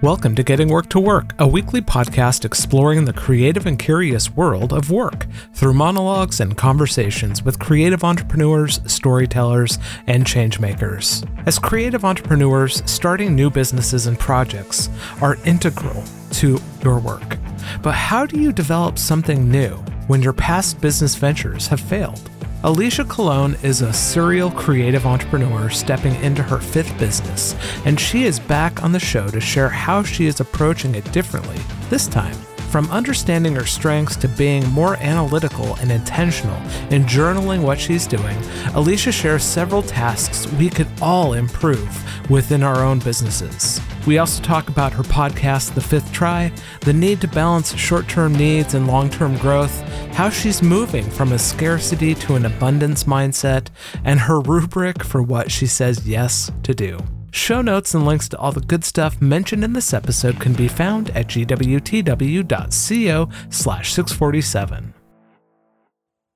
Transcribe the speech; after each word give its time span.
Welcome 0.00 0.36
to 0.36 0.44
Getting 0.44 0.68
Work 0.68 0.90
to 0.90 1.00
Work, 1.00 1.34
a 1.40 1.48
weekly 1.48 1.80
podcast 1.80 2.44
exploring 2.44 3.04
the 3.04 3.12
creative 3.12 3.66
and 3.66 3.76
curious 3.76 4.30
world 4.30 4.72
of 4.72 4.92
work 4.92 5.26
through 5.54 5.74
monologues 5.74 6.38
and 6.38 6.56
conversations 6.56 7.42
with 7.42 7.58
creative 7.58 8.04
entrepreneurs, 8.04 8.80
storytellers, 8.86 9.76
and 10.06 10.24
changemakers. 10.24 11.28
As 11.48 11.58
creative 11.58 12.04
entrepreneurs, 12.04 12.80
starting 12.88 13.34
new 13.34 13.50
businesses 13.50 14.06
and 14.06 14.16
projects 14.16 14.88
are 15.20 15.36
integral 15.44 16.04
to 16.34 16.60
your 16.84 17.00
work. 17.00 17.36
But 17.82 17.94
how 17.94 18.24
do 18.24 18.40
you 18.40 18.52
develop 18.52 19.00
something 19.00 19.50
new 19.50 19.70
when 20.06 20.22
your 20.22 20.32
past 20.32 20.80
business 20.80 21.16
ventures 21.16 21.66
have 21.66 21.80
failed? 21.80 22.30
Alicia 22.64 23.04
Colon 23.04 23.56
is 23.62 23.82
a 23.82 23.92
serial 23.92 24.50
creative 24.50 25.06
entrepreneur 25.06 25.70
stepping 25.70 26.16
into 26.24 26.42
her 26.42 26.58
fifth 26.58 26.98
business, 26.98 27.54
and 27.84 28.00
she 28.00 28.24
is 28.24 28.40
back 28.40 28.82
on 28.82 28.90
the 28.90 28.98
show 28.98 29.28
to 29.28 29.40
share 29.40 29.68
how 29.68 30.02
she 30.02 30.26
is 30.26 30.40
approaching 30.40 30.96
it 30.96 31.10
differently 31.12 31.58
this 31.88 32.08
time. 32.08 32.36
From 32.70 32.90
understanding 32.90 33.54
her 33.54 33.64
strengths 33.64 34.14
to 34.16 34.28
being 34.28 34.68
more 34.68 34.96
analytical 34.96 35.76
and 35.76 35.90
intentional 35.90 36.56
in 36.90 37.04
journaling 37.04 37.62
what 37.62 37.80
she's 37.80 38.06
doing, 38.06 38.36
Alicia 38.74 39.10
shares 39.10 39.42
several 39.42 39.82
tasks 39.82 40.46
we 40.52 40.68
could 40.68 40.88
all 41.00 41.32
improve 41.32 42.30
within 42.30 42.62
our 42.62 42.84
own 42.84 42.98
businesses. 42.98 43.80
We 44.06 44.18
also 44.18 44.42
talk 44.42 44.68
about 44.68 44.92
her 44.92 45.02
podcast, 45.02 45.74
The 45.74 45.80
Fifth 45.80 46.12
Try, 46.12 46.52
the 46.80 46.92
need 46.92 47.22
to 47.22 47.28
balance 47.28 47.74
short 47.74 48.06
term 48.06 48.34
needs 48.34 48.74
and 48.74 48.86
long 48.86 49.08
term 49.08 49.36
growth, 49.38 49.80
how 50.12 50.28
she's 50.28 50.62
moving 50.62 51.08
from 51.10 51.32
a 51.32 51.38
scarcity 51.38 52.14
to 52.16 52.34
an 52.34 52.44
abundance 52.44 53.04
mindset, 53.04 53.68
and 54.04 54.20
her 54.20 54.40
rubric 54.40 55.02
for 55.02 55.22
what 55.22 55.50
she 55.50 55.66
says 55.66 56.06
yes 56.06 56.52
to 56.64 56.74
do. 56.74 56.98
Show 57.30 57.60
notes 57.60 57.94
and 57.94 58.06
links 58.06 58.28
to 58.30 58.38
all 58.38 58.52
the 58.52 58.60
good 58.60 58.84
stuff 58.84 59.20
mentioned 59.20 59.64
in 59.64 59.72
this 59.72 59.92
episode 59.92 60.40
can 60.40 60.54
be 60.54 60.68
found 60.68 61.10
at 61.10 61.28
gwtw.co 61.28 63.28
slash 63.50 63.92
647. 63.92 64.94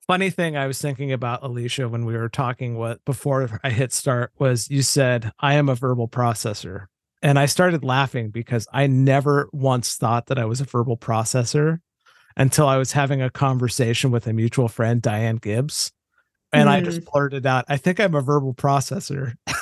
Funny 0.06 0.30
thing 0.30 0.56
I 0.56 0.66
was 0.66 0.80
thinking 0.80 1.12
about 1.12 1.42
Alicia 1.42 1.88
when 1.88 2.04
we 2.04 2.14
were 2.14 2.28
talking 2.28 2.76
what 2.76 3.04
before 3.04 3.60
I 3.62 3.70
hit 3.70 3.92
start 3.92 4.32
was 4.38 4.68
you 4.68 4.82
said 4.82 5.32
I 5.38 5.54
am 5.54 5.68
a 5.68 5.74
verbal 5.74 6.08
processor. 6.08 6.86
And 7.22 7.38
I 7.38 7.46
started 7.46 7.84
laughing 7.84 8.30
because 8.30 8.66
I 8.72 8.88
never 8.88 9.48
once 9.52 9.94
thought 9.94 10.26
that 10.26 10.40
I 10.40 10.44
was 10.44 10.60
a 10.60 10.64
verbal 10.64 10.96
processor 10.96 11.78
until 12.36 12.66
I 12.66 12.78
was 12.78 12.92
having 12.92 13.22
a 13.22 13.30
conversation 13.30 14.10
with 14.10 14.26
a 14.26 14.32
mutual 14.32 14.68
friend, 14.68 15.00
Diane 15.00 15.36
Gibbs. 15.36 15.92
And 16.52 16.68
mm. 16.68 16.72
I 16.72 16.80
just 16.80 17.00
mm. 17.00 17.10
blurted 17.10 17.46
out, 17.46 17.64
I 17.68 17.76
think 17.76 18.00
I'm 18.00 18.14
a 18.14 18.20
verbal 18.20 18.54
processor. 18.54 19.34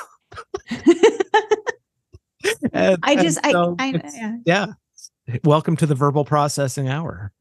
and, 2.80 2.98
I 3.02 3.16
just, 3.16 3.44
so 3.44 3.76
I, 3.78 3.88
I 3.88 4.10
yeah. 4.14 4.36
yeah. 4.46 4.66
Welcome 5.44 5.76
to 5.76 5.86
the 5.86 5.94
verbal 5.94 6.24
processing 6.24 6.88
hour. 6.88 7.32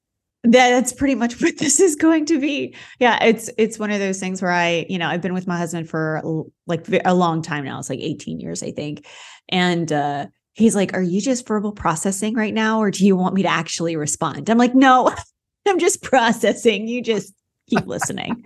That's 0.43 0.93
pretty 0.93 1.15
much 1.15 1.41
what 1.41 1.57
this 1.57 1.79
is 1.79 1.95
going 1.95 2.25
to 2.27 2.39
be. 2.39 2.75
Yeah, 2.99 3.23
it's 3.23 3.49
it's 3.57 3.77
one 3.77 3.91
of 3.91 3.99
those 3.99 4.19
things 4.19 4.41
where 4.41 4.51
I, 4.51 4.85
you 4.89 4.97
know, 4.97 5.07
I've 5.07 5.21
been 5.21 5.33
with 5.33 5.47
my 5.47 5.57
husband 5.57 5.89
for 5.89 6.21
like 6.67 6.87
a 7.05 7.13
long 7.13 7.41
time 7.41 7.65
now. 7.65 7.79
It's 7.79 7.89
like 7.89 7.99
18 7.99 8.39
years, 8.39 8.63
I 8.63 8.71
think. 8.71 9.05
And 9.49 9.91
uh 9.91 10.27
he's 10.53 10.75
like, 10.75 10.93
"Are 10.93 11.01
you 11.01 11.21
just 11.21 11.47
verbal 11.47 11.71
processing 11.71 12.35
right 12.35 12.53
now 12.53 12.79
or 12.79 12.91
do 12.91 13.05
you 13.05 13.15
want 13.15 13.35
me 13.35 13.43
to 13.43 13.49
actually 13.49 13.95
respond?" 13.95 14.49
I'm 14.49 14.57
like, 14.57 14.75
"No. 14.75 15.13
I'm 15.67 15.79
just 15.79 16.01
processing. 16.01 16.87
You 16.87 17.01
just 17.01 17.33
keep 17.69 17.85
listening." 17.85 18.45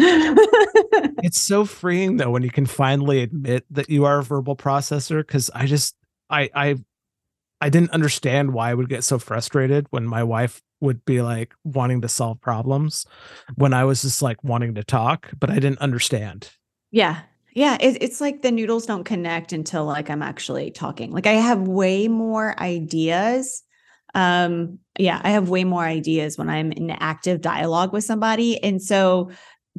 it's 0.00 1.40
so 1.40 1.64
freeing 1.64 2.18
though 2.18 2.30
when 2.30 2.44
you 2.44 2.50
can 2.50 2.66
finally 2.66 3.20
admit 3.20 3.64
that 3.68 3.90
you 3.90 4.04
are 4.04 4.20
a 4.20 4.22
verbal 4.22 4.54
processor 4.54 5.26
cuz 5.26 5.50
I 5.56 5.66
just 5.66 5.96
I 6.30 6.50
I 6.54 6.76
I 7.60 7.68
didn't 7.70 7.90
understand 7.90 8.52
why 8.52 8.70
I 8.70 8.74
would 8.74 8.88
get 8.88 9.04
so 9.04 9.18
frustrated 9.18 9.86
when 9.90 10.06
my 10.06 10.22
wife 10.22 10.62
would 10.80 11.04
be 11.04 11.22
like 11.22 11.54
wanting 11.64 12.00
to 12.02 12.08
solve 12.08 12.40
problems 12.40 13.04
when 13.56 13.74
I 13.74 13.84
was 13.84 14.02
just 14.02 14.22
like 14.22 14.42
wanting 14.44 14.74
to 14.76 14.84
talk, 14.84 15.30
but 15.38 15.50
I 15.50 15.54
didn't 15.54 15.80
understand. 15.80 16.50
Yeah. 16.90 17.20
Yeah. 17.52 17.76
It, 17.80 18.00
it's 18.00 18.20
like 18.20 18.42
the 18.42 18.52
noodles 18.52 18.86
don't 18.86 19.04
connect 19.04 19.52
until 19.52 19.84
like 19.84 20.08
I'm 20.10 20.22
actually 20.22 20.70
talking. 20.70 21.10
Like 21.10 21.26
I 21.26 21.32
have 21.32 21.62
way 21.62 22.06
more 22.06 22.58
ideas. 22.60 23.64
Um, 24.14 24.78
yeah, 24.98 25.20
I 25.22 25.30
have 25.30 25.48
way 25.48 25.64
more 25.64 25.84
ideas 25.84 26.38
when 26.38 26.48
I'm 26.48 26.72
in 26.72 26.90
active 26.90 27.40
dialogue 27.40 27.92
with 27.92 28.04
somebody. 28.04 28.62
And 28.62 28.80
so 28.80 29.30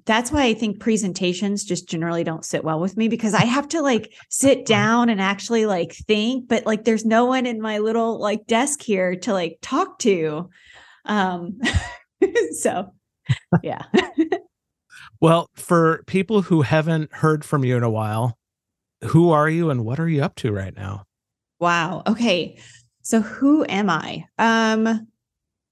that's 0.05 0.31
why 0.31 0.43
I 0.43 0.53
think 0.53 0.79
presentations 0.79 1.63
just 1.63 1.87
generally 1.87 2.23
don't 2.23 2.45
sit 2.45 2.63
well 2.63 2.79
with 2.79 2.97
me 2.97 3.07
because 3.07 3.33
I 3.33 3.45
have 3.45 3.67
to 3.69 3.81
like 3.81 4.13
sit 4.29 4.65
down 4.65 5.09
and 5.09 5.21
actually 5.21 5.65
like 5.65 5.93
think, 5.93 6.47
but 6.47 6.65
like 6.65 6.83
there's 6.83 7.05
no 7.05 7.25
one 7.25 7.45
in 7.45 7.61
my 7.61 7.79
little 7.79 8.19
like 8.19 8.47
desk 8.47 8.81
here 8.81 9.15
to 9.17 9.33
like 9.33 9.57
talk 9.61 9.99
to. 9.99 10.49
Um 11.05 11.59
so 12.59 12.93
yeah. 13.63 13.83
well, 15.21 15.49
for 15.55 16.03
people 16.07 16.41
who 16.41 16.61
haven't 16.61 17.13
heard 17.13 17.45
from 17.45 17.63
you 17.63 17.77
in 17.77 17.83
a 17.83 17.89
while, 17.89 18.37
who 19.05 19.31
are 19.31 19.49
you 19.49 19.69
and 19.69 19.85
what 19.85 19.99
are 19.99 20.09
you 20.09 20.21
up 20.21 20.35
to 20.35 20.51
right 20.51 20.75
now? 20.75 21.05
Wow. 21.59 22.03
Okay. 22.07 22.59
So 23.01 23.21
who 23.21 23.65
am 23.67 23.89
I? 23.89 24.25
Um 24.37 25.07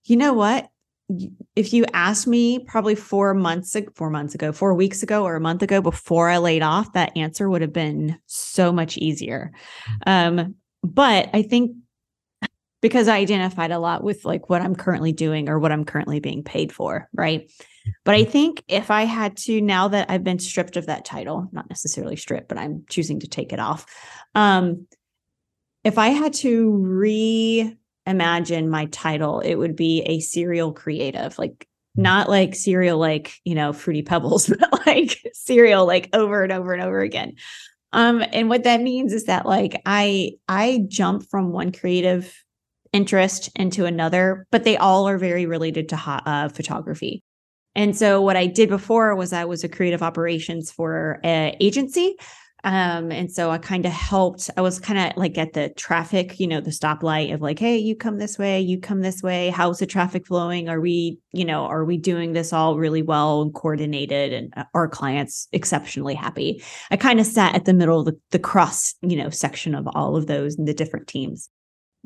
you 0.05 0.15
know 0.15 0.33
what? 0.33 0.69
If 1.55 1.71
you 1.73 1.85
asked 1.93 2.27
me 2.27 2.59
probably 2.59 2.95
four 2.95 3.33
months 3.33 3.75
four 3.95 4.09
months 4.09 4.35
ago 4.35 4.51
four 4.51 4.73
weeks 4.73 5.03
ago 5.03 5.23
or 5.23 5.35
a 5.35 5.41
month 5.41 5.61
ago 5.61 5.81
before 5.81 6.29
i 6.29 6.37
laid 6.37 6.61
off 6.61 6.91
that 6.93 7.15
answer 7.15 7.49
would 7.49 7.61
have 7.61 7.73
been 7.73 8.17
so 8.25 8.71
much 8.71 8.97
easier 8.97 9.51
mm. 10.05 10.39
um, 10.41 10.55
but 10.83 11.29
i 11.33 11.41
think 11.41 11.71
because 12.81 13.07
i 13.07 13.17
identified 13.17 13.71
a 13.71 13.79
lot 13.79 14.03
with 14.03 14.25
like 14.25 14.49
what 14.49 14.61
i'm 14.61 14.75
currently 14.75 15.13
doing 15.13 15.47
or 15.47 15.59
what 15.59 15.71
i'm 15.71 15.85
currently 15.85 16.19
being 16.19 16.43
paid 16.43 16.73
for 16.73 17.07
right 17.13 17.49
but 18.03 18.13
i 18.13 18.23
mm. 18.23 18.29
think 18.29 18.63
if 18.67 18.91
i 18.91 19.03
had 19.03 19.37
to 19.37 19.61
now 19.61 19.87
that 19.87 20.09
i've 20.09 20.25
been 20.25 20.39
stripped 20.39 20.75
of 20.75 20.87
that 20.87 21.05
title 21.05 21.47
not 21.53 21.69
necessarily 21.69 22.17
stripped 22.17 22.49
but 22.49 22.57
i'm 22.57 22.83
choosing 22.89 23.19
to 23.21 23.27
take 23.27 23.53
it 23.53 23.59
off 23.59 23.85
um, 24.35 24.85
if 25.85 25.97
i 25.97 26.09
had 26.09 26.33
to 26.33 26.69
re 26.69 27.77
imagine 28.07 28.69
my 28.69 28.85
title, 28.85 29.39
it 29.41 29.55
would 29.55 29.75
be 29.75 30.01
a 30.01 30.19
serial 30.19 30.71
creative, 30.73 31.37
like 31.37 31.67
hmm. 31.95 32.01
not 32.03 32.29
like 32.29 32.55
cereal, 32.55 32.97
like, 32.97 33.33
you 33.43 33.55
know, 33.55 33.73
fruity 33.73 34.01
pebbles, 34.01 34.47
but 34.59 34.87
like 34.87 35.19
cereal, 35.33 35.85
like 35.85 36.09
over 36.13 36.43
and 36.43 36.51
over 36.51 36.73
and 36.73 36.81
over 36.81 37.01
again. 37.01 37.33
Um, 37.93 38.23
and 38.33 38.49
what 38.49 38.63
that 38.63 38.81
means 38.81 39.13
is 39.13 39.25
that 39.25 39.45
like 39.45 39.81
I 39.85 40.33
I 40.47 40.85
jump 40.87 41.23
from 41.29 41.51
one 41.51 41.71
creative 41.71 42.33
interest 42.93 43.49
into 43.55 43.85
another, 43.85 44.45
but 44.51 44.63
they 44.63 44.77
all 44.77 45.07
are 45.07 45.17
very 45.17 45.45
related 45.45 45.89
to 45.89 46.21
uh, 46.25 46.49
photography. 46.49 47.23
And 47.75 47.95
so 47.95 48.21
what 48.21 48.35
I 48.35 48.47
did 48.47 48.69
before 48.69 49.15
was 49.15 49.33
I 49.33 49.45
was 49.45 49.63
a 49.63 49.69
creative 49.69 50.01
operations 50.01 50.71
for 50.71 51.19
an 51.23 51.55
agency 51.59 52.17
um, 52.67 53.13
and 53.13 53.31
so 53.31 53.49
I 53.49 53.59
kind 53.59 53.85
of 53.85 53.93
helped. 53.93 54.49
I 54.57 54.61
was 54.61 54.77
kind 54.77 54.99
of 54.99 55.15
like 55.15 55.37
at 55.37 55.53
the 55.53 55.69
traffic, 55.69 56.37
you 56.37 56.47
know, 56.47 56.59
the 56.59 56.71
stoplight 56.71 57.33
of 57.33 57.39
like, 57.39 57.59
hey, 57.59 57.77
you 57.77 57.95
come 57.95 58.17
this 58.17 58.37
way, 58.37 58.59
you 58.59 58.77
come 58.77 58.99
this 58.99 59.23
way. 59.23 59.51
How's 59.51 59.79
the 59.79 59.85
traffic 59.85 60.27
flowing? 60.27 60.67
Are 60.67 60.81
we, 60.81 61.17
you 61.31 61.45
know, 61.45 61.63
are 61.63 61.85
we 61.85 61.97
doing 61.97 62.33
this 62.33 62.51
all 62.51 62.77
really 62.77 63.01
well 63.01 63.41
and 63.41 63.53
coordinated? 63.53 64.33
And 64.33 64.53
uh, 64.57 64.65
our 64.73 64.89
clients 64.89 65.47
exceptionally 65.53 66.13
happy. 66.13 66.61
I 66.91 66.97
kind 66.97 67.21
of 67.21 67.25
sat 67.25 67.55
at 67.55 67.63
the 67.63 67.73
middle 67.73 68.01
of 68.01 68.05
the, 68.05 68.19
the 68.31 68.39
cross, 68.39 68.95
you 69.01 69.15
know, 69.15 69.29
section 69.29 69.73
of 69.73 69.87
all 69.95 70.17
of 70.17 70.27
those 70.27 70.57
and 70.57 70.67
the 70.67 70.73
different 70.73 71.07
teams. 71.07 71.49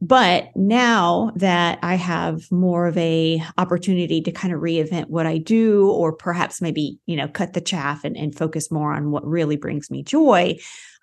But 0.02 0.50
now 0.56 1.32
that 1.36 1.78
I 1.84 1.94
have 1.96 2.52
more 2.52 2.88
of 2.88 2.98
a 2.98 3.42
opportunity 3.60 4.20
to 4.22 4.32
kind 4.32 4.52
of 4.52 4.60
reinvent 4.60 5.06
what 5.10 5.28
I 5.28 5.38
do, 5.38 5.92
or 5.92 6.12
perhaps 6.12 6.60
maybe, 6.60 7.00
you 7.06 7.16
know, 7.16 7.28
cut 7.28 7.54
the 7.54 7.62
chaff 7.62 8.04
and, 8.04 8.18
and 8.18 8.36
focus 8.36 8.72
more 8.72 8.94
on 8.94 9.12
what 9.12 9.26
really 9.26 9.58
brings 9.58 9.92
me 9.92 10.02
joy, 10.02 10.58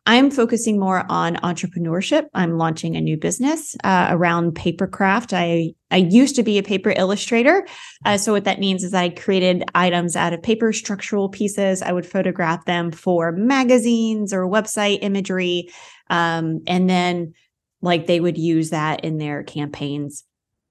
I'm 0.07 0.31
focusing 0.31 0.81
more 0.81 1.05
on 1.11 1.37
entrepreneurship. 1.37 2.29
I'm 2.33 2.57
launching 2.57 2.97
a 2.97 3.01
new 3.01 3.19
business 3.19 3.77
uh, 3.85 4.09
around 4.11 4.55
papercraft. 4.55 5.33
I 5.33 5.75
I 5.91 5.99
used 5.99 6.35
to 6.37 6.43
be 6.43 6.59
a 6.59 6.63
paper 6.63 6.95
illustrator, 6.97 7.67
uh, 8.05 8.19
so 8.19 8.33
what 8.33 8.45
that 8.45 8.59
means 8.59 8.83
is 8.83 8.95
I 8.95 9.11
created 9.11 9.65
items 9.75 10.17
out 10.17 10.33
of 10.33 10.43
paper, 10.43 10.73
structural 10.73 11.29
pieces. 11.29 11.83
I 11.83 11.93
would 11.93 12.07
photograph 12.07 12.65
them 12.65 12.91
for 12.91 13.33
magazines 13.33 14.33
or 14.33 14.49
website 14.49 14.99
imagery, 15.03 15.69
um, 16.11 16.63
and 16.67 16.91
then 16.91 17.35
like 17.81 18.07
they 18.07 18.21
would 18.21 18.39
use 18.39 18.71
that 18.71 19.05
in 19.05 19.19
their 19.19 19.43
campaigns 19.43 20.25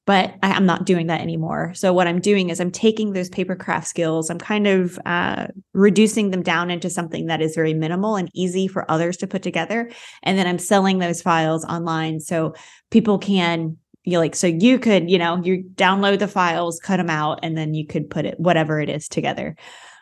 but 0.07 0.35
I, 0.41 0.55
am 0.55 0.65
not 0.65 0.85
doing 0.85 1.07
that 1.07 1.19
anymore. 1.19 1.73
So 1.75 1.91
what 1.91 2.07
I'm 2.07 2.21
doing 2.21 2.49
is 2.49 2.61
I'm 2.61 2.71
taking 2.71 3.11
those 3.11 3.27
paper 3.29 3.57
craft 3.57 3.87
skills, 3.87 4.29
I'm 4.29 4.39
kind 4.39 4.65
of 4.65 4.97
uh, 5.05 5.47
reducing 5.73 6.31
them 6.31 6.41
down 6.41 6.71
into 6.71 6.89
something 6.89 7.25
that 7.25 7.41
is 7.41 7.55
very 7.55 7.73
minimal 7.73 8.15
and 8.15 8.31
easy 8.33 8.69
for 8.69 8.89
others 8.89 9.17
to 9.17 9.27
put 9.27 9.43
together, 9.43 9.91
and 10.23 10.39
then 10.39 10.47
I'm 10.47 10.59
selling 10.59 10.99
those 10.99 11.21
files 11.21 11.65
online 11.65 12.21
so 12.21 12.55
people 12.89 13.19
can 13.19 13.77
you 14.05 14.17
like 14.17 14.37
so 14.37 14.47
you 14.47 14.79
could 14.79 15.11
you 15.11 15.17
know 15.17 15.43
you 15.43 15.65
download 15.75 16.19
the 16.19 16.29
files, 16.29 16.79
cut 16.79 16.97
them 16.97 17.09
out, 17.09 17.39
and 17.43 17.57
then 17.57 17.73
you 17.73 17.85
could 17.85 18.09
put 18.09 18.25
it 18.25 18.39
whatever 18.39 18.79
it 18.79 18.89
is 18.89 19.09
together. 19.09 19.57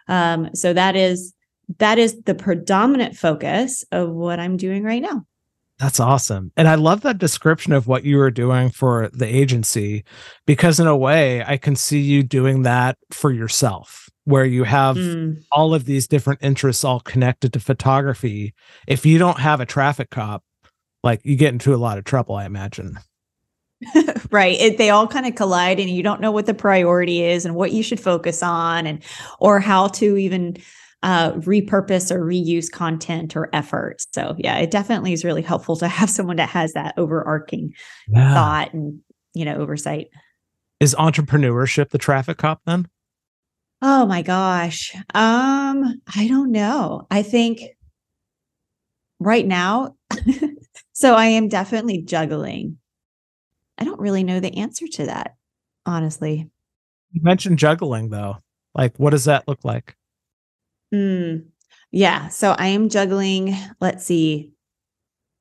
Um, 0.08 0.54
so 0.54 0.72
that 0.72 0.96
is 0.96 1.34
that 1.80 1.98
is 1.98 2.22
the 2.22 2.36
predominant 2.36 3.16
focus 3.16 3.84
of 3.92 4.12
what 4.12 4.40
I'm 4.40 4.56
doing 4.56 4.84
right 4.84 5.02
now. 5.02 5.26
That's 5.80 6.00
awesome. 6.00 6.52
And 6.56 6.70
I 6.70 6.76
love 6.76 7.02
that 7.02 7.18
description 7.18 7.74
of 7.74 7.86
what 7.86 8.06
you 8.06 8.18
were 8.18 8.32
doing 8.32 8.70
for 8.70 9.10
the 9.12 9.26
agency 9.26 10.06
because, 10.46 10.80
in 10.80 10.88
a 10.88 10.96
way, 10.96 11.44
I 11.44 11.58
can 11.58 11.76
see 11.76 12.00
you 12.00 12.24
doing 12.24 12.62
that 12.62 12.98
for 13.12 13.32
yourself, 13.32 14.10
where 14.24 14.46
you 14.46 14.64
have 14.64 14.96
mm. 14.96 15.44
all 15.52 15.74
of 15.74 15.84
these 15.84 16.08
different 16.08 16.42
interests 16.42 16.86
all 16.86 17.02
connected 17.02 17.52
to 17.54 17.60
photography. 17.60 18.54
If 18.88 19.06
you 19.06 19.18
don't 19.18 19.40
have 19.40 19.60
a 19.60 19.66
traffic 19.66 20.10
cop, 20.12 20.44
like 21.04 21.20
you 21.26 21.36
get 21.36 21.52
into 21.52 21.76
a 21.76 21.78
lot 21.78 21.98
of 21.98 22.06
trouble, 22.06 22.36
I 22.36 22.46
imagine. 22.46 22.98
right. 24.32 24.58
It, 24.58 24.78
they 24.78 24.92
all 24.92 25.08
kind 25.08 25.26
of 25.26 25.36
collide, 25.36 25.82
and 25.82 25.90
you 25.90 26.04
don't 26.04 26.22
know 26.22 26.32
what 26.32 26.46
the 26.46 26.54
priority 26.54 27.22
is 27.22 27.46
and 27.46 27.54
what 27.54 27.74
you 27.74 27.84
should 27.84 28.00
focus 28.00 28.42
on, 28.42 28.88
and 28.88 29.04
or 29.40 29.60
how 29.60 29.90
to 29.90 30.16
even 30.16 30.56
uh, 31.06 31.34
repurpose 31.34 32.10
or 32.10 32.26
reuse 32.26 32.70
content 32.70 33.36
or 33.36 33.48
effort. 33.54 34.04
So 34.12 34.36
yeah, 34.40 34.58
it 34.58 34.72
definitely 34.72 35.14
is 35.14 35.24
really 35.24 35.44
helpful 35.44 35.76
to 35.78 35.88
have 35.88 36.10
someone 36.10 36.38
that 36.38 36.50
has 36.50 36.74
that 36.74 36.96
overarching 36.98 37.74
yeah. 38.08 38.34
thought 38.34 38.74
and 38.74 39.00
you 39.36 39.46
know 39.46 39.56
oversight. 39.56 40.08
Is 40.80 40.96
entrepreneurship 40.96 41.92
the 41.92 42.00
traffic 42.00 42.38
cop 42.38 42.62
then? 42.66 42.88
Oh 43.84 44.08
my 44.08 44.24
gosh. 44.24 44.96
Um, 45.14 46.02
I 46.16 46.28
don't 46.28 46.52
know. 46.52 47.06
I 47.12 47.22
think 47.22 47.62
right 49.20 49.46
now, 49.46 49.96
so 50.94 51.14
I 51.14 51.28
am 51.28 51.50
definitely 51.50 52.02
juggling. 52.02 52.78
I 53.78 53.84
don't 53.84 54.00
really 54.00 54.24
know 54.24 54.40
the 54.40 54.58
answer 54.58 54.88
to 54.94 55.06
that, 55.06 55.36
honestly. 55.86 56.50
You 57.12 57.22
mentioned 57.22 57.60
juggling 57.60 58.10
though. 58.10 58.38
Like, 58.74 58.98
what 58.98 59.12
does 59.12 59.26
that 59.26 59.48
look 59.48 59.64
like? 59.64 59.96
Mm, 60.96 61.46
yeah. 61.92 62.28
So 62.30 62.56
I 62.58 62.68
am 62.68 62.90
juggling, 62.90 63.56
let's 63.82 64.06
see, 64.06 64.52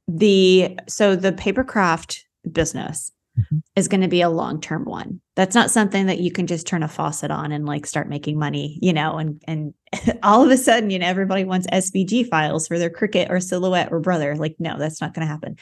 the 0.09 0.79
so 0.89 1.17
the 1.17 1.33
papercraft 1.33 2.21
business 2.51 3.11
mm-hmm. 3.39 3.59
is 3.77 3.89
going 3.89 4.03
to 4.03 4.09
be 4.09 4.21
a 4.21 4.29
long-term 4.29 4.85
one. 4.85 5.21
That's 5.37 5.55
not 5.55 5.71
something 5.71 6.07
that 6.07 6.21
you 6.21 6.31
can 6.31 6.47
just 6.47 6.67
turn 6.67 6.83
a 6.83 6.89
faucet 6.89 7.31
on 7.31 7.53
and 7.53 7.67
like 7.67 7.87
start 7.87 8.09
making 8.09 8.39
money, 8.39 8.79
you 8.83 8.93
know, 8.93 9.17
and 9.17 9.41
and 9.47 9.75
all 10.23 10.45
of 10.45 10.51
a 10.51 10.57
sudden, 10.57 10.91
you 10.91 10.99
know, 10.99 11.07
everybody 11.07 11.45
wants 11.45 11.67
SVG 11.69 12.29
files 12.29 12.69
for 12.69 12.79
their 12.79 12.91
Cricut 12.91 13.31
or 13.31 13.41
Silhouette 13.41 13.91
or 13.91 14.01
Brother. 14.01 14.37
Like, 14.37 14.57
no, 14.59 14.79
that's 14.79 15.01
not 15.01 15.15
going 15.15 15.27
to 15.27 15.33
happen. 15.33 15.57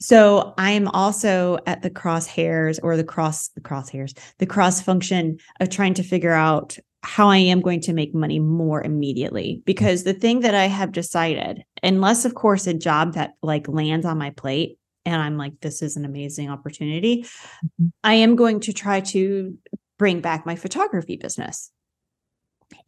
So 0.00 0.54
I 0.58 0.72
am 0.72 0.88
also 0.88 1.58
at 1.66 1.82
the 1.82 1.90
crosshairs 1.90 2.78
or 2.82 2.96
the 2.96 3.04
cross 3.04 3.48
the 3.48 3.60
crosshairs, 3.60 4.16
the 4.38 4.46
cross 4.46 4.80
function 4.80 5.38
of 5.60 5.70
trying 5.70 5.94
to 5.94 6.02
figure 6.02 6.32
out 6.32 6.78
how 7.04 7.28
I 7.28 7.36
am 7.36 7.60
going 7.60 7.80
to 7.82 7.92
make 7.92 8.14
money 8.14 8.38
more 8.40 8.82
immediately. 8.82 9.62
Because 9.66 10.02
the 10.02 10.14
thing 10.14 10.40
that 10.40 10.54
I 10.54 10.66
have 10.66 10.90
decided, 10.90 11.62
unless, 11.82 12.24
of 12.24 12.34
course, 12.34 12.66
a 12.66 12.74
job 12.74 13.14
that 13.14 13.34
like 13.42 13.68
lands 13.68 14.06
on 14.06 14.18
my 14.18 14.30
plate 14.30 14.78
and 15.04 15.20
I'm 15.20 15.36
like, 15.36 15.60
this 15.60 15.82
is 15.82 15.96
an 15.96 16.04
amazing 16.04 16.50
opportunity, 16.50 17.22
mm-hmm. 17.22 17.88
I 18.02 18.14
am 18.14 18.36
going 18.36 18.60
to 18.60 18.72
try 18.72 19.00
to 19.00 19.56
bring 19.98 20.20
back 20.20 20.46
my 20.46 20.56
photography 20.56 21.16
business 21.16 21.70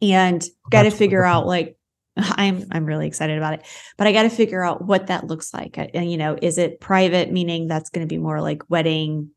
and 0.01 0.43
got 0.69 0.83
to 0.83 0.91
figure 0.91 1.23
out 1.23 1.45
like 1.45 1.77
I'm 2.17 2.65
I'm 2.71 2.85
really 2.85 3.05
excited 3.07 3.37
about 3.37 3.53
it. 3.53 3.65
But 3.97 4.07
I 4.07 4.11
got 4.11 4.23
to 4.23 4.29
figure 4.29 4.63
out 4.63 4.83
what 4.83 5.07
that 5.07 5.27
looks 5.27 5.53
like. 5.53 5.77
And 5.77 6.11
you 6.11 6.17
know, 6.17 6.37
is 6.41 6.57
it 6.57 6.79
private 6.79 7.31
meaning 7.31 7.67
that's 7.67 7.91
going 7.91 8.05
to 8.05 8.13
be 8.13 8.17
more 8.17 8.41
like 8.41 8.67
wedding 8.69 9.29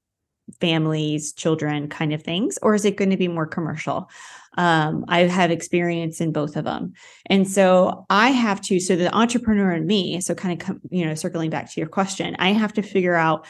families, 0.60 1.32
children 1.32 1.88
kind 1.88 2.12
of 2.12 2.22
things 2.22 2.58
or 2.62 2.74
is 2.74 2.84
it 2.84 2.96
going 2.96 3.10
to 3.10 3.16
be 3.16 3.28
more 3.28 3.46
commercial? 3.46 4.08
um, 4.56 5.04
I've 5.08 5.30
experience 5.50 6.20
in 6.20 6.32
both 6.32 6.56
of 6.56 6.64
them. 6.64 6.94
And 7.26 7.48
so 7.48 8.06
I 8.10 8.30
have 8.30 8.60
to, 8.62 8.80
so 8.80 8.96
the 8.96 9.14
entrepreneur 9.14 9.72
in 9.72 9.86
me, 9.86 10.20
so 10.20 10.34
kind 10.34 10.60
of, 10.60 10.80
you 10.90 11.06
know, 11.06 11.14
circling 11.14 11.50
back 11.50 11.70
to 11.70 11.80
your 11.80 11.88
question, 11.88 12.36
I 12.38 12.52
have 12.52 12.72
to 12.74 12.82
figure 12.82 13.14
out 13.14 13.46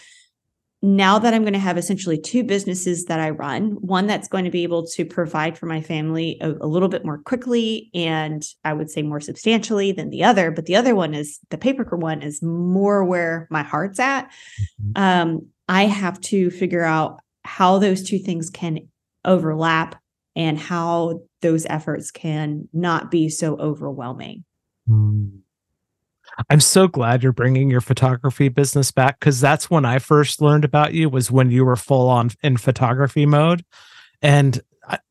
now 0.82 1.18
that 1.18 1.34
I'm 1.34 1.42
going 1.42 1.52
to 1.52 1.58
have 1.58 1.76
essentially 1.76 2.18
two 2.18 2.42
businesses 2.42 3.04
that 3.06 3.20
I 3.20 3.30
run, 3.30 3.72
one 3.72 4.06
that's 4.06 4.28
going 4.28 4.46
to 4.46 4.50
be 4.50 4.62
able 4.62 4.86
to 4.86 5.04
provide 5.04 5.58
for 5.58 5.66
my 5.66 5.82
family 5.82 6.38
a, 6.40 6.52
a, 6.52 6.66
little 6.66 6.88
bit 6.88 7.04
more 7.04 7.18
quickly 7.18 7.90
and 7.92 8.42
I 8.64 8.72
would 8.72 8.90
say 8.90 9.02
more 9.02 9.20
substantially 9.20 9.92
than 9.92 10.08
the 10.08 10.24
other, 10.24 10.50
but 10.50 10.64
the 10.64 10.76
other 10.76 10.94
one 10.94 11.12
is 11.12 11.38
the 11.50 11.58
paper 11.58 11.84
one 11.96 12.22
is 12.22 12.40
more 12.40 13.04
where 13.04 13.46
my 13.50 13.62
heart's 13.62 14.00
at. 14.00 14.30
Mm-hmm. 14.82 14.92
Um, 14.96 15.46
I 15.70 15.84
have 15.86 16.20
to 16.22 16.50
figure 16.50 16.82
out 16.82 17.20
how 17.44 17.78
those 17.78 18.02
two 18.02 18.18
things 18.18 18.50
can 18.50 18.88
overlap 19.24 19.94
and 20.34 20.58
how 20.58 21.22
those 21.42 21.64
efforts 21.66 22.10
can 22.10 22.68
not 22.72 23.08
be 23.08 23.28
so 23.28 23.56
overwhelming. 23.56 24.44
Mm. 24.88 25.38
I'm 26.48 26.58
so 26.58 26.88
glad 26.88 27.22
you're 27.22 27.32
bringing 27.32 27.70
your 27.70 27.80
photography 27.80 28.48
business 28.48 28.90
back 28.90 29.20
because 29.20 29.40
that's 29.40 29.70
when 29.70 29.84
I 29.84 30.00
first 30.00 30.42
learned 30.42 30.64
about 30.64 30.92
you 30.92 31.08
was 31.08 31.30
when 31.30 31.52
you 31.52 31.64
were 31.64 31.76
full 31.76 32.08
on 32.08 32.30
in 32.42 32.56
photography 32.56 33.24
mode. 33.24 33.64
And 34.22 34.60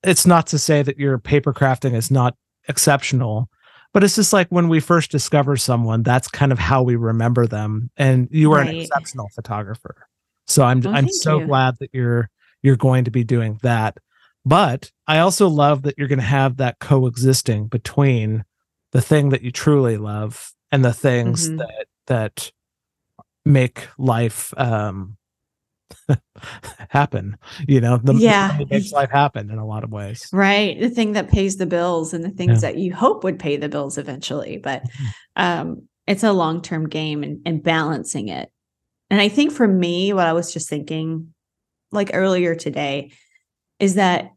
it's 0.03 0.25
not 0.25 0.45
to 0.47 0.59
say 0.59 0.81
that 0.83 0.99
your 0.99 1.19
paper 1.19 1.53
crafting 1.53 1.93
is 1.93 2.11
not 2.11 2.35
exceptional, 2.67 3.49
but 3.93 4.03
it's 4.03 4.15
just 4.15 4.33
like 4.33 4.49
when 4.49 4.67
we 4.67 4.81
first 4.81 5.09
discover 5.09 5.55
someone, 5.55 6.03
that's 6.03 6.27
kind 6.27 6.51
of 6.51 6.59
how 6.59 6.83
we 6.83 6.97
remember 6.97 7.47
them. 7.47 7.91
And 7.95 8.27
you 8.29 8.51
are 8.51 8.59
right. 8.59 8.69
an 8.69 8.75
exceptional 8.75 9.29
photographer. 9.33 10.08
So 10.49 10.63
I'm 10.63 10.81
well, 10.81 10.95
I'm 10.95 11.09
so 11.09 11.39
you. 11.39 11.47
glad 11.47 11.75
that 11.79 11.89
you're 11.93 12.29
you're 12.61 12.75
going 12.75 13.05
to 13.05 13.11
be 13.11 13.23
doing 13.23 13.59
that. 13.63 13.97
But 14.45 14.91
I 15.07 15.19
also 15.19 15.47
love 15.47 15.83
that 15.83 15.95
you're 15.97 16.07
going 16.07 16.19
to 16.19 16.25
have 16.25 16.57
that 16.57 16.79
coexisting 16.79 17.67
between 17.67 18.43
the 18.91 19.01
thing 19.01 19.29
that 19.29 19.41
you 19.41 19.51
truly 19.51 19.97
love 19.97 20.51
and 20.71 20.83
the 20.83 20.93
things 20.93 21.47
mm-hmm. 21.47 21.57
that 21.57 21.85
that 22.07 22.51
make 23.45 23.87
life 23.97 24.53
um 24.57 25.15
happen 26.89 27.35
you 27.67 27.81
know 27.81 27.97
the 27.97 28.13
yeah 28.13 28.59
makes 28.69 28.91
life 28.91 29.09
happen 29.09 29.49
in 29.49 29.57
a 29.57 29.65
lot 29.65 29.83
of 29.83 29.91
ways 29.91 30.27
right 30.31 30.79
the 30.79 30.89
thing 30.89 31.13
that 31.13 31.29
pays 31.29 31.57
the 31.57 31.65
bills 31.65 32.13
and 32.13 32.23
the 32.23 32.29
things 32.29 32.61
yeah. 32.61 32.69
that 32.69 32.77
you 32.77 32.93
hope 32.93 33.23
would 33.23 33.39
pay 33.39 33.57
the 33.57 33.69
bills 33.69 33.97
eventually 33.97 34.57
but 34.57 34.83
mm-hmm. 34.83 35.07
um 35.35 35.81
it's 36.05 36.23
a 36.23 36.31
long-term 36.31 36.89
game 36.89 37.23
and, 37.23 37.39
and 37.45 37.63
balancing 37.63 38.27
it 38.27 38.51
and 39.09 39.21
i 39.21 39.27
think 39.27 39.51
for 39.51 39.67
me 39.67 40.13
what 40.13 40.27
i 40.27 40.33
was 40.33 40.53
just 40.53 40.69
thinking 40.69 41.33
like 41.91 42.11
earlier 42.13 42.55
today 42.55 43.11
is 43.79 43.95
that 43.95 44.31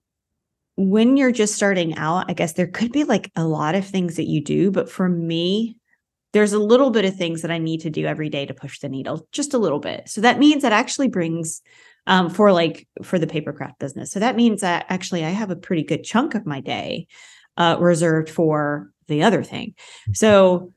when 0.76 1.16
you're 1.16 1.32
just 1.32 1.54
starting 1.54 1.96
out, 1.96 2.30
I 2.30 2.32
guess 2.32 2.54
there 2.54 2.66
could 2.66 2.92
be 2.92 3.04
like 3.04 3.30
a 3.36 3.44
lot 3.44 3.74
of 3.74 3.86
things 3.86 4.16
that 4.16 4.28
you 4.28 4.42
do, 4.42 4.70
but 4.70 4.90
for 4.90 5.08
me, 5.08 5.76
there's 6.32 6.54
a 6.54 6.58
little 6.58 6.90
bit 6.90 7.04
of 7.04 7.14
things 7.14 7.42
that 7.42 7.50
I 7.50 7.58
need 7.58 7.80
to 7.82 7.90
do 7.90 8.06
every 8.06 8.30
day 8.30 8.46
to 8.46 8.54
push 8.54 8.78
the 8.78 8.88
needle, 8.88 9.26
just 9.32 9.52
a 9.52 9.58
little 9.58 9.80
bit. 9.80 10.08
So 10.08 10.22
that 10.22 10.38
means 10.38 10.62
that 10.62 10.72
actually 10.72 11.08
brings 11.08 11.60
um, 12.06 12.30
for 12.30 12.52
like 12.52 12.88
for 13.02 13.18
the 13.18 13.26
papercraft 13.26 13.78
business. 13.78 14.10
So 14.10 14.20
that 14.20 14.34
means 14.34 14.62
that 14.62 14.86
actually 14.88 15.24
I 15.24 15.30
have 15.30 15.50
a 15.50 15.56
pretty 15.56 15.82
good 15.82 16.04
chunk 16.04 16.34
of 16.34 16.46
my 16.46 16.60
day 16.60 17.06
uh, 17.58 17.76
reserved 17.78 18.30
for 18.30 18.90
the 19.08 19.22
other 19.22 19.44
thing. 19.44 19.74
So 20.14 20.72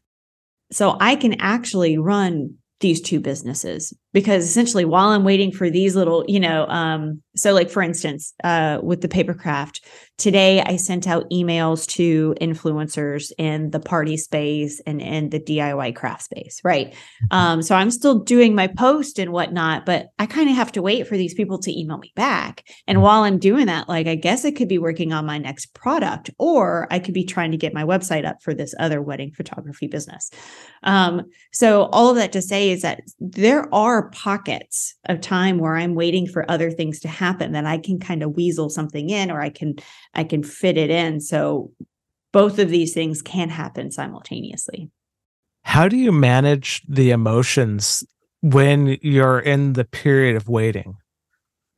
so 0.72 0.98
I 1.00 1.16
can 1.16 1.40
actually 1.40 1.98
run 1.98 2.56
these 2.80 3.02
two 3.02 3.20
businesses 3.20 3.94
because 4.16 4.46
essentially 4.46 4.86
while 4.86 5.10
i'm 5.10 5.26
waiting 5.26 5.52
for 5.52 5.70
these 5.70 5.94
little 5.94 6.24
you 6.28 6.40
know 6.40 6.66
um 6.68 7.22
so 7.36 7.54
like 7.54 7.70
for 7.70 7.84
instance 7.84 8.34
uh 8.46 8.80
with 8.82 9.02
the 9.02 9.10
papercraft 9.10 9.82
today 10.18 10.62
i 10.62 10.78
sent 10.78 11.06
out 11.06 11.30
emails 11.32 11.86
to 11.86 12.34
influencers 12.40 13.34
in 13.38 13.70
the 13.72 13.80
party 13.80 14.16
space 14.16 14.82
and 14.88 15.02
in 15.02 15.30
the 15.32 15.40
diy 15.40 15.94
craft 15.94 16.24
space 16.24 16.62
right? 16.64 16.96
Um 17.30 17.62
so 17.62 17.76
i'm 17.76 17.92
still 17.92 18.20
doing 18.20 18.56
my 18.56 18.68
post 18.68 19.20
and 19.20 19.34
whatnot 19.34 19.86
but 19.86 20.08
i 20.18 20.26
kind 20.26 20.50
of 20.50 20.56
have 20.56 20.72
to 20.72 20.82
wait 20.82 21.08
for 21.08 21.18
these 21.18 21.34
people 21.34 21.60
to 21.60 21.78
email 21.78 21.98
me 21.98 22.14
back. 22.16 22.64
And 22.88 23.02
while 23.02 23.24
i'm 23.24 23.38
doing 23.38 23.66
that 23.66 23.90
like 23.90 24.08
i 24.08 24.16
guess 24.16 24.46
i 24.46 24.52
could 24.52 24.70
be 24.70 24.78
working 24.78 25.12
on 25.12 25.26
my 25.26 25.38
next 25.38 25.74
product 25.74 26.30
or 26.40 26.88
i 26.90 27.00
could 27.00 27.14
be 27.14 27.26
trying 27.26 27.52
to 27.52 27.58
get 27.58 27.74
my 27.74 27.84
website 27.84 28.26
up 28.26 28.42
for 28.42 28.54
this 28.54 28.74
other 28.80 29.02
wedding 29.02 29.32
photography 29.32 29.88
business. 29.88 30.32
Um 30.84 31.24
so 31.52 31.90
all 31.92 32.10
of 32.10 32.16
that 32.16 32.32
to 32.32 32.42
say 32.42 32.70
is 32.70 32.82
that 32.84 33.02
there 33.20 33.74
are 33.76 34.05
pockets 34.12 34.96
of 35.06 35.22
time 35.22 35.58
where 35.58 35.76
I'm 35.76 35.96
waiting 35.96 36.28
for 36.28 36.50
other 36.50 36.72
things 36.72 37.00
to 37.02 37.08
happen 37.08 37.54
that 37.54 37.66
I 37.66 37.78
can 37.78 38.00
kind 38.00 38.24
of 38.24 38.36
weasel 38.36 38.70
something 38.70 39.10
in 39.10 39.32
or 39.32 39.42
I 39.42 39.50
can 39.50 39.76
I 40.14 40.24
can 40.24 40.44
fit 40.44 40.78
it 40.78 40.90
in. 40.90 41.20
So 41.20 41.72
both 42.32 42.60
of 42.60 42.70
these 42.70 42.94
things 42.94 43.22
can 43.22 43.50
happen 43.50 43.92
simultaneously. 43.92 44.90
How 45.64 45.88
do 45.88 45.98
you 45.98 46.12
manage 46.12 46.82
the 46.88 47.12
emotions 47.12 48.04
when 48.42 48.98
you're 49.02 49.40
in 49.40 49.74
the 49.74 49.86
period 49.86 50.36
of 50.36 50.48
waiting? 50.48 50.98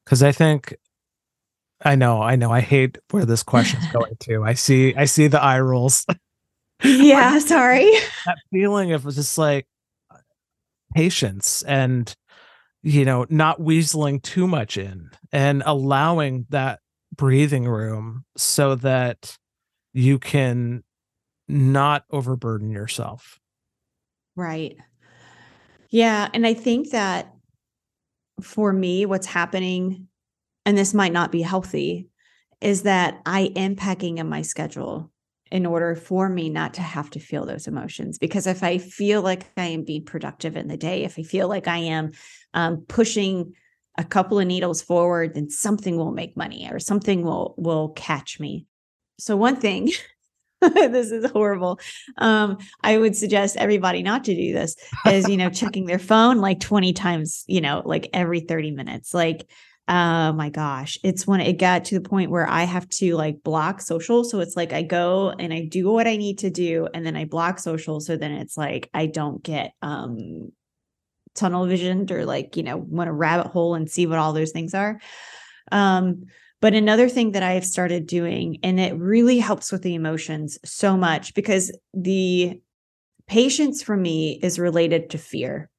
Cuz 0.06 0.24
I 0.24 0.32
think 0.32 0.76
I 1.84 1.96
know, 1.96 2.22
I 2.22 2.36
know. 2.36 2.52
I 2.52 2.62
hate 2.62 2.98
where 3.12 3.26
this 3.26 3.44
question's 3.44 3.88
going 3.94 4.16
to. 4.22 4.44
I 4.44 4.54
see 4.54 4.96
I 4.96 5.06
see 5.06 5.28
the 5.28 5.42
eye 5.42 5.60
rolls. 5.60 6.06
yeah, 6.84 7.40
sorry. 7.40 7.92
That 8.26 8.38
feeling 8.52 8.94
of 8.94 9.04
just 9.04 9.38
like 9.38 9.68
patience 10.94 11.63
and 11.63 12.15
you 12.84 13.06
know 13.06 13.25
not 13.29 13.60
weaseling 13.60 14.22
too 14.22 14.48
much 14.48 14.77
in 14.77 15.10
and 15.32 15.63
allowing 15.65 16.46
that 16.50 16.79
breathing 17.15 17.67
room 17.67 18.25
so 18.36 18.75
that 18.75 19.38
you 19.94 20.20
can 20.20 20.84
not 21.48 22.03
overburden 22.12 22.70
yourself 22.70 23.39
right 24.36 24.77
Yeah. 25.89 26.29
And 26.34 26.46
I 26.46 26.53
think 26.53 26.91
that 26.91 27.34
for 28.41 28.72
me, 28.74 29.06
what's 29.06 29.25
happening, 29.25 30.08
and 30.65 30.77
this 30.77 30.94
might 30.94 31.13
not 31.13 31.32
be 31.32 31.41
healthy, 31.41 32.10
is 32.62 32.84
that 32.84 33.22
I 33.25 33.51
am 33.56 33.75
packing 33.75 34.17
in 34.17 34.27
my 34.27 34.41
schedule 34.41 35.12
in 35.51 35.66
order 35.66 35.96
for 35.96 36.30
me 36.30 36.50
not 36.50 36.74
to 36.75 36.82
have 36.82 37.10
to 37.12 37.20
feel 37.20 37.46
those 37.46 37.68
emotions. 37.68 38.18
Because 38.18 38.48
if 38.48 38.63
I 38.63 38.77
feel 38.77 39.22
like 39.22 39.46
I 39.58 39.66
am 39.66 39.84
being 39.84 40.06
productive 40.06 40.56
in 40.56 40.68
the 40.68 40.77
day, 40.77 41.04
if 41.04 41.18
I 41.18 41.24
feel 41.24 41.48
like 41.48 41.68
I 41.68 41.77
am 41.77 42.12
um, 42.54 42.86
pushing 42.88 43.54
a 43.98 44.04
couple 44.04 44.39
of 44.39 44.48
needles 44.48 44.82
forward, 44.82 45.34
then 45.34 45.50
something 45.50 45.98
will 45.98 46.12
make 46.12 46.38
money 46.38 46.68
or 46.72 46.80
something 46.80 47.24
will 47.24 47.56
will 47.58 47.89
catch 47.89 48.39
me. 48.39 48.68
So 49.20 49.36
one 49.36 49.56
thing, 49.56 49.92
this 50.62 51.12
is 51.12 51.30
horrible. 51.32 51.80
Um, 52.18 52.58
I 52.84 52.98
would 52.98 53.16
suggest 53.16 53.58
everybody 53.58 54.04
not 54.04 54.24
to 54.25 54.36
do 54.36 54.54
this 54.54 54.75
is, 55.06 55.27
you 55.27 55.38
know, 55.38 55.50
checking 55.50 55.86
their 55.86 56.00
phone 56.12 56.38
like 56.38 56.60
20 56.60 56.94
times, 56.94 57.44
you 57.48 57.62
know, 57.62 57.82
like 57.86 58.10
every 58.13 58.42
30 58.42 58.72
minutes. 58.72 59.13
Like 59.13 59.50
oh 59.88 60.34
my 60.34 60.50
gosh. 60.50 60.98
It's 61.03 61.25
when 61.25 61.39
it 61.39 61.58
got 61.58 61.86
to 61.86 62.00
the 62.00 62.10
point 62.10 62.32
where 62.32 62.48
i 62.48 62.63
have 62.63 62.88
to 62.89 63.15
like 63.15 63.44
block 63.44 63.82
social. 63.82 64.24
So 64.24 64.39
it's 64.39 64.56
like 64.56 64.74
i 64.74 64.82
go 64.82 65.29
and 65.29 65.53
i 65.53 65.65
do 65.65 65.89
what 65.89 66.08
i 66.08 66.17
need 66.17 66.39
to 66.39 66.50
do 66.50 66.88
and 66.94 67.06
then 67.06 67.15
i 67.15 67.25
block 67.25 67.60
social. 67.60 68.00
So 68.00 68.17
then 68.17 68.32
it's 68.32 68.58
like 68.58 68.89
i 68.94 69.06
don't 69.06 69.41
get 69.41 69.74
um 69.82 70.51
tunnel 71.36 71.67
visioned 71.67 72.12
or 72.12 72.25
like 72.25 72.58
you 72.58 72.63
know 72.63 72.77
want 72.77 73.10
a 73.10 73.13
rabbit 73.13 73.48
hole 73.48 73.75
and 73.75 73.89
see 73.89 74.08
what 74.08 74.20
all 74.20 74.34
those 74.34 74.51
things 74.51 74.74
are. 74.74 75.00
Um 75.72 76.25
but 76.60 76.74
another 76.74 77.08
thing 77.08 77.34
that 77.34 77.44
i've 77.44 77.65
started 77.65 78.08
doing 78.08 78.58
and 78.63 78.79
it 78.79 78.98
really 78.98 79.38
helps 79.38 79.72
with 79.72 79.84
the 79.84 79.94
emotions 79.94 80.58
so 80.65 80.98
much 80.98 81.34
because 81.36 81.72
the 81.94 82.60
patience 83.27 83.84
for 83.84 83.96
me 83.96 84.39
is 84.41 84.58
related 84.58 85.12
to 85.12 85.17
fear 85.17 85.70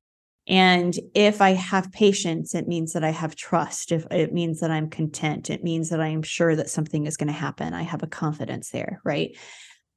and 0.49 0.99
if 1.14 1.43
I 1.43 1.50
have 1.50 1.93
patience, 1.93 2.55
it 2.55 2.67
means 2.67 2.95
that 2.95 3.05
I 3.05 3.11
have 3.11 3.37
trust. 3.37 3.93
If 3.93 4.07
it 4.11 4.33
means 4.33 4.61
that 4.61 4.71
I'm 4.71 4.88
content, 4.88 5.50
it 5.50 5.62
means 5.62 5.90
that 5.90 6.00
I 6.00 6.09
am 6.09 6.23
sure 6.23 6.57
that 6.57 6.71
something 6.71 7.07
is 7.07 7.19
going 7.19 7.26
to 7.26 7.35
happen. 7.35 7.75
I 7.75 7.83
have 7.83 8.02
a 8.02 8.07
confidence 8.07 8.71
there, 8.71 9.02
right? 9.05 9.37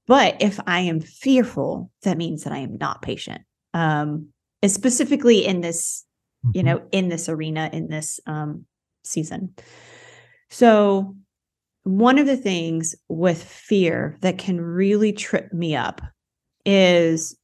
But 0.07 0.41
if 0.41 0.59
I 0.67 0.81
am 0.81 0.99
fearful, 0.99 1.89
that 2.03 2.17
means 2.17 2.43
that 2.43 2.51
I 2.51 2.57
am 2.57 2.77
not 2.77 3.01
patient. 3.01 3.43
Um, 3.73 4.27
specifically 4.65 5.45
in 5.45 5.61
this, 5.61 6.05
mm-hmm. 6.45 6.57
you 6.57 6.63
know, 6.63 6.81
in 6.91 7.07
this 7.07 7.29
arena, 7.29 7.69
in 7.71 7.87
this 7.87 8.19
um, 8.25 8.65
season. 9.05 9.55
So, 10.49 11.15
one 11.83 12.19
of 12.19 12.27
the 12.27 12.37
things 12.37 12.93
with 13.07 13.41
fear 13.41 14.17
that 14.21 14.37
can 14.37 14.59
really 14.59 15.13
trip 15.13 15.51
me 15.51 15.75
up 15.75 16.01
is 16.63 17.35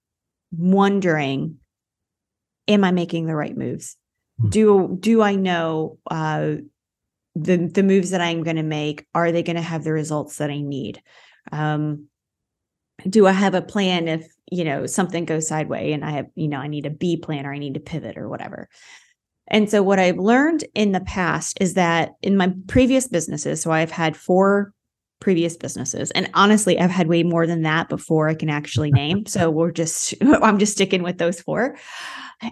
wondering 0.52 1.58
am 2.68 2.84
I 2.84 2.92
making 2.92 3.26
the 3.26 3.36
right 3.36 3.56
moves? 3.56 3.96
Hmm. 4.40 4.50
Do 4.50 4.98
do 5.00 5.22
I 5.22 5.36
know 5.36 6.00
uh, 6.10 6.56
the 7.36 7.58
the 7.58 7.84
moves 7.84 8.12
that 8.12 8.22
I'm 8.22 8.44
going 8.44 8.56
to 8.58 8.64
make? 8.64 9.06
Are 9.14 9.32
they 9.32 9.44
going 9.44 9.56
to 9.56 9.62
have 9.62 9.84
the 9.84 9.94
results 9.94 10.38
that 10.38 10.50
I 10.50 10.62
need? 10.62 11.02
Um, 11.52 12.08
do 13.08 13.28
I 13.28 13.32
have 13.32 13.54
a 13.54 13.62
plan 13.62 14.08
if 14.08 14.28
you 14.52 14.64
know 14.64 14.86
something 14.86 15.26
goes 15.26 15.48
sideways 15.48 15.94
and 15.94 16.04
I 16.04 16.12
have 16.12 16.28
you 16.36 16.48
know 16.48 16.60
I 16.60 16.68
need 16.68 16.86
a 16.86 16.92
B 16.92 17.18
plan 17.18 17.46
or 17.46 17.54
I 17.54 17.60
need 17.60 17.76
to 17.76 17.80
pivot 17.80 18.18
or 18.18 18.30
whatever? 18.30 18.70
And 19.50 19.70
so 19.70 19.82
what 19.82 20.00
I've 20.00 20.18
learned 20.18 20.66
in 20.76 20.92
the 20.92 21.00
past 21.00 21.58
is 21.62 21.76
that 21.76 22.12
in 22.22 22.36
my 22.36 22.54
previous 22.68 23.08
businesses, 23.08 23.62
so 23.62 23.72
I've 23.72 23.92
had 23.92 24.18
four 24.18 24.74
previous 25.20 25.58
businesses. 25.58 26.12
And 26.12 26.30
honestly, 26.34 26.80
I've 26.80 26.92
had 26.92 27.08
way 27.08 27.24
more 27.24 27.48
than 27.48 27.64
that 27.64 27.90
before 27.90 28.28
I 28.30 28.36
can 28.36 28.50
actually 28.50 28.92
name. 28.92 29.26
So 29.26 29.50
we're 29.58 29.72
just 29.72 30.14
I'm 30.22 30.60
just 30.60 30.74
sticking 30.74 31.04
with 31.04 31.18
those 31.18 31.42
four. 31.42 31.78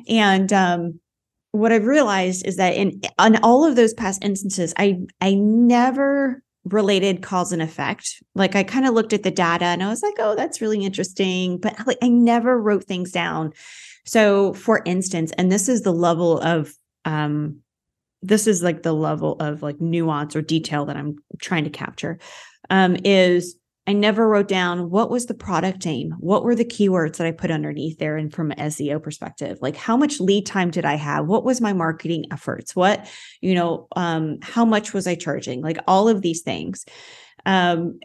And 0.07 0.51
um, 0.51 0.99
what 1.51 1.71
I've 1.71 1.85
realized 1.85 2.45
is 2.45 2.57
that 2.57 2.75
in 2.75 3.01
on 3.17 3.37
all 3.43 3.65
of 3.65 3.75
those 3.75 3.93
past 3.93 4.23
instances, 4.23 4.73
I 4.77 4.99
I 5.21 5.35
never 5.35 6.41
related 6.65 7.21
cause 7.21 7.51
and 7.51 7.61
effect. 7.61 8.23
Like 8.33 8.55
I 8.55 8.63
kind 8.63 8.87
of 8.87 8.93
looked 8.93 9.13
at 9.13 9.23
the 9.23 9.31
data 9.31 9.65
and 9.65 9.83
I 9.83 9.89
was 9.89 10.01
like, 10.01 10.15
oh, 10.17 10.35
that's 10.35 10.61
really 10.61 10.83
interesting. 10.83 11.59
But 11.59 11.75
like 11.85 11.99
I 12.01 12.09
never 12.09 12.59
wrote 12.59 12.85
things 12.85 13.11
down. 13.11 13.53
So 14.05 14.53
for 14.53 14.81
instance, 14.85 15.31
and 15.37 15.51
this 15.51 15.69
is 15.69 15.83
the 15.83 15.93
level 15.93 16.39
of 16.39 16.73
um 17.05 17.59
this 18.21 18.47
is 18.47 18.63
like 18.63 18.81
the 18.81 18.93
level 18.93 19.35
of 19.39 19.61
like 19.61 19.79
nuance 19.79 20.35
or 20.35 20.41
detail 20.41 20.85
that 20.85 20.97
I'm 20.97 21.17
trying 21.39 21.63
to 21.65 21.69
capture. 21.69 22.17
Um, 22.69 22.97
is 23.03 23.57
I 23.87 23.93
never 23.93 24.27
wrote 24.27 24.47
down 24.47 24.89
what 24.89 25.11
was 25.11 25.27
the 25.27 25.35
product 25.35 25.85
name? 25.85 26.15
What 26.19 26.43
were 26.43 26.55
the 26.55 26.65
keywords 26.65 27.17
that 27.17 27.27
I 27.27 27.31
put 27.31 27.51
underneath 27.51 27.99
there? 27.99 28.17
And 28.17 28.33
from 28.33 28.51
an 28.51 28.57
SEO 28.57 29.01
perspective, 29.01 29.59
like 29.61 29.75
how 29.75 29.95
much 29.95 30.19
lead 30.19 30.45
time 30.47 30.71
did 30.71 30.85
I 30.85 30.95
have? 30.95 31.27
What 31.27 31.43
was 31.43 31.61
my 31.61 31.73
marketing 31.73 32.25
efforts? 32.31 32.75
What, 32.75 33.07
you 33.41 33.53
know, 33.53 33.87
um, 33.95 34.39
how 34.41 34.65
much 34.65 34.93
was 34.93 35.05
I 35.05 35.13
charging? 35.13 35.61
Like 35.61 35.77
all 35.87 36.09
of 36.09 36.23
these 36.23 36.41
things. 36.41 36.85
Um, 37.45 37.99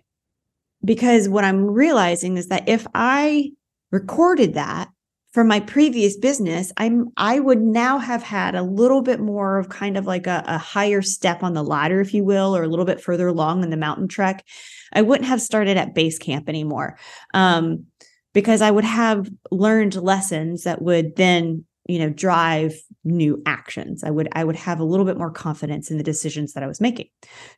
because 0.84 1.28
what 1.28 1.44
I'm 1.44 1.64
realizing 1.64 2.36
is 2.36 2.48
that 2.48 2.68
if 2.68 2.86
I 2.94 3.52
recorded 3.90 4.54
that 4.54 4.90
from 5.32 5.46
my 5.46 5.60
previous 5.60 6.16
business, 6.16 6.72
I'm 6.76 7.10
I 7.16 7.38
would 7.38 7.60
now 7.60 7.98
have 7.98 8.22
had 8.22 8.54
a 8.54 8.62
little 8.62 9.00
bit 9.00 9.20
more 9.20 9.58
of 9.58 9.68
kind 9.68 9.96
of 9.96 10.06
like 10.06 10.26
a, 10.26 10.42
a 10.46 10.58
higher 10.58 11.02
step 11.02 11.42
on 11.42 11.54
the 11.54 11.62
ladder, 11.62 12.00
if 12.00 12.12
you 12.12 12.24
will, 12.24 12.56
or 12.56 12.64
a 12.64 12.68
little 12.68 12.84
bit 12.84 13.00
further 13.00 13.28
along 13.28 13.62
in 13.62 13.70
the 13.70 13.76
mountain 13.76 14.08
trek. 14.08 14.44
I 14.92 15.02
wouldn't 15.02 15.28
have 15.28 15.40
started 15.40 15.76
at 15.76 15.94
base 15.94 16.18
camp 16.18 16.48
anymore 16.48 16.98
um, 17.32 17.86
because 18.34 18.60
I 18.60 18.72
would 18.72 18.84
have 18.84 19.30
learned 19.52 19.94
lessons 19.94 20.64
that 20.64 20.82
would 20.82 21.14
then 21.16 21.64
you 21.86 22.00
know 22.00 22.10
drive 22.10 22.74
new 23.04 23.40
actions. 23.46 24.02
I 24.02 24.10
would 24.10 24.28
i 24.32 24.42
would 24.42 24.56
have 24.56 24.80
a 24.80 24.84
little 24.84 25.06
bit 25.06 25.16
more 25.16 25.30
confidence 25.30 25.90
in 25.90 25.96
the 25.96 26.04
decisions 26.04 26.52
that 26.54 26.62
i 26.64 26.66
was 26.66 26.80
making. 26.80 27.06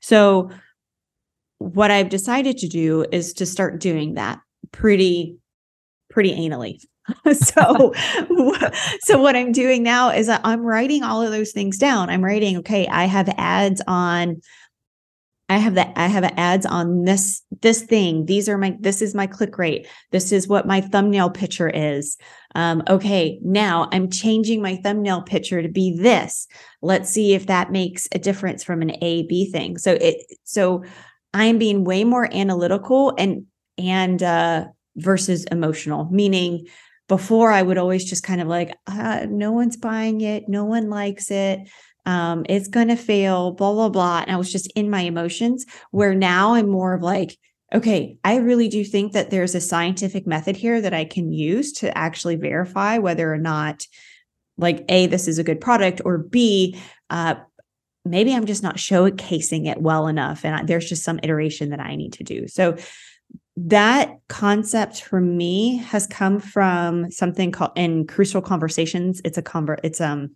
So 0.00 0.50
what 1.59 1.91
i've 1.91 2.09
decided 2.09 2.59
to 2.59 2.69
do 2.69 3.07
is 3.12 3.33
to 3.35 3.47
start 3.47 3.81
doing 3.81 4.14
that 4.14 4.41
pretty 4.73 5.37
pretty 6.11 6.35
anally 6.35 6.81
so 7.33 7.92
so 9.00 9.21
what 9.21 9.37
i'm 9.37 9.52
doing 9.52 9.83
now 9.83 10.11
is 10.11 10.28
i'm 10.28 10.62
writing 10.62 11.02
all 11.02 11.23
of 11.23 11.31
those 11.31 11.52
things 11.52 11.78
down 11.78 12.11
i'm 12.11 12.25
writing 12.25 12.59
okay 12.59 12.87
i 12.88 13.04
have 13.04 13.28
ads 13.38 13.83
on 13.87 14.40
I 15.52 15.59
have 15.59 15.75
that 15.75 15.92
I 15.97 16.07
have 16.07 16.25
ads 16.38 16.64
on 16.64 17.04
this 17.04 17.42
this 17.61 17.83
thing. 17.83 18.25
These 18.25 18.49
are 18.49 18.57
my 18.57 18.75
this 18.81 19.02
is 19.02 19.14
my 19.14 19.26
click 19.26 19.59
rate. 19.59 19.87
This 20.11 20.33
is 20.33 20.49
what 20.49 20.66
my 20.66 20.81
thumbnail 20.81 21.28
picture 21.28 21.69
is. 21.69 22.16
Um, 22.54 22.83
okay, 22.88 23.38
now 23.42 23.87
I'm 23.92 24.09
changing 24.09 24.62
my 24.62 24.76
thumbnail 24.76 25.21
picture 25.23 25.61
to 25.61 25.69
be 25.69 25.95
this. 25.95 26.47
Let's 26.81 27.11
see 27.11 27.35
if 27.35 27.49
that 27.49 27.71
makes 27.71 28.09
a 28.12 28.19
difference 28.19 28.64
from 28.64 28.81
an 28.81 28.92
A 29.02 29.26
B 29.26 29.50
thing. 29.50 29.76
So 29.76 29.92
it 29.92 30.25
so 30.45 30.85
I'm 31.35 31.59
being 31.59 31.85
way 31.85 32.04
more 32.04 32.33
analytical 32.35 33.12
and 33.19 33.45
and 33.76 34.23
uh 34.23 34.64
versus 34.97 35.45
emotional, 35.45 36.09
meaning 36.11 36.66
before 37.12 37.50
I 37.52 37.62
would 37.62 37.78
always 37.78 38.04
just 38.04 38.23
kind 38.23 38.40
of 38.40 38.49
like, 38.49 38.75
uh, 38.87 39.26
no 39.28 39.52
one's 39.52 39.76
buying 39.76 40.23
it, 40.23 40.49
no 40.49 40.64
one 40.64 40.88
likes 40.88 41.31
it 41.31 41.69
um, 42.04 42.45
it's 42.49 42.69
gonna 42.69 42.97
fail, 42.97 43.52
blah, 43.52 43.73
blah, 43.73 43.88
blah. 43.88 44.21
And 44.21 44.31
I 44.31 44.37
was 44.37 44.50
just 44.50 44.71
in 44.75 44.90
my 44.90 45.02
emotions 45.02 45.66
where 45.90 46.14
now 46.14 46.54
I'm 46.54 46.69
more 46.69 46.95
of 46.95 47.02
like, 47.02 47.37
okay, 47.73 48.16
I 48.25 48.37
really 48.37 48.69
do 48.69 48.85
think 48.85 49.12
that 49.12 49.31
there's 49.31 49.54
a 49.54 49.61
scientific 49.61 50.26
method 50.26 50.57
here 50.57 50.81
that 50.81 50.92
I 50.92 51.04
can 51.04 51.33
use 51.33 51.73
to 51.75 51.97
actually 51.97 52.37
verify 52.37 52.99
whether 52.99 53.33
or 53.33 53.38
not 53.38 53.87
like 54.59 54.85
A, 54.88 55.07
this 55.07 55.28
is 55.28 55.38
a 55.38 55.45
good 55.45 55.61
product, 55.61 56.02
or 56.04 56.19
B, 56.19 56.78
uh, 57.09 57.37
maybe 58.04 58.35
I'm 58.35 58.47
just 58.47 58.62
not 58.62 58.76
showcasing 58.76 59.66
it 59.66 59.81
well 59.81 60.07
enough. 60.07 60.45
And 60.45 60.54
I, 60.54 60.64
there's 60.64 60.88
just 60.88 61.04
some 61.04 61.21
iteration 61.23 61.71
that 61.71 61.81
I 61.81 61.97
need 61.97 62.14
to 62.14 62.25
do. 62.25 62.47
So 62.49 62.76
that 63.56 64.16
concept 64.28 65.02
for 65.02 65.21
me 65.21 65.76
has 65.76 66.06
come 66.06 66.40
from 66.40 67.11
something 67.11 67.50
called 67.50 67.73
in 67.76 68.06
crucial 68.06 68.40
conversations. 68.40 69.21
It's 69.25 69.38
a 69.38 69.42
convert, 69.42 69.80
it's 69.85 70.00
um 70.00 70.35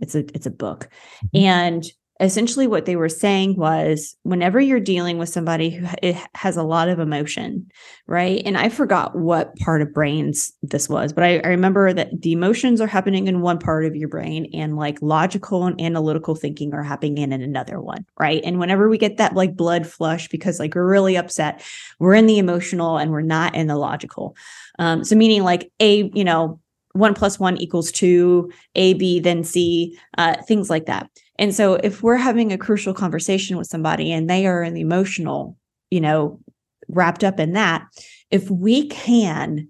it's 0.00 0.14
a 0.14 0.20
it's 0.34 0.46
a 0.46 0.50
book. 0.50 0.88
Mm-hmm. 1.34 1.36
And 1.44 1.84
essentially 2.20 2.66
what 2.66 2.86
they 2.86 2.96
were 2.96 3.08
saying 3.08 3.56
was 3.56 4.16
whenever 4.22 4.58
you're 4.58 4.80
dealing 4.80 5.18
with 5.18 5.28
somebody 5.28 5.70
who 5.70 5.86
has 6.34 6.56
a 6.56 6.62
lot 6.62 6.88
of 6.88 6.98
emotion 6.98 7.70
right? 8.08 8.42
And 8.46 8.56
i 8.56 8.68
forgot 8.68 9.16
what 9.16 9.56
part 9.56 9.82
of 9.82 9.92
brains 9.92 10.52
this 10.62 10.88
was 10.88 11.12
but 11.12 11.24
I, 11.24 11.38
I, 11.38 11.48
remember 11.48 11.92
that 11.92 12.22
the 12.22 12.32
emotions 12.32 12.80
are 12.80 12.86
happening 12.86 13.26
in 13.26 13.40
one 13.40 13.58
part 13.58 13.84
of 13.84 13.96
your 13.96 14.08
brain 14.08 14.48
and 14.54 14.76
like 14.76 15.00
logical 15.02 15.66
and 15.66 15.80
analytical 15.80 16.34
thinking 16.34 16.72
are 16.72 16.82
happening 16.82 17.18
in 17.18 17.32
another 17.32 17.80
one 17.80 18.04
right? 18.18 18.42
And 18.44 18.58
whenever 18.58 18.88
we 18.88 18.98
get 18.98 19.16
that 19.18 19.34
like 19.34 19.56
blood 19.56 19.86
flush 19.86 20.28
because 20.28 20.58
like 20.58 20.74
we're 20.74 20.88
really 20.88 21.16
upset 21.16 21.62
we're 21.98 22.14
in 22.14 22.26
the 22.26 22.38
emotional 22.38 22.96
and 22.98 23.10
we're 23.10 23.22
not 23.22 23.54
in 23.54 23.66
the 23.66 23.76
logical. 23.76 24.36
Um, 24.78 25.04
so 25.04 25.16
meaning 25.16 25.42
like 25.42 25.70
a 25.80 26.10
you 26.14 26.24
know 26.24 26.60
one 26.96 27.14
plus 27.14 27.38
one 27.38 27.56
equals 27.58 27.92
two, 27.92 28.50
A, 28.74 28.94
B, 28.94 29.20
then 29.20 29.44
C, 29.44 29.98
uh, 30.18 30.42
things 30.42 30.70
like 30.70 30.86
that. 30.86 31.08
And 31.38 31.54
so 31.54 31.74
if 31.74 32.02
we're 32.02 32.16
having 32.16 32.52
a 32.52 32.58
crucial 32.58 32.94
conversation 32.94 33.56
with 33.56 33.66
somebody 33.66 34.12
and 34.12 34.28
they 34.28 34.46
are 34.46 34.62
in 34.62 34.74
the 34.74 34.80
emotional, 34.80 35.56
you 35.90 36.00
know, 36.00 36.40
wrapped 36.88 37.24
up 37.24 37.38
in 37.38 37.52
that, 37.52 37.86
if 38.30 38.50
we 38.50 38.88
can 38.88 39.68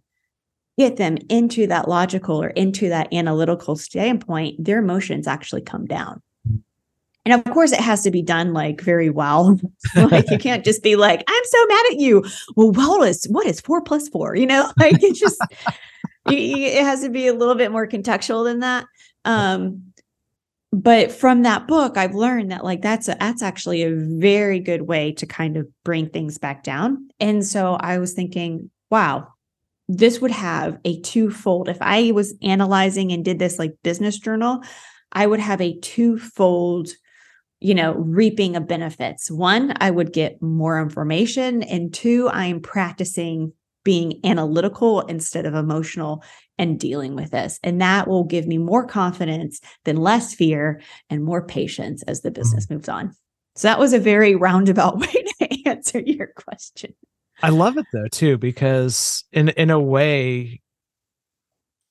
get 0.78 0.96
them 0.96 1.16
into 1.28 1.66
that 1.66 1.88
logical 1.88 2.42
or 2.42 2.48
into 2.50 2.88
that 2.88 3.12
analytical 3.12 3.76
standpoint, 3.76 4.62
their 4.62 4.78
emotions 4.78 5.26
actually 5.26 5.62
come 5.62 5.86
down. 5.86 6.22
And 7.26 7.32
of 7.34 7.52
course, 7.52 7.72
it 7.72 7.80
has 7.80 8.02
to 8.04 8.12
be 8.12 8.22
done 8.22 8.52
like 8.52 8.80
very 8.80 9.10
well. 9.10 9.58
like 9.96 10.30
you 10.30 10.38
can't 10.38 10.64
just 10.64 10.80
be 10.84 10.94
like, 10.94 11.24
"I'm 11.26 11.42
so 11.44 11.66
mad 11.66 11.86
at 11.90 11.98
you." 11.98 12.24
Well, 12.54 13.02
is 13.02 13.26
what 13.28 13.46
is 13.46 13.60
four 13.60 13.80
plus 13.80 14.08
four? 14.08 14.36
You 14.36 14.46
know, 14.46 14.70
like 14.78 15.02
it 15.02 15.16
just 15.16 15.40
it 16.28 16.84
has 16.84 17.02
to 17.02 17.08
be 17.08 17.26
a 17.26 17.34
little 17.34 17.54
bit 17.54 17.72
more 17.72 17.86
contextual 17.86 18.44
than 18.44 18.60
that. 18.60 18.86
Um, 19.24 19.92
but 20.72 21.12
from 21.12 21.42
that 21.42 21.66
book, 21.66 21.96
I've 21.96 22.14
learned 22.14 22.50
that 22.50 22.64
like 22.64 22.82
that's 22.82 23.08
a, 23.08 23.16
that's 23.18 23.42
actually 23.42 23.82
a 23.82 23.94
very 23.94 24.60
good 24.60 24.82
way 24.82 25.12
to 25.12 25.26
kind 25.26 25.56
of 25.56 25.66
bring 25.84 26.08
things 26.08 26.38
back 26.38 26.62
down. 26.62 27.08
And 27.18 27.44
so 27.46 27.74
I 27.74 27.98
was 27.98 28.12
thinking, 28.12 28.70
wow, 28.90 29.28
this 29.88 30.20
would 30.20 30.32
have 30.32 30.78
a 30.84 31.00
twofold. 31.00 31.68
If 31.68 31.78
I 31.80 32.10
was 32.10 32.34
analyzing 32.42 33.12
and 33.12 33.24
did 33.24 33.38
this 33.38 33.58
like 33.58 33.74
business 33.82 34.18
journal, 34.18 34.62
I 35.12 35.26
would 35.26 35.40
have 35.40 35.60
a 35.60 35.78
twofold 35.78 36.88
you 37.60 37.74
know, 37.74 37.94
reaping 37.94 38.54
of 38.54 38.68
benefits. 38.68 39.30
One, 39.30 39.72
I 39.80 39.90
would 39.90 40.12
get 40.12 40.42
more 40.42 40.80
information. 40.80 41.62
And 41.62 41.92
two, 41.92 42.28
I 42.28 42.46
am 42.46 42.60
practicing 42.60 43.52
being 43.86 44.18
analytical 44.24 45.02
instead 45.02 45.46
of 45.46 45.54
emotional 45.54 46.24
and 46.58 46.80
dealing 46.80 47.14
with 47.14 47.30
this. 47.30 47.60
And 47.62 47.80
that 47.80 48.08
will 48.08 48.24
give 48.24 48.44
me 48.48 48.58
more 48.58 48.84
confidence 48.84 49.60
than 49.84 49.96
less 49.96 50.34
fear 50.34 50.80
and 51.08 51.22
more 51.22 51.46
patience 51.46 52.02
as 52.02 52.22
the 52.22 52.32
business 52.32 52.64
mm-hmm. 52.64 52.74
moves 52.74 52.88
on. 52.88 53.14
So 53.54 53.68
that 53.68 53.78
was 53.78 53.92
a 53.92 54.00
very 54.00 54.34
roundabout 54.34 54.98
way 55.00 55.24
to 55.38 55.68
answer 55.68 56.00
your 56.00 56.26
question. 56.26 56.94
I 57.44 57.50
love 57.50 57.78
it 57.78 57.86
though 57.92 58.08
too 58.08 58.38
because 58.38 59.22
in 59.30 59.50
in 59.50 59.70
a 59.70 59.78
way 59.78 60.60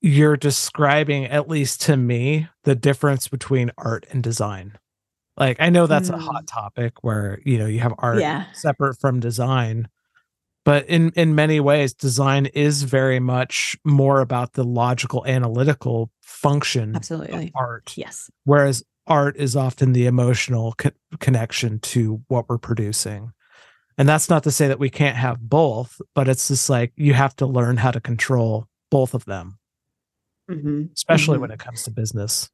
you're 0.01 0.35
describing 0.35 1.27
at 1.27 1.47
least 1.47 1.81
to 1.83 1.95
me 1.95 2.49
the 2.65 2.75
difference 2.75 3.29
between 3.29 3.71
art 3.77 4.05
and 4.11 4.21
design. 4.21 4.77
Like 5.37 5.57
I 5.61 5.69
know 5.69 5.87
that's 5.87 6.09
mm. 6.09 6.15
a 6.15 6.19
hot 6.19 6.43
mm. 6.43 6.47
topic 6.51 7.03
where 7.03 7.39
you 7.45 7.57
know 7.57 7.67
you 7.67 7.79
have 7.79 7.93
art 7.99 8.19
yeah. 8.19 8.51
separate 8.51 8.99
from 8.99 9.21
design, 9.21 9.87
but 10.65 10.85
in 10.87 11.11
in 11.11 11.35
many 11.35 11.59
ways 11.59 11.93
design 11.93 12.47
is 12.47 12.83
very 12.83 13.19
much 13.19 13.77
more 13.85 14.19
about 14.19 14.53
the 14.53 14.63
logical 14.63 15.25
analytical 15.25 16.11
function 16.21 16.95
absolutely 16.95 17.51
art 17.55 17.93
yes 17.95 18.29
whereas 18.43 18.83
art 19.07 19.37
is 19.37 19.55
often 19.55 19.93
the 19.93 20.05
emotional 20.05 20.73
co- 20.77 20.91
connection 21.19 21.79
to 21.79 22.21
what 22.27 22.49
we're 22.49 22.57
producing 22.57 23.31
and 23.97 24.09
that's 24.09 24.29
not 24.29 24.43
to 24.43 24.51
say 24.51 24.67
that 24.67 24.79
we 24.79 24.89
can't 24.89 25.15
have 25.15 25.39
both 25.39 26.01
but 26.13 26.27
it's 26.27 26.47
just 26.49 26.69
like 26.69 26.91
you 26.95 27.13
have 27.13 27.35
to 27.35 27.45
learn 27.45 27.77
how 27.77 27.91
to 27.91 28.01
control 28.01 28.67
both 28.91 29.13
of 29.13 29.23
them 29.25 29.57
mm-hmm. 30.49 30.83
especially 30.93 31.35
mm-hmm. 31.35 31.43
when 31.43 31.51
it 31.51 31.59
comes 31.59 31.83
to 31.83 31.91
business 31.91 32.49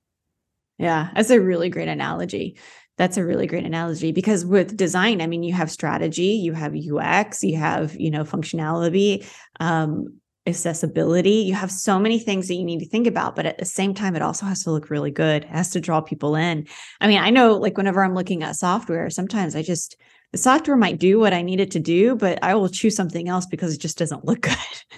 yeah, 0.81 1.09
that's 1.13 1.29
a 1.29 1.39
really 1.39 1.69
great 1.69 1.87
analogy. 1.87 2.57
That's 3.01 3.17
a 3.17 3.25
really 3.25 3.47
great 3.47 3.65
analogy 3.65 4.11
because 4.11 4.45
with 4.45 4.77
design, 4.77 5.21
I 5.21 5.25
mean, 5.25 5.41
you 5.41 5.53
have 5.53 5.71
strategy, 5.71 6.33
you 6.33 6.53
have 6.53 6.75
UX, 6.75 7.43
you 7.43 7.57
have, 7.57 7.95
you 7.99 8.11
know, 8.11 8.23
functionality, 8.23 9.25
um, 9.59 10.19
accessibility. 10.45 11.31
You 11.31 11.55
have 11.55 11.71
so 11.71 11.97
many 11.97 12.19
things 12.19 12.47
that 12.47 12.53
you 12.53 12.63
need 12.63 12.77
to 12.77 12.87
think 12.87 13.07
about, 13.07 13.35
but 13.35 13.47
at 13.47 13.57
the 13.57 13.65
same 13.65 13.95
time, 13.95 14.15
it 14.15 14.21
also 14.21 14.45
has 14.45 14.63
to 14.65 14.71
look 14.71 14.91
really 14.91 15.09
good. 15.09 15.45
It 15.45 15.49
has 15.49 15.71
to 15.71 15.81
draw 15.81 15.99
people 15.99 16.35
in. 16.35 16.67
I 16.99 17.07
mean, 17.07 17.17
I 17.17 17.31
know 17.31 17.55
like 17.57 17.75
whenever 17.75 18.03
I'm 18.03 18.13
looking 18.13 18.43
at 18.43 18.55
software, 18.55 19.09
sometimes 19.09 19.55
I 19.55 19.63
just, 19.63 19.97
the 20.31 20.37
software 20.37 20.77
might 20.77 20.99
do 20.99 21.17
what 21.19 21.33
I 21.33 21.41
need 21.41 21.59
it 21.59 21.71
to 21.71 21.79
do, 21.79 22.15
but 22.15 22.37
I 22.43 22.53
will 22.53 22.69
choose 22.69 22.95
something 22.95 23.27
else 23.27 23.47
because 23.47 23.73
it 23.73 23.81
just 23.81 23.97
doesn't 23.97 24.25
look 24.25 24.47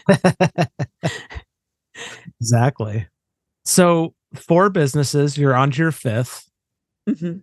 good. 0.09 0.67
exactly. 2.41 3.07
So 3.63 4.13
four 4.35 4.69
businesses, 4.69 5.37
you're 5.37 5.55
on 5.55 5.71
to 5.71 5.77
your 5.77 5.93
5th 5.93 6.49
mm-hmm. 7.09 7.37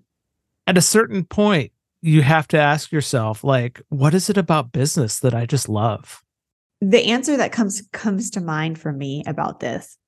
At 0.71 0.78
a 0.78 0.83
certain 0.83 1.25
point, 1.25 1.73
you 2.00 2.23
have 2.23 2.47
to 2.47 2.56
ask 2.56 2.93
yourself, 2.93 3.43
like, 3.43 3.83
what 3.89 4.15
is 4.15 4.30
it 4.30 4.37
about 4.37 4.71
business 4.71 5.19
that 5.19 5.35
I 5.35 5.45
just 5.45 5.69
love? 5.69 6.23
The 6.80 7.06
answer 7.06 7.37
that 7.37 7.50
comes 7.50 7.83
comes 7.93 8.30
to 8.30 8.41
mind 8.41 8.78
for 8.78 8.93
me 8.93 9.25
about 9.26 9.59
this 9.59 9.99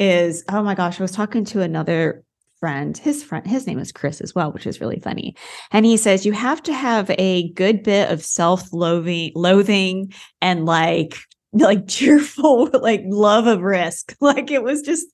is, 0.00 0.42
oh 0.48 0.62
my 0.62 0.74
gosh, 0.74 0.98
I 0.98 1.04
was 1.04 1.12
talking 1.12 1.44
to 1.44 1.60
another 1.60 2.24
friend 2.60 2.96
his 2.96 3.22
friend 3.22 3.46
his 3.46 3.66
name 3.66 3.78
is 3.78 3.92
chris 3.92 4.22
as 4.22 4.34
well 4.34 4.50
which 4.50 4.66
is 4.66 4.80
really 4.80 4.98
funny. 5.00 5.36
And 5.70 5.84
he 5.84 5.98
says 5.98 6.24
you 6.24 6.32
have 6.32 6.62
to 6.62 6.72
have 6.72 7.10
a 7.10 7.52
good 7.52 7.82
bit 7.82 8.10
of 8.10 8.24
self-loathing 8.24 9.32
loathing 9.34 10.14
and 10.40 10.64
like 10.64 11.18
like 11.52 11.86
cheerful 11.88 12.70
like 12.80 13.02
love 13.04 13.46
of 13.46 13.60
risk. 13.60 14.16
Like 14.22 14.50
it 14.50 14.62
was 14.62 14.80
just 14.80 15.08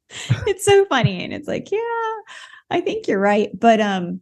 it's 0.47 0.65
so 0.65 0.85
funny. 0.85 1.25
And 1.25 1.35
it's 1.35 1.49
like 1.49 1.73
yeah 1.73 1.81
i 2.71 2.81
think 2.81 3.09
you're 3.09 3.19
right. 3.19 3.51
But 3.59 3.81
um 3.81 4.21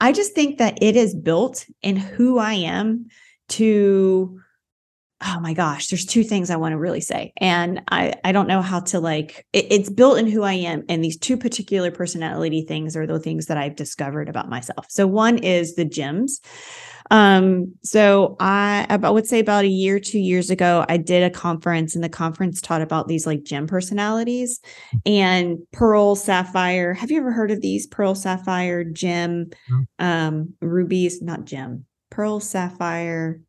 i 0.00 0.12
just 0.12 0.34
think 0.34 0.58
that 0.58 0.82
it 0.82 0.96
is 0.96 1.14
built 1.14 1.66
in 1.82 1.96
who 1.96 2.38
i 2.38 2.52
am 2.52 3.06
to 3.48 4.40
oh 5.26 5.40
my 5.40 5.52
gosh 5.52 5.88
there's 5.88 6.06
two 6.06 6.24
things 6.24 6.50
i 6.50 6.56
want 6.56 6.72
to 6.72 6.78
really 6.78 7.00
say. 7.00 7.32
And 7.36 7.82
i 7.90 8.14
i 8.24 8.32
don't 8.32 8.48
know 8.48 8.62
how 8.62 8.80
to 8.80 9.00
like 9.00 9.46
it, 9.52 9.66
it's 9.70 9.90
built 9.90 10.18
in 10.18 10.26
who 10.26 10.42
i 10.42 10.54
am 10.54 10.84
and 10.88 11.04
these 11.04 11.18
two 11.18 11.36
particular 11.36 11.90
personality 11.90 12.62
things 12.62 12.96
are 12.96 13.06
the 13.06 13.18
things 13.18 13.46
that 13.46 13.58
i've 13.58 13.76
discovered 13.76 14.28
about 14.28 14.48
myself. 14.48 14.86
So 14.88 15.06
one 15.06 15.38
is 15.38 15.74
the 15.74 15.84
gems 15.84 16.40
um, 17.10 17.74
so 17.82 18.36
I, 18.38 18.86
I 18.88 19.10
would 19.10 19.26
say 19.26 19.40
about 19.40 19.64
a 19.64 19.68
year, 19.68 19.98
two 19.98 20.18
years 20.18 20.48
ago, 20.48 20.84
I 20.88 20.96
did 20.96 21.22
a 21.22 21.30
conference 21.30 21.94
and 21.94 22.04
the 22.04 22.08
conference 22.08 22.60
taught 22.60 22.82
about 22.82 23.08
these 23.08 23.26
like 23.26 23.42
gem 23.42 23.66
personalities 23.66 24.60
and 25.04 25.58
Pearl, 25.72 26.14
Sapphire. 26.14 26.94
Have 26.94 27.10
you 27.10 27.18
ever 27.18 27.32
heard 27.32 27.50
of 27.50 27.60
these? 27.60 27.86
Pearl, 27.86 28.14
Sapphire, 28.14 28.84
Gem, 28.84 29.50
um, 29.98 30.54
rubies, 30.60 31.20
not 31.20 31.44
gem, 31.44 31.84
Pearl, 32.10 32.38
Sapphire, 32.38 33.40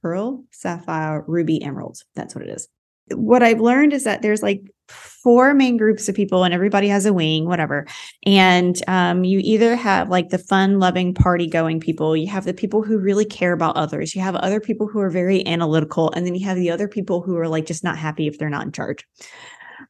Pearl, 0.00 0.44
Sapphire, 0.52 1.24
Ruby, 1.26 1.62
Emeralds. 1.62 2.04
That's 2.14 2.34
what 2.34 2.44
it 2.44 2.50
is. 2.50 2.68
What 3.10 3.42
I've 3.42 3.60
learned 3.60 3.92
is 3.92 4.04
that 4.04 4.22
there's 4.22 4.42
like 4.42 4.62
four 4.88 5.54
main 5.54 5.76
groups 5.76 6.08
of 6.08 6.14
people 6.14 6.44
and 6.44 6.54
everybody 6.54 6.88
has 6.88 7.06
a 7.06 7.12
wing 7.12 7.46
whatever. 7.46 7.86
And 8.24 8.80
um, 8.88 9.24
you 9.24 9.40
either 9.42 9.76
have 9.76 10.08
like 10.08 10.30
the 10.30 10.38
fun 10.38 10.78
loving 10.78 11.14
party 11.14 11.46
going 11.46 11.80
people. 11.80 12.16
You 12.16 12.28
have 12.28 12.44
the 12.44 12.54
people 12.54 12.82
who 12.82 12.98
really 12.98 13.24
care 13.24 13.52
about 13.52 13.76
others. 13.76 14.14
You 14.14 14.22
have 14.22 14.36
other 14.36 14.60
people 14.60 14.86
who 14.86 15.00
are 15.00 15.10
very 15.10 15.46
analytical 15.46 16.10
and 16.12 16.26
then 16.26 16.34
you 16.34 16.46
have 16.46 16.56
the 16.56 16.70
other 16.70 16.88
people 16.88 17.22
who 17.22 17.36
are 17.36 17.48
like 17.48 17.66
just 17.66 17.84
not 17.84 17.98
happy 17.98 18.26
if 18.26 18.38
they're 18.38 18.50
not 18.50 18.66
in 18.66 18.72
charge. 18.72 19.06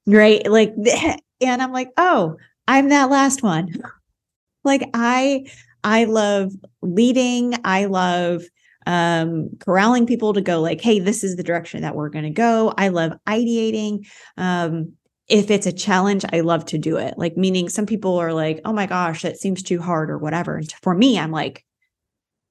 Right? 0.07 0.47
Like 0.49 0.75
and 1.41 1.63
i'm 1.63 1.73
like 1.73 1.91
oh 1.97 2.37
i'm 2.67 2.89
that 2.89 3.11
last 3.11 3.43
one. 3.43 3.83
Like 4.65 4.89
i 4.95 5.47
i 5.85 6.05
love 6.05 6.53
leading. 6.83 7.55
I 7.65 7.87
love 7.87 8.43
um, 8.89 9.51
corralling 9.61 10.07
people 10.07 10.33
to 10.33 10.41
go 10.41 10.63
like, 10.63 10.81
hey, 10.81 10.99
this 10.99 11.23
is 11.23 11.37
the 11.37 11.43
direction 11.43 11.83
that 11.83 11.95
we're 11.95 12.09
going 12.09 12.25
to 12.25 12.31
go. 12.31 12.73
I 12.79 12.89
love 12.89 13.13
ideating. 13.29 14.09
Um, 14.39 14.95
if 15.29 15.51
it's 15.51 15.67
a 15.67 15.73
challenge, 15.73 16.25
I 16.33 16.41
love 16.41 16.65
to 16.67 16.79
do 16.79 16.97
it. 16.97 17.15
Like, 17.19 17.37
meaning 17.37 17.69
some 17.69 17.85
people 17.85 18.17
are 18.17 18.33
like, 18.33 18.63
oh 18.65 18.73
my 18.73 18.87
gosh, 18.87 19.21
that 19.23 19.37
seems 19.37 19.63
too 19.63 19.79
hard 19.79 20.11
or 20.11 20.17
whatever. 20.17 20.57
And 20.57 20.73
for 20.83 20.95
me, 20.95 21.19
I'm 21.19 21.31
like, 21.31 21.67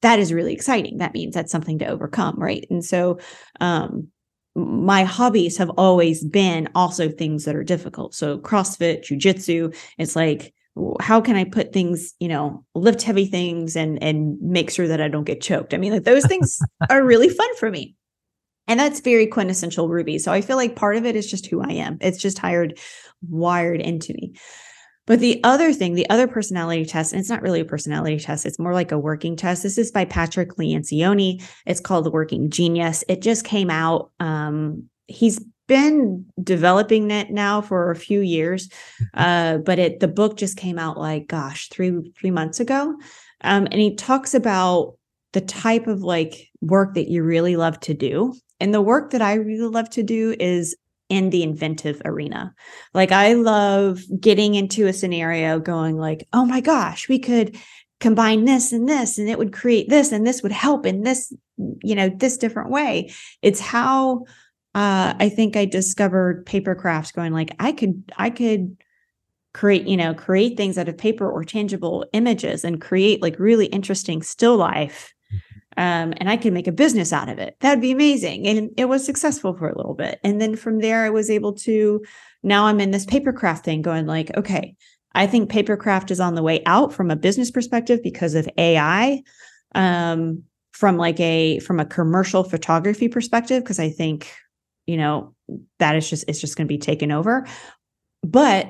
that 0.03 0.19
is 0.19 0.31
really 0.31 0.53
exciting. 0.53 0.99
That 0.99 1.15
means 1.15 1.33
that's 1.33 1.51
something 1.51 1.79
to 1.79 1.87
overcome. 1.87 2.35
Right. 2.37 2.67
And 2.69 2.85
so, 2.85 3.17
um, 3.59 4.09
my 4.55 5.03
hobbies 5.03 5.57
have 5.57 5.71
always 5.71 6.23
been 6.23 6.69
also 6.75 7.09
things 7.09 7.45
that 7.45 7.55
are 7.55 7.63
difficult. 7.63 8.13
So 8.13 8.37
CrossFit, 8.37 9.03
jujitsu, 9.03 9.75
it's 9.97 10.15
like 10.15 10.53
how 10.99 11.21
can 11.21 11.35
I 11.35 11.43
put 11.43 11.73
things, 11.73 12.13
you 12.19 12.27
know, 12.27 12.63
lift 12.75 13.01
heavy 13.01 13.25
things 13.25 13.75
and 13.75 14.01
and 14.01 14.39
make 14.41 14.69
sure 14.69 14.87
that 14.87 15.01
I 15.01 15.07
don't 15.07 15.23
get 15.23 15.41
choked? 15.41 15.73
I 15.73 15.77
mean, 15.77 15.93
like 15.93 16.03
those 16.03 16.25
things 16.25 16.59
are 16.89 17.03
really 17.03 17.29
fun 17.29 17.55
for 17.57 17.69
me. 17.69 17.95
And 18.67 18.79
that's 18.79 18.99
very 18.99 19.27
quintessential 19.27 19.87
Ruby. 19.87 20.19
So 20.19 20.31
I 20.31 20.41
feel 20.41 20.57
like 20.57 20.75
part 20.75 20.97
of 20.97 21.05
it 21.05 21.15
is 21.15 21.29
just 21.29 21.47
who 21.47 21.61
I 21.61 21.71
am. 21.71 21.97
It's 22.01 22.17
just 22.17 22.37
hired, 22.37 22.77
wired 23.29 23.79
into 23.79 24.13
me. 24.13 24.33
But 25.05 25.21
the 25.21 25.39
other 25.45 25.71
thing, 25.71 25.93
the 25.93 26.09
other 26.09 26.27
personality 26.27 26.83
test, 26.83 27.13
and 27.13 27.19
it's 27.21 27.29
not 27.29 27.41
really 27.41 27.61
a 27.61 27.65
personality 27.65 28.19
test, 28.19 28.45
it's 28.45 28.59
more 28.59 28.73
like 28.73 28.91
a 28.91 28.99
working 28.99 29.37
test. 29.37 29.63
This 29.63 29.77
is 29.77 29.89
by 29.89 30.03
Patrick 30.03 30.57
Lencioni. 30.57 31.41
It's 31.65 31.79
called 31.79 32.03
The 32.03 32.11
Working 32.11 32.49
Genius. 32.49 33.05
It 33.07 33.21
just 33.21 33.45
came 33.45 33.69
out. 33.69 34.11
Um, 34.19 34.89
he's 35.07 35.41
been 35.67 36.25
developing 36.41 37.11
it 37.11 37.29
now 37.29 37.61
for 37.61 37.91
a 37.91 37.95
few 37.95 38.21
years, 38.21 38.67
mm-hmm. 38.67 39.03
uh, 39.13 39.57
but 39.59 39.79
it 39.79 39.99
the 39.99 40.07
book 40.07 40.37
just 40.37 40.57
came 40.57 40.79
out 40.79 40.97
like 40.97 41.27
gosh 41.27 41.69
three 41.69 42.11
three 42.19 42.31
months 42.31 42.59
ago, 42.59 42.95
um, 43.41 43.67
and 43.71 43.79
he 43.81 43.95
talks 43.95 44.33
about 44.33 44.95
the 45.33 45.41
type 45.41 45.87
of 45.87 46.01
like 46.01 46.49
work 46.61 46.93
that 46.95 47.09
you 47.09 47.23
really 47.23 47.55
love 47.55 47.79
to 47.81 47.93
do, 47.93 48.33
and 48.59 48.73
the 48.73 48.81
work 48.81 49.11
that 49.11 49.21
I 49.21 49.35
really 49.35 49.69
love 49.69 49.89
to 49.91 50.03
do 50.03 50.35
is 50.39 50.75
in 51.09 51.29
the 51.29 51.43
inventive 51.43 52.01
arena. 52.03 52.53
Like 52.93 53.11
I 53.11 53.33
love 53.33 54.01
getting 54.19 54.55
into 54.55 54.87
a 54.87 54.93
scenario, 54.93 55.57
going 55.59 55.97
like, 55.97 56.27
oh 56.33 56.45
my 56.45 56.59
gosh, 56.59 57.07
we 57.07 57.17
could 57.17 57.57
combine 57.99 58.45
this 58.45 58.71
and 58.71 58.87
this 58.87 59.17
and 59.17 59.27
it 59.27 59.37
would 59.37 59.51
create 59.53 59.89
this 59.89 60.11
and 60.11 60.25
this 60.25 60.43
would 60.43 60.51
help 60.51 60.85
in 60.85 61.01
this 61.01 61.33
you 61.81 61.95
know 61.95 62.09
this 62.09 62.37
different 62.37 62.69
way 62.69 63.11
it's 63.41 63.59
how 63.59 64.23
uh, 64.77 65.15
I 65.19 65.29
think 65.29 65.55
I 65.55 65.65
discovered 65.65 66.45
papercraft 66.45 67.13
going 67.13 67.33
like 67.33 67.55
I 67.59 67.71
could 67.71 68.13
I 68.15 68.29
could 68.29 68.77
create, 69.55 69.87
you 69.87 69.97
know, 69.97 70.13
create 70.13 70.55
things 70.55 70.77
out 70.77 70.87
of 70.87 70.95
paper 70.95 71.27
or 71.27 71.43
tangible 71.43 72.05
images 72.13 72.63
and 72.63 72.79
create 72.79 73.19
like 73.19 73.39
really 73.39 73.65
interesting 73.65 74.21
still 74.21 74.55
life. 74.55 75.15
Mm-hmm. 75.33 75.81
Um, 75.81 76.13
and 76.17 76.29
I 76.29 76.37
could 76.37 76.53
make 76.53 76.67
a 76.67 76.71
business 76.71 77.11
out 77.11 77.27
of 77.27 77.39
it. 77.39 77.55
That'd 77.59 77.81
be 77.81 77.91
amazing. 77.91 78.45
And 78.45 78.69
it 78.77 78.85
was 78.85 79.03
successful 79.03 79.57
for 79.57 79.67
a 79.67 79.75
little 79.75 79.95
bit. 79.95 80.19
And 80.23 80.39
then 80.39 80.55
from 80.55 80.77
there, 80.77 81.05
I 81.05 81.09
was 81.09 81.31
able 81.31 81.53
to 81.53 82.05
now 82.43 82.67
I'm 82.67 82.79
in 82.79 82.91
this 82.91 83.07
papercraft 83.07 83.63
thing 83.63 83.81
going 83.81 84.05
like, 84.05 84.29
okay, 84.37 84.75
I 85.15 85.25
think 85.25 85.49
papercraft 85.49 86.11
is 86.11 86.19
on 86.19 86.35
the 86.35 86.43
way 86.43 86.61
out 86.67 86.93
from 86.93 87.09
a 87.09 87.15
business 87.15 87.49
perspective 87.49 88.01
because 88.03 88.35
of 88.35 88.47
AI. 88.59 89.23
Um, 89.73 90.43
from 90.73 90.95
like 90.97 91.19
a 91.19 91.57
from 91.61 91.79
a 91.79 91.85
commercial 91.85 92.43
photography 92.43 93.07
perspective, 93.07 93.63
because 93.63 93.79
I 93.79 93.89
think, 93.89 94.31
you 94.87 94.97
know, 94.97 95.35
that 95.79 95.95
is 95.95 96.09
just 96.09 96.25
it's 96.27 96.41
just 96.41 96.57
going 96.57 96.65
to 96.67 96.73
be 96.73 96.79
taken 96.79 97.11
over. 97.11 97.45
But 98.23 98.69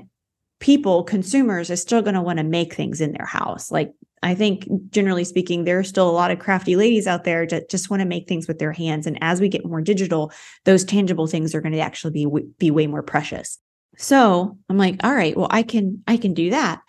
people, 0.60 1.04
consumers, 1.04 1.72
are 1.72 1.76
still 1.76 2.02
going 2.02 2.16
to 2.16 2.22
want 2.22 2.40
to 2.40 2.44
make 2.44 2.74
things 2.74 3.00
in 3.00 3.14
their 3.14 3.26
house. 3.26 3.72
Like 3.72 3.94
I 4.24 4.36
think 4.36 4.68
generally 4.90 5.24
speaking, 5.24 5.64
there 5.64 5.80
are 5.80 5.84
still 5.84 6.10
a 6.10 6.12
lot 6.12 6.32
of 6.32 6.40
crafty 6.40 6.76
ladies 6.76 7.08
out 7.08 7.24
there 7.24 7.46
that 7.48 7.70
just 7.70 7.90
want 7.90 8.02
to 8.02 8.08
make 8.08 8.28
things 8.28 8.48
with 8.48 8.60
their 8.60 8.74
hands. 8.74 9.06
And 9.06 9.18
as 9.22 9.40
we 9.40 9.48
get 9.48 9.66
more 9.66 9.82
digital, 9.82 10.32
those 10.66 10.84
tangible 10.84 11.28
things 11.28 11.54
are 11.54 11.62
going 11.62 11.74
to 11.74 11.80
actually 11.80 12.12
be 12.12 12.28
be 12.58 12.72
way 12.72 12.88
more 12.88 13.04
precious. 13.04 13.60
So 13.98 14.58
I'm 14.70 14.78
like, 14.78 15.04
all 15.04 15.14
right, 15.14 15.38
well, 15.38 15.48
I 15.50 15.64
can 15.64 16.04
I 16.08 16.18
can 16.18 16.34
do 16.34 16.50
that. 16.50 16.82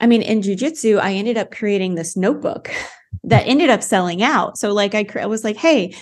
I 0.00 0.06
mean, 0.06 0.22
in 0.22 0.40
jujitsu, 0.40 1.00
I 1.00 1.14
ended 1.14 1.38
up 1.38 1.50
creating 1.50 1.94
this 1.94 2.16
notebook 2.16 2.70
that 3.24 3.46
ended 3.46 3.70
up 3.70 3.82
selling 3.82 4.22
out. 4.22 4.58
So 4.58 4.72
like 4.72 4.94
I, 4.94 5.06
I 5.20 5.26
was 5.26 5.44
like, 5.44 5.56
hey, 5.56 5.94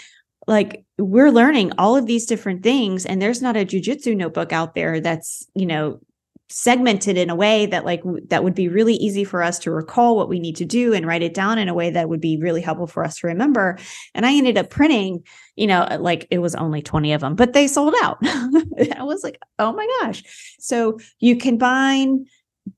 like 0.46 0.84
we're 0.98 1.30
learning 1.30 1.72
all 1.78 1.96
of 1.96 2.06
these 2.06 2.26
different 2.26 2.62
things, 2.62 3.06
and 3.06 3.20
there's 3.20 3.42
not 3.42 3.56
a 3.56 3.64
jujitsu 3.64 4.16
notebook 4.16 4.52
out 4.52 4.74
there 4.74 5.00
that's 5.00 5.46
you 5.54 5.66
know 5.66 6.00
segmented 6.52 7.16
in 7.16 7.30
a 7.30 7.34
way 7.34 7.64
that 7.64 7.84
like 7.84 8.02
that 8.28 8.44
would 8.44 8.54
be 8.54 8.68
really 8.68 8.94
easy 8.94 9.24
for 9.24 9.42
us 9.42 9.58
to 9.58 9.70
recall 9.70 10.16
what 10.16 10.28
we 10.28 10.38
need 10.38 10.56
to 10.56 10.66
do 10.66 10.92
and 10.92 11.06
write 11.06 11.22
it 11.22 11.32
down 11.32 11.58
in 11.58 11.68
a 11.68 11.74
way 11.74 11.88
that 11.88 12.10
would 12.10 12.20
be 12.20 12.36
really 12.36 12.60
helpful 12.60 12.86
for 12.86 13.02
us 13.02 13.16
to 13.16 13.26
remember. 13.26 13.78
And 14.14 14.26
i 14.26 14.34
ended 14.34 14.58
up 14.58 14.68
printing 14.68 15.24
you 15.56 15.66
know 15.66 15.82
uh, 15.82 15.98
like 15.98 16.26
it 16.30 16.38
was 16.38 16.54
only 16.54 16.82
20 16.82 17.12
of 17.14 17.22
them 17.22 17.34
but 17.34 17.54
they 17.54 17.66
sold 17.66 17.94
out. 18.02 18.18
I 18.22 19.02
was 19.02 19.24
like 19.24 19.38
oh 19.58 19.72
my 19.72 19.88
gosh. 20.00 20.22
So 20.58 20.98
you 21.20 21.36
combine 21.36 22.26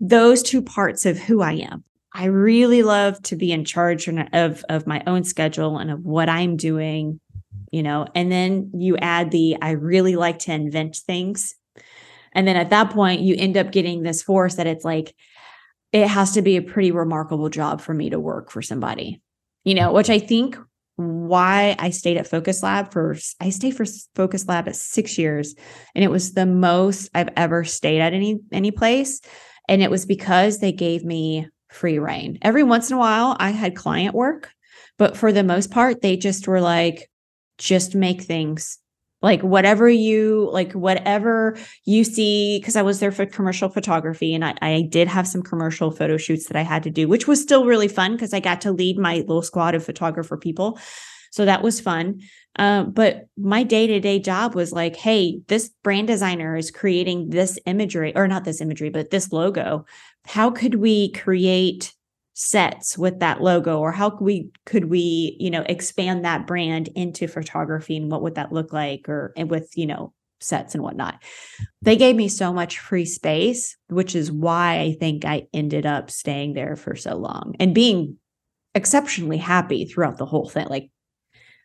those 0.01 0.43
two 0.43 0.63
parts 0.63 1.05
of 1.05 1.19
who 1.19 1.43
i 1.43 1.53
am. 1.53 1.85
I 2.15 2.27
really 2.27 2.85
love 2.85 3.21
to 3.23 3.37
be 3.37 3.51
in 3.51 3.65
charge 3.65 4.09
of 4.09 4.65
of 4.69 4.87
my 4.87 5.03
own 5.07 5.25
schedule 5.25 5.79
and 5.79 5.91
of 5.91 6.05
what 6.05 6.29
i'm 6.29 6.57
doing 6.57 7.21
you 7.75 7.83
know 7.83 8.07
and 8.15 8.31
then 8.31 8.71
you 8.75 8.97
add 8.99 9.31
the 9.31 9.57
i 9.61 9.71
really 9.71 10.17
like 10.17 10.39
to 10.39 10.53
invent 10.53 10.97
things 10.97 11.55
and 12.35 12.47
then 12.47 12.57
at 12.57 12.71
that 12.71 12.91
point, 12.91 13.21
you 13.21 13.37
end 13.39 13.57
up 13.57 13.71
getting 13.71 14.03
this 14.03 14.23
force 14.23 14.57
that 14.57 14.67
it's 14.67 14.85
like, 14.85 15.15
it 15.93 16.09
has 16.09 16.33
to 16.33 16.43
be 16.43 16.57
a 16.57 16.63
pretty 16.63 16.91
remarkable 16.91 17.49
job 17.49 17.81
for 17.81 17.95
me 17.95 18.11
to 18.11 18.19
work 18.19 18.51
for 18.51 18.61
somebody, 18.61 19.23
you 19.63 19.75
know, 19.75 19.93
which 19.93 20.11
I 20.11 20.19
think 20.19 20.59
why 20.97 21.77
I 21.79 21.91
stayed 21.91 22.17
at 22.17 22.27
Focus 22.27 22.63
Lab 22.63 22.93
for 22.93 23.17
I 23.41 23.51
stayed 23.51 23.77
for 23.77 23.85
Focus 24.15 24.47
Lab 24.49 24.69
at 24.69 24.77
6 24.77 25.19
years 25.19 25.55
and 25.95 26.05
it 26.05 26.11
was 26.11 26.33
the 26.33 26.47
most 26.47 27.11
I've 27.15 27.31
ever 27.37 27.65
stayed 27.65 28.01
at 28.01 28.13
any 28.13 28.39
any 28.53 28.71
place 28.71 29.21
and 29.69 29.83
it 29.83 29.91
was 29.91 30.07
because 30.07 30.59
they 30.59 30.71
gave 30.71 31.05
me 31.05 31.49
free 31.69 31.99
reign. 31.99 32.39
Every 32.43 32.63
once 32.63 32.91
in 32.91 32.97
a 32.97 33.01
while 33.01 33.37
I 33.41 33.51
had 33.51 33.75
client 33.75 34.15
work, 34.15 34.51
but 34.97 35.17
for 35.17 35.33
the 35.33 35.43
most 35.43 35.73
part 35.73 36.01
they 36.01 36.17
just 36.17 36.47
were 36.47 36.61
like 36.61 37.11
just 37.59 37.95
make 37.95 38.23
things 38.23 38.79
like 39.25 39.41
whatever 39.41 39.89
you 39.89 40.51
like 40.53 40.73
whatever 40.73 41.57
you 41.85 42.05
see 42.05 42.59
because 42.59 42.77
i 42.77 42.83
was 42.83 43.01
there 43.01 43.11
for 43.11 43.25
commercial 43.25 43.69
photography 43.71 44.35
and 44.35 44.45
I, 44.45 44.55
I 44.61 44.83
did 44.83 45.09
have 45.09 45.27
some 45.27 45.43
commercial 45.43 45.91
photo 45.91 46.17
shoots 46.19 46.47
that 46.47 46.57
i 46.57 46.63
had 46.63 46.83
to 46.83 46.91
do 46.91 47.09
which 47.09 47.27
was 47.27 47.41
still 47.41 47.65
really 47.65 47.89
fun 47.89 48.13
because 48.13 48.35
i 48.35 48.41
got 48.41 48.61
to 48.61 48.73
lead 48.73 48.99
my 48.99 49.17
little 49.17 49.43
squad 49.43 49.75
of 49.75 49.85
photographer 49.85 50.37
people. 50.37 50.79
So 51.31 51.45
that 51.47 51.63
was 51.63 51.81
fun. 51.81 52.21
Uh, 52.57 52.85
but 52.85 53.27
my 53.37 53.65
day-to-day 53.65 54.21
job 54.21 54.55
was 54.55 54.71
like 54.71 54.95
hey 54.95 55.41
this 55.49 55.71
brand 55.83 56.07
designer 56.07 56.57
is 56.57 56.71
creating 56.71 57.31
this 57.31 57.59
imagery 57.67 58.15
or 58.15 58.29
not 58.29 58.45
this 58.45 58.61
imagery 58.61 58.91
but 58.91 59.11
this 59.11 59.33
logo. 59.33 59.87
How 60.27 60.51
could 60.51 60.77
we 60.77 61.11
create 61.11 61.93
sets 62.35 62.99
with 62.99 63.21
that 63.21 63.41
logo 63.41 63.79
or 63.79 63.93
how 63.93 64.11
could 64.11 64.25
we 64.25 64.51
could 64.67 64.87
we 64.87 65.37
you 65.39 65.51
know 65.51 65.63
expand 65.69 66.25
that 66.25 66.49
brand 66.49 66.89
into 66.97 67.29
photography 67.29 67.97
and 67.97 68.11
what 68.11 68.23
would 68.23 68.35
that 68.35 68.53
look 68.53 68.73
like 68.73 69.09
or 69.09 69.33
and 69.37 69.49
with 69.49 69.71
you 69.77 69.87
know 69.87 70.13
sets 70.41 70.75
and 70.75 70.83
whatnot. 70.83 71.23
They 71.81 71.97
gave 71.97 72.17
me 72.17 72.29
so 72.29 72.53
much 72.53 72.79
free 72.81 73.07
space 73.07 73.77
which 73.89 74.17
is 74.17 74.33
why 74.33 74.81
i 74.81 74.97
think 74.99 75.25
i 75.25 75.47
ended 75.55 75.87
up 75.87 76.11
staying 76.11 76.55
there 76.55 76.77
for 76.77 76.97
so 76.97 77.17
long 77.17 77.55
and 77.61 77.75
being 77.75 78.17
exceptionally 78.75 79.39
happy 79.39 79.85
throughout 79.85 80.19
the 80.19 80.27
whole 80.27 80.49
thing. 80.49 80.67
Like 80.67 80.91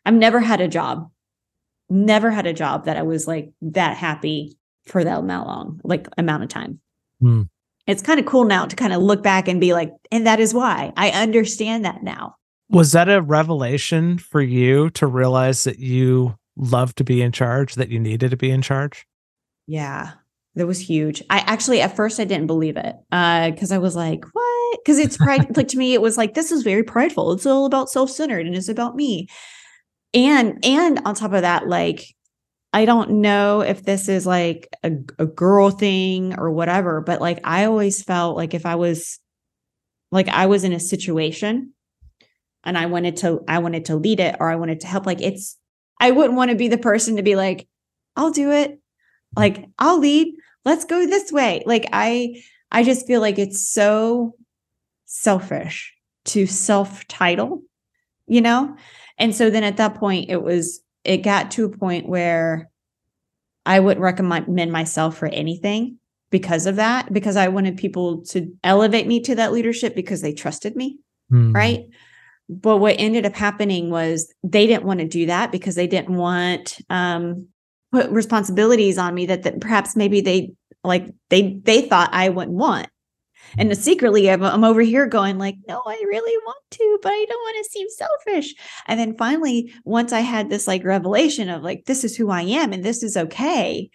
i've 0.06 0.14
never 0.14 0.38
had 0.38 0.60
a 0.60 0.68
job 0.68 1.10
never 1.88 2.30
had 2.30 2.46
a 2.46 2.52
job 2.52 2.84
that 2.84 2.96
i 2.96 3.02
was 3.02 3.26
like 3.26 3.50
that 3.60 3.96
happy 3.96 4.56
for 4.86 5.02
that 5.02 5.18
amount 5.18 5.48
long 5.48 5.80
like 5.82 6.06
amount 6.16 6.44
of 6.44 6.48
time. 6.48 6.78
Mm 7.20 7.48
it's 7.90 8.02
kind 8.02 8.20
of 8.20 8.26
cool 8.26 8.44
now 8.44 8.66
to 8.66 8.76
kind 8.76 8.92
of 8.92 9.02
look 9.02 9.22
back 9.22 9.48
and 9.48 9.60
be 9.60 9.72
like, 9.72 9.92
and 10.10 10.26
that 10.26 10.40
is 10.40 10.54
why 10.54 10.92
I 10.96 11.10
understand 11.10 11.84
that 11.84 12.02
now. 12.02 12.36
Was 12.68 12.92
that 12.92 13.08
a 13.08 13.20
revelation 13.20 14.18
for 14.18 14.40
you 14.40 14.90
to 14.90 15.06
realize 15.06 15.64
that 15.64 15.78
you 15.78 16.36
love 16.56 16.94
to 16.96 17.04
be 17.04 17.22
in 17.22 17.32
charge, 17.32 17.74
that 17.74 17.88
you 17.88 17.98
needed 17.98 18.30
to 18.30 18.36
be 18.36 18.50
in 18.50 18.62
charge? 18.62 19.06
Yeah, 19.66 20.12
that 20.54 20.66
was 20.66 20.80
huge. 20.80 21.22
I 21.30 21.38
actually, 21.40 21.80
at 21.80 21.96
first, 21.96 22.20
I 22.20 22.24
didn't 22.24 22.46
believe 22.46 22.76
it 22.76 22.96
because 23.10 23.72
uh, 23.72 23.74
I 23.74 23.78
was 23.78 23.96
like, 23.96 24.24
what? 24.32 24.78
Because 24.84 24.98
it's 24.98 25.16
pride. 25.16 25.56
like 25.56 25.68
to 25.68 25.78
me, 25.78 25.94
it 25.94 26.02
was 26.02 26.16
like, 26.16 26.34
this 26.34 26.52
is 26.52 26.62
very 26.62 26.82
prideful. 26.82 27.32
It's 27.32 27.46
all 27.46 27.66
about 27.66 27.90
self 27.90 28.10
centered 28.10 28.46
and 28.46 28.54
it's 28.54 28.68
about 28.68 28.94
me. 28.94 29.26
And, 30.12 30.64
and 30.64 31.00
on 31.04 31.14
top 31.14 31.32
of 31.32 31.42
that, 31.42 31.68
like, 31.68 32.04
I 32.72 32.84
don't 32.84 33.20
know 33.20 33.62
if 33.62 33.82
this 33.82 34.08
is 34.08 34.26
like 34.26 34.68
a, 34.84 34.92
a 35.18 35.26
girl 35.26 35.70
thing 35.70 36.38
or 36.38 36.50
whatever, 36.50 37.00
but 37.00 37.20
like 37.20 37.40
I 37.44 37.64
always 37.64 38.02
felt 38.02 38.36
like 38.36 38.54
if 38.54 38.64
I 38.64 38.76
was 38.76 39.18
like 40.12 40.28
I 40.28 40.46
was 40.46 40.64
in 40.64 40.72
a 40.72 40.80
situation 40.80 41.72
and 42.62 42.78
I 42.78 42.86
wanted 42.86 43.16
to 43.18 43.40
I 43.48 43.58
wanted 43.58 43.86
to 43.86 43.96
lead 43.96 44.20
it 44.20 44.36
or 44.38 44.48
I 44.48 44.56
wanted 44.56 44.80
to 44.80 44.86
help 44.86 45.06
like 45.06 45.20
it's 45.20 45.56
I 46.00 46.12
wouldn't 46.12 46.36
want 46.36 46.50
to 46.50 46.56
be 46.56 46.68
the 46.68 46.78
person 46.78 47.16
to 47.16 47.22
be 47.22 47.34
like 47.36 47.68
I'll 48.16 48.30
do 48.30 48.52
it. 48.52 48.80
Like 49.36 49.68
I'll 49.78 49.98
lead. 49.98 50.34
Let's 50.64 50.84
go 50.84 51.06
this 51.06 51.32
way. 51.32 51.62
Like 51.66 51.86
I 51.92 52.42
I 52.70 52.84
just 52.84 53.06
feel 53.06 53.20
like 53.20 53.38
it's 53.38 53.68
so 53.68 54.34
selfish 55.06 55.92
to 56.26 56.46
self-title, 56.46 57.62
you 58.26 58.40
know? 58.40 58.76
And 59.18 59.34
so 59.34 59.50
then 59.50 59.64
at 59.64 59.78
that 59.78 59.96
point 59.96 60.30
it 60.30 60.42
was 60.42 60.80
it 61.04 61.18
got 61.18 61.50
to 61.52 61.64
a 61.64 61.76
point 61.76 62.08
where 62.08 62.70
I 63.66 63.80
wouldn't 63.80 64.02
recommend 64.02 64.72
myself 64.72 65.16
for 65.16 65.26
anything 65.26 65.98
because 66.30 66.66
of 66.66 66.76
that, 66.76 67.12
because 67.12 67.36
I 67.36 67.48
wanted 67.48 67.76
people 67.76 68.22
to 68.26 68.52
elevate 68.62 69.06
me 69.06 69.20
to 69.20 69.34
that 69.36 69.52
leadership 69.52 69.94
because 69.94 70.22
they 70.22 70.32
trusted 70.32 70.76
me. 70.76 70.98
Mm. 71.32 71.54
Right. 71.54 71.84
But 72.48 72.78
what 72.78 72.96
ended 72.98 73.26
up 73.26 73.34
happening 73.34 73.90
was 73.90 74.32
they 74.42 74.66
didn't 74.66 74.84
want 74.84 75.00
to 75.00 75.06
do 75.06 75.26
that 75.26 75.52
because 75.52 75.76
they 75.76 75.86
didn't 75.86 76.16
want 76.16 76.78
um 76.90 77.46
put 77.92 78.10
responsibilities 78.10 78.98
on 78.98 79.14
me 79.14 79.26
that, 79.26 79.42
that 79.42 79.60
perhaps 79.60 79.96
maybe 79.96 80.20
they 80.20 80.52
like 80.82 81.06
they 81.28 81.60
they 81.64 81.82
thought 81.82 82.10
I 82.12 82.28
wouldn't 82.28 82.56
want. 82.56 82.88
And 83.58 83.76
secretly, 83.76 84.30
I'm, 84.30 84.42
I'm 84.42 84.64
over 84.64 84.80
here 84.80 85.06
going 85.06 85.38
like, 85.38 85.56
no, 85.68 85.82
I 85.86 86.02
really 86.06 86.36
want 86.44 86.62
to, 86.70 86.98
but 87.02 87.10
I 87.10 87.24
don't 87.28 87.40
want 87.40 87.64
to 87.64 87.70
seem 87.70 87.88
selfish. 87.88 88.54
And 88.86 88.98
then 88.98 89.16
finally, 89.16 89.72
once 89.84 90.12
I 90.12 90.20
had 90.20 90.50
this 90.50 90.66
like 90.66 90.84
revelation 90.84 91.48
of 91.48 91.62
like, 91.62 91.84
this 91.86 92.04
is 92.04 92.16
who 92.16 92.30
I 92.30 92.42
am 92.42 92.72
and 92.72 92.84
this 92.84 93.02
is 93.02 93.16
okay, 93.16 93.90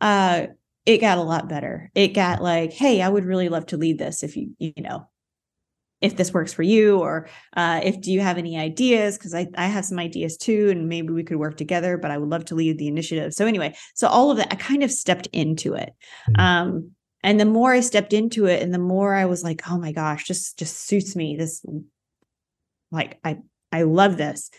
uh, 0.00 0.46
it 0.86 0.98
got 0.98 1.18
a 1.18 1.22
lot 1.22 1.48
better. 1.48 1.90
It 1.94 2.08
got 2.08 2.42
like, 2.42 2.72
hey, 2.72 3.02
I 3.02 3.08
would 3.08 3.24
really 3.24 3.48
love 3.48 3.66
to 3.66 3.76
lead 3.76 3.98
this 3.98 4.22
if 4.22 4.36
you, 4.36 4.54
you 4.58 4.72
know, 4.78 5.08
if 6.00 6.16
this 6.16 6.32
works 6.32 6.52
for 6.52 6.62
you 6.62 6.98
or 6.98 7.28
uh, 7.56 7.80
if 7.82 8.00
do 8.00 8.10
you 8.12 8.20
have 8.20 8.38
any 8.38 8.58
ideas 8.58 9.18
because 9.18 9.34
I, 9.34 9.48
I 9.56 9.66
have 9.66 9.84
some 9.84 9.98
ideas 9.98 10.36
too 10.36 10.70
and 10.70 10.88
maybe 10.88 11.12
we 11.12 11.24
could 11.24 11.36
work 11.36 11.56
together 11.56 11.98
but 11.98 12.10
i 12.10 12.18
would 12.18 12.30
love 12.30 12.46
to 12.46 12.54
lead 12.54 12.78
the 12.78 12.88
initiative 12.88 13.34
so 13.34 13.46
anyway 13.46 13.74
so 13.94 14.08
all 14.08 14.30
of 14.30 14.38
that 14.38 14.48
i 14.50 14.56
kind 14.56 14.82
of 14.82 14.90
stepped 14.90 15.26
into 15.32 15.74
it 15.74 15.94
mm-hmm. 16.30 16.40
um, 16.40 16.90
and 17.22 17.38
the 17.38 17.44
more 17.44 17.72
i 17.72 17.80
stepped 17.80 18.12
into 18.12 18.46
it 18.46 18.62
and 18.62 18.72
the 18.72 18.78
more 18.78 19.14
i 19.14 19.26
was 19.26 19.42
like 19.42 19.62
oh 19.70 19.78
my 19.78 19.92
gosh 19.92 20.24
just 20.24 20.58
just 20.58 20.76
suits 20.78 21.16
me. 21.16 21.36
This 21.36 21.64
like 22.90 23.18
i 23.24 23.38
i 23.72 23.82
love 23.82 24.16
this. 24.16 24.50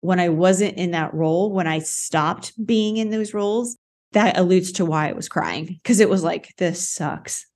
When 0.00 0.20
i 0.20 0.28
wasn't 0.28 0.76
in 0.76 0.92
that 0.92 1.14
role 1.14 1.52
when 1.52 1.66
i 1.66 1.78
stopped 1.78 2.52
being 2.64 2.96
in 2.96 3.10
those 3.10 3.34
roles 3.34 3.76
that 4.12 4.38
alludes 4.38 4.72
to 4.72 4.84
why 4.84 5.08
i 5.08 5.12
was 5.12 5.28
crying 5.28 5.66
because 5.66 6.00
it 6.00 6.08
was 6.08 6.22
like 6.22 6.54
this 6.58 6.88
sucks. 6.88 7.46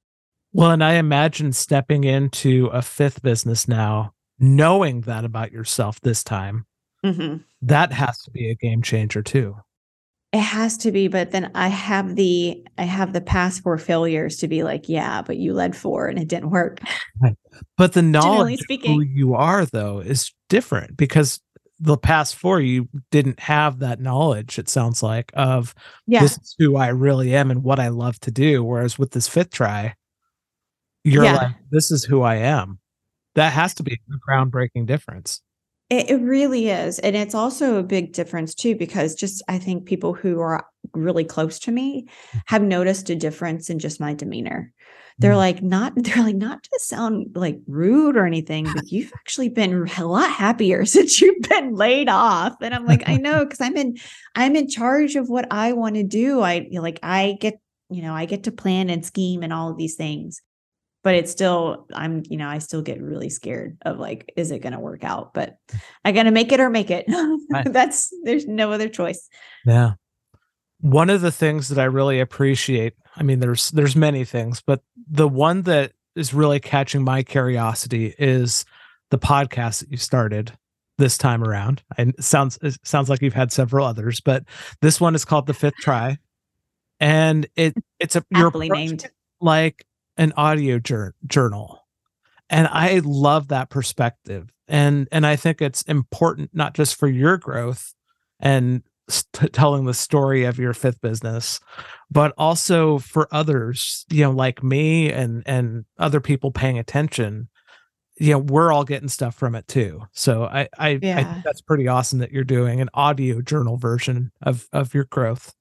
Well 0.52 0.70
and 0.70 0.82
i 0.82 0.94
imagine 0.94 1.52
stepping 1.52 2.04
into 2.04 2.66
a 2.66 2.82
fifth 2.82 3.22
business 3.22 3.68
now 3.68 4.14
knowing 4.38 5.02
that 5.02 5.24
about 5.24 5.52
yourself 5.52 6.00
this 6.00 6.22
time 6.22 6.64
mm-hmm. 7.04 7.38
that 7.62 7.92
has 7.92 8.18
to 8.22 8.30
be 8.30 8.50
a 8.50 8.54
game 8.54 8.82
changer 8.82 9.22
too 9.22 9.56
It 10.32 10.40
has 10.40 10.76
to 10.78 10.92
be, 10.92 11.08
but 11.08 11.30
then 11.30 11.50
I 11.54 11.68
have 11.68 12.14
the 12.14 12.62
I 12.76 12.82
have 12.82 13.14
the 13.14 13.20
past 13.20 13.62
four 13.62 13.78
failures 13.78 14.36
to 14.38 14.48
be 14.48 14.62
like, 14.62 14.88
yeah, 14.88 15.22
but 15.22 15.38
you 15.38 15.54
led 15.54 15.74
four 15.74 16.06
and 16.06 16.18
it 16.18 16.28
didn't 16.28 16.50
work. 16.50 16.80
But 17.76 17.94
the 17.94 18.02
knowledge 18.02 18.60
of 18.70 18.80
who 18.82 19.00
you 19.00 19.34
are 19.34 19.64
though 19.64 19.98
is 20.00 20.32
different 20.48 20.96
because 20.96 21.40
the 21.80 21.96
past 21.96 22.34
four 22.34 22.60
you 22.60 22.88
didn't 23.10 23.40
have 23.40 23.78
that 23.78 24.00
knowledge 24.00 24.58
it 24.58 24.68
sounds 24.68 25.02
like 25.02 25.30
of 25.34 25.74
yeah. 26.06 26.20
this 26.20 26.36
is 26.38 26.56
who 26.58 26.76
i 26.76 26.88
really 26.88 27.34
am 27.34 27.50
and 27.50 27.62
what 27.62 27.78
i 27.78 27.88
love 27.88 28.18
to 28.20 28.30
do 28.30 28.64
whereas 28.64 28.98
with 28.98 29.12
this 29.12 29.28
fifth 29.28 29.50
try 29.50 29.94
you're 31.04 31.24
yeah. 31.24 31.36
like 31.36 31.52
this 31.70 31.90
is 31.90 32.04
who 32.04 32.22
i 32.22 32.34
am 32.34 32.78
that 33.34 33.52
has 33.52 33.74
to 33.74 33.82
be 33.82 33.94
a 33.94 34.30
groundbreaking 34.30 34.86
difference 34.86 35.40
it, 35.90 36.10
it 36.10 36.20
really 36.20 36.68
is 36.68 36.98
and 36.98 37.16
it's 37.16 37.34
also 37.34 37.76
a 37.76 37.82
big 37.82 38.12
difference 38.12 38.54
too 38.54 38.74
because 38.76 39.14
just 39.14 39.42
i 39.48 39.58
think 39.58 39.86
people 39.86 40.14
who 40.14 40.40
are 40.40 40.66
really 40.94 41.24
close 41.24 41.58
to 41.60 41.72
me 41.72 42.06
have 42.46 42.62
noticed 42.62 43.10
a 43.10 43.16
difference 43.16 43.70
in 43.70 43.78
just 43.78 44.00
my 44.00 44.14
demeanor. 44.14 44.72
They're 45.18 45.32
mm. 45.32 45.36
like 45.36 45.62
not 45.62 45.92
they're 45.96 46.22
like 46.22 46.36
not 46.36 46.62
to 46.62 46.78
sound 46.78 47.32
like 47.34 47.58
rude 47.66 48.16
or 48.16 48.26
anything 48.26 48.66
but 48.72 48.90
you've 48.90 49.12
actually 49.14 49.48
been 49.48 49.88
a 49.98 50.04
lot 50.04 50.30
happier 50.30 50.84
since 50.84 51.20
you've 51.20 51.42
been 51.48 51.74
laid 51.74 52.08
off. 52.08 52.56
And 52.60 52.74
i'm 52.74 52.86
like 52.86 53.08
i 53.08 53.16
know 53.16 53.44
because 53.44 53.60
i'm 53.60 53.76
in 53.76 53.96
i'm 54.34 54.56
in 54.56 54.68
charge 54.68 55.16
of 55.16 55.28
what 55.28 55.46
i 55.50 55.72
want 55.72 55.96
to 55.96 56.04
do. 56.04 56.40
I 56.40 56.68
like 56.72 57.00
i 57.02 57.36
get 57.40 57.60
you 57.90 58.02
know 58.02 58.14
i 58.14 58.26
get 58.26 58.44
to 58.44 58.52
plan 58.52 58.90
and 58.90 59.04
scheme 59.04 59.42
and 59.42 59.52
all 59.52 59.70
of 59.70 59.78
these 59.78 59.96
things 59.96 60.42
but 61.04 61.14
it's 61.14 61.30
still 61.30 61.86
i'm 61.94 62.22
you 62.28 62.36
know 62.36 62.48
i 62.48 62.58
still 62.58 62.82
get 62.82 63.00
really 63.00 63.30
scared 63.30 63.78
of 63.82 63.98
like 63.98 64.32
is 64.36 64.50
it 64.50 64.60
going 64.60 64.72
to 64.72 64.80
work 64.80 65.04
out? 65.04 65.34
But 65.34 65.56
i 66.04 66.12
got 66.12 66.24
to 66.24 66.30
make 66.30 66.52
it 66.52 66.60
or 66.60 66.70
make 66.70 66.90
it. 66.90 67.06
Right. 67.50 67.72
that's 67.72 68.12
there's 68.24 68.46
no 68.46 68.72
other 68.72 68.88
choice. 68.88 69.28
Yeah. 69.64 69.92
One 70.80 71.08
of 71.08 71.22
the 71.22 71.32
things 71.32 71.68
that 71.68 71.78
i 71.78 71.84
really 71.84 72.20
appreciate 72.20 72.94
I 73.18 73.24
mean, 73.24 73.40
there's 73.40 73.70
there's 73.70 73.96
many 73.96 74.24
things, 74.24 74.62
but 74.64 74.80
the 75.10 75.28
one 75.28 75.62
that 75.62 75.92
is 76.14 76.32
really 76.32 76.60
catching 76.60 77.02
my 77.02 77.22
curiosity 77.22 78.14
is 78.18 78.64
the 79.10 79.18
podcast 79.18 79.80
that 79.80 79.90
you 79.90 79.96
started 79.96 80.52
this 80.98 81.18
time 81.18 81.42
around. 81.42 81.82
And 81.96 82.14
it 82.16 82.22
sounds 82.22 82.58
it 82.62 82.78
sounds 82.84 83.08
like 83.08 83.20
you've 83.20 83.34
had 83.34 83.50
several 83.50 83.86
others, 83.86 84.20
but 84.20 84.44
this 84.80 85.00
one 85.00 85.16
is 85.16 85.24
called 85.24 85.46
the 85.46 85.54
Fifth 85.54 85.76
Try, 85.80 86.18
and 87.00 87.46
it 87.56 87.74
it's 87.98 88.14
a 88.14 88.24
you're 88.30 88.52
named. 88.54 89.10
like 89.40 89.84
an 90.18 90.34
audio 90.36 90.78
jur- 90.78 91.14
journal, 91.26 91.86
and 92.50 92.68
I 92.70 93.00
love 93.02 93.48
that 93.48 93.70
perspective, 93.70 94.52
and 94.68 95.08
and 95.10 95.26
I 95.26 95.36
think 95.36 95.62
it's 95.62 95.82
important 95.82 96.50
not 96.52 96.74
just 96.74 96.96
for 96.96 97.08
your 97.08 97.38
growth 97.38 97.94
and 98.38 98.82
st- 99.08 99.52
telling 99.52 99.86
the 99.86 99.94
story 99.94 100.44
of 100.44 100.58
your 100.58 100.74
fifth 100.74 101.00
business 101.00 101.60
but 102.10 102.32
also 102.38 102.98
for 102.98 103.28
others 103.30 104.06
you 104.10 104.22
know 104.22 104.30
like 104.30 104.62
me 104.62 105.10
and 105.10 105.42
and 105.46 105.84
other 105.98 106.20
people 106.20 106.50
paying 106.50 106.78
attention. 106.78 107.48
You 108.20 108.32
know 108.32 108.38
we're 108.38 108.72
all 108.72 108.84
getting 108.84 109.08
stuff 109.08 109.34
from 109.34 109.54
it 109.54 109.68
too. 109.68 110.02
So 110.12 110.44
i 110.44 110.68
I, 110.78 110.98
yeah. 111.00 111.18
I 111.18 111.24
think 111.24 111.44
that's 111.44 111.60
pretty 111.60 111.86
awesome 111.88 112.18
that 112.18 112.32
you're 112.32 112.44
doing 112.44 112.80
an 112.80 112.90
audio 112.94 113.40
journal 113.40 113.76
version 113.76 114.32
of 114.42 114.68
of 114.72 114.94
your 114.94 115.04
growth. 115.04 115.54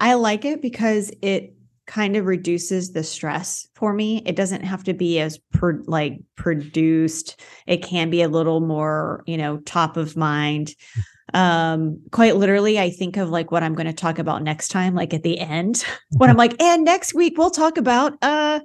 I 0.00 0.14
like 0.14 0.44
it 0.44 0.60
because 0.60 1.12
it 1.22 1.54
kind 1.86 2.16
of 2.16 2.26
reduces 2.26 2.92
the 2.92 3.02
stress 3.02 3.66
for 3.74 3.92
me. 3.92 4.22
It 4.24 4.36
doesn't 4.36 4.62
have 4.62 4.84
to 4.84 4.94
be 4.94 5.20
as 5.20 5.38
per 5.52 5.82
like 5.86 6.20
produced. 6.36 7.40
It 7.66 7.82
can 7.82 8.10
be 8.10 8.22
a 8.22 8.28
little 8.28 8.60
more 8.60 9.22
you 9.26 9.36
know 9.36 9.58
top 9.58 9.96
of 9.96 10.16
mind. 10.16 10.74
Um 11.34 12.00
quite 12.10 12.36
literally 12.36 12.78
i 12.78 12.90
think 12.90 13.16
of 13.16 13.30
like 13.30 13.50
what 13.50 13.62
i'm 13.62 13.74
going 13.74 13.86
to 13.86 13.92
talk 13.94 14.18
about 14.18 14.42
next 14.42 14.68
time 14.68 14.94
like 14.94 15.14
at 15.14 15.22
the 15.22 15.38
end 15.38 15.82
when 16.18 16.28
i'm 16.28 16.36
like 16.36 16.60
and 16.60 16.84
next 16.84 17.14
week 17.14 17.38
we'll 17.38 17.50
talk 17.50 17.78
about 17.78 18.18
uh 18.20 18.60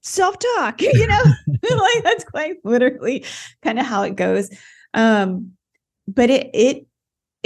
self-talk 0.00 0.80
you 0.80 1.06
know? 1.06 1.22
Like 1.70 2.04
that's 2.04 2.24
quite 2.24 2.56
literally 2.64 3.24
kind 3.62 3.78
of 3.78 3.84
how 3.84 4.02
it 4.02 4.14
goes. 4.16 4.48
Um 4.94 5.52
but 6.06 6.30
it 6.30 6.50
it 6.54 6.86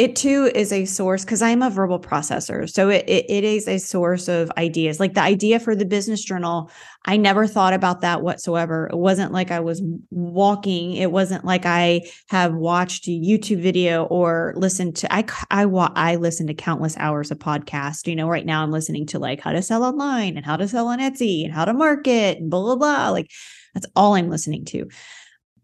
it 0.01 0.17
too 0.17 0.51
is 0.55 0.73
a 0.73 0.87
source 0.87 1.27
because 1.27 1.43
I'm 1.43 1.61
a 1.61 1.69
verbal 1.69 2.01
processor. 2.01 2.67
So 2.71 2.89
it, 2.89 3.05
it, 3.07 3.27
it 3.29 3.45
is 3.45 3.69
a 3.69 3.77
source 3.77 4.29
of 4.29 4.51
ideas. 4.57 4.99
Like 4.99 5.13
the 5.13 5.21
idea 5.21 5.61
for 5.61 5.77
the 5.77 5.85
business 5.85 6.25
journal, 6.25 6.71
I 7.05 7.19
never 7.19 7.47
thought 7.47 7.75
about 7.75 8.01
that 8.01 8.23
whatsoever. 8.23 8.89
It 8.91 8.97
wasn't 8.97 9.31
like 9.31 9.51
I 9.51 9.61
was 9.61 9.83
walking. 10.09 10.95
It 10.95 11.13
wasn't 11.13 11.45
like 11.45 11.67
I 11.67 12.01
have 12.31 12.55
watched 12.55 13.09
a 13.09 13.11
YouTube 13.11 13.61
video 13.61 14.05
or 14.05 14.55
listened 14.57 14.97
to 14.97 15.13
I 15.13 15.27
I 15.51 15.65
I 15.65 16.17
listen 16.17 16.47
to 16.47 16.55
countless 16.55 16.97
hours 16.97 17.31
of 17.31 17.39
podcast. 17.39 18.07
You 18.07 18.17
know, 18.17 18.27
right 18.27 18.47
now 18.47 18.63
I'm 18.63 18.71
listening 18.71 19.05
to 19.09 19.19
like 19.19 19.43
how 19.43 19.53
to 19.53 19.61
sell 19.61 19.85
online 19.85 20.39
and 20.39 20.47
how 20.47 20.57
to 20.57 20.67
sell 20.67 20.89
on 20.89 20.99
Etsy 20.99 21.45
and 21.45 21.53
how 21.53 21.67
to 21.67 21.75
market 21.75 22.39
and 22.39 22.51
blah 22.51 22.63
blah 22.63 22.77
blah. 22.77 23.11
Like 23.11 23.31
that's 23.75 23.87
all 23.95 24.15
I'm 24.15 24.31
listening 24.31 24.65
to 24.67 24.89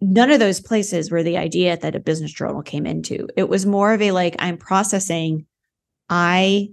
none 0.00 0.30
of 0.30 0.38
those 0.38 0.61
places 0.61 1.11
were 1.11 1.22
the 1.22 1.37
idea 1.37 1.76
that 1.76 1.94
a 1.94 2.00
business 2.00 2.32
journal 2.32 2.62
came 2.62 2.87
into. 2.87 3.28
It 3.37 3.48
was 3.48 3.66
more 3.66 3.92
of 3.92 4.02
a 4.02 4.12
like, 4.12 4.37
I'm 4.38 4.59
processing, 4.59 5.46
I 6.09 6.68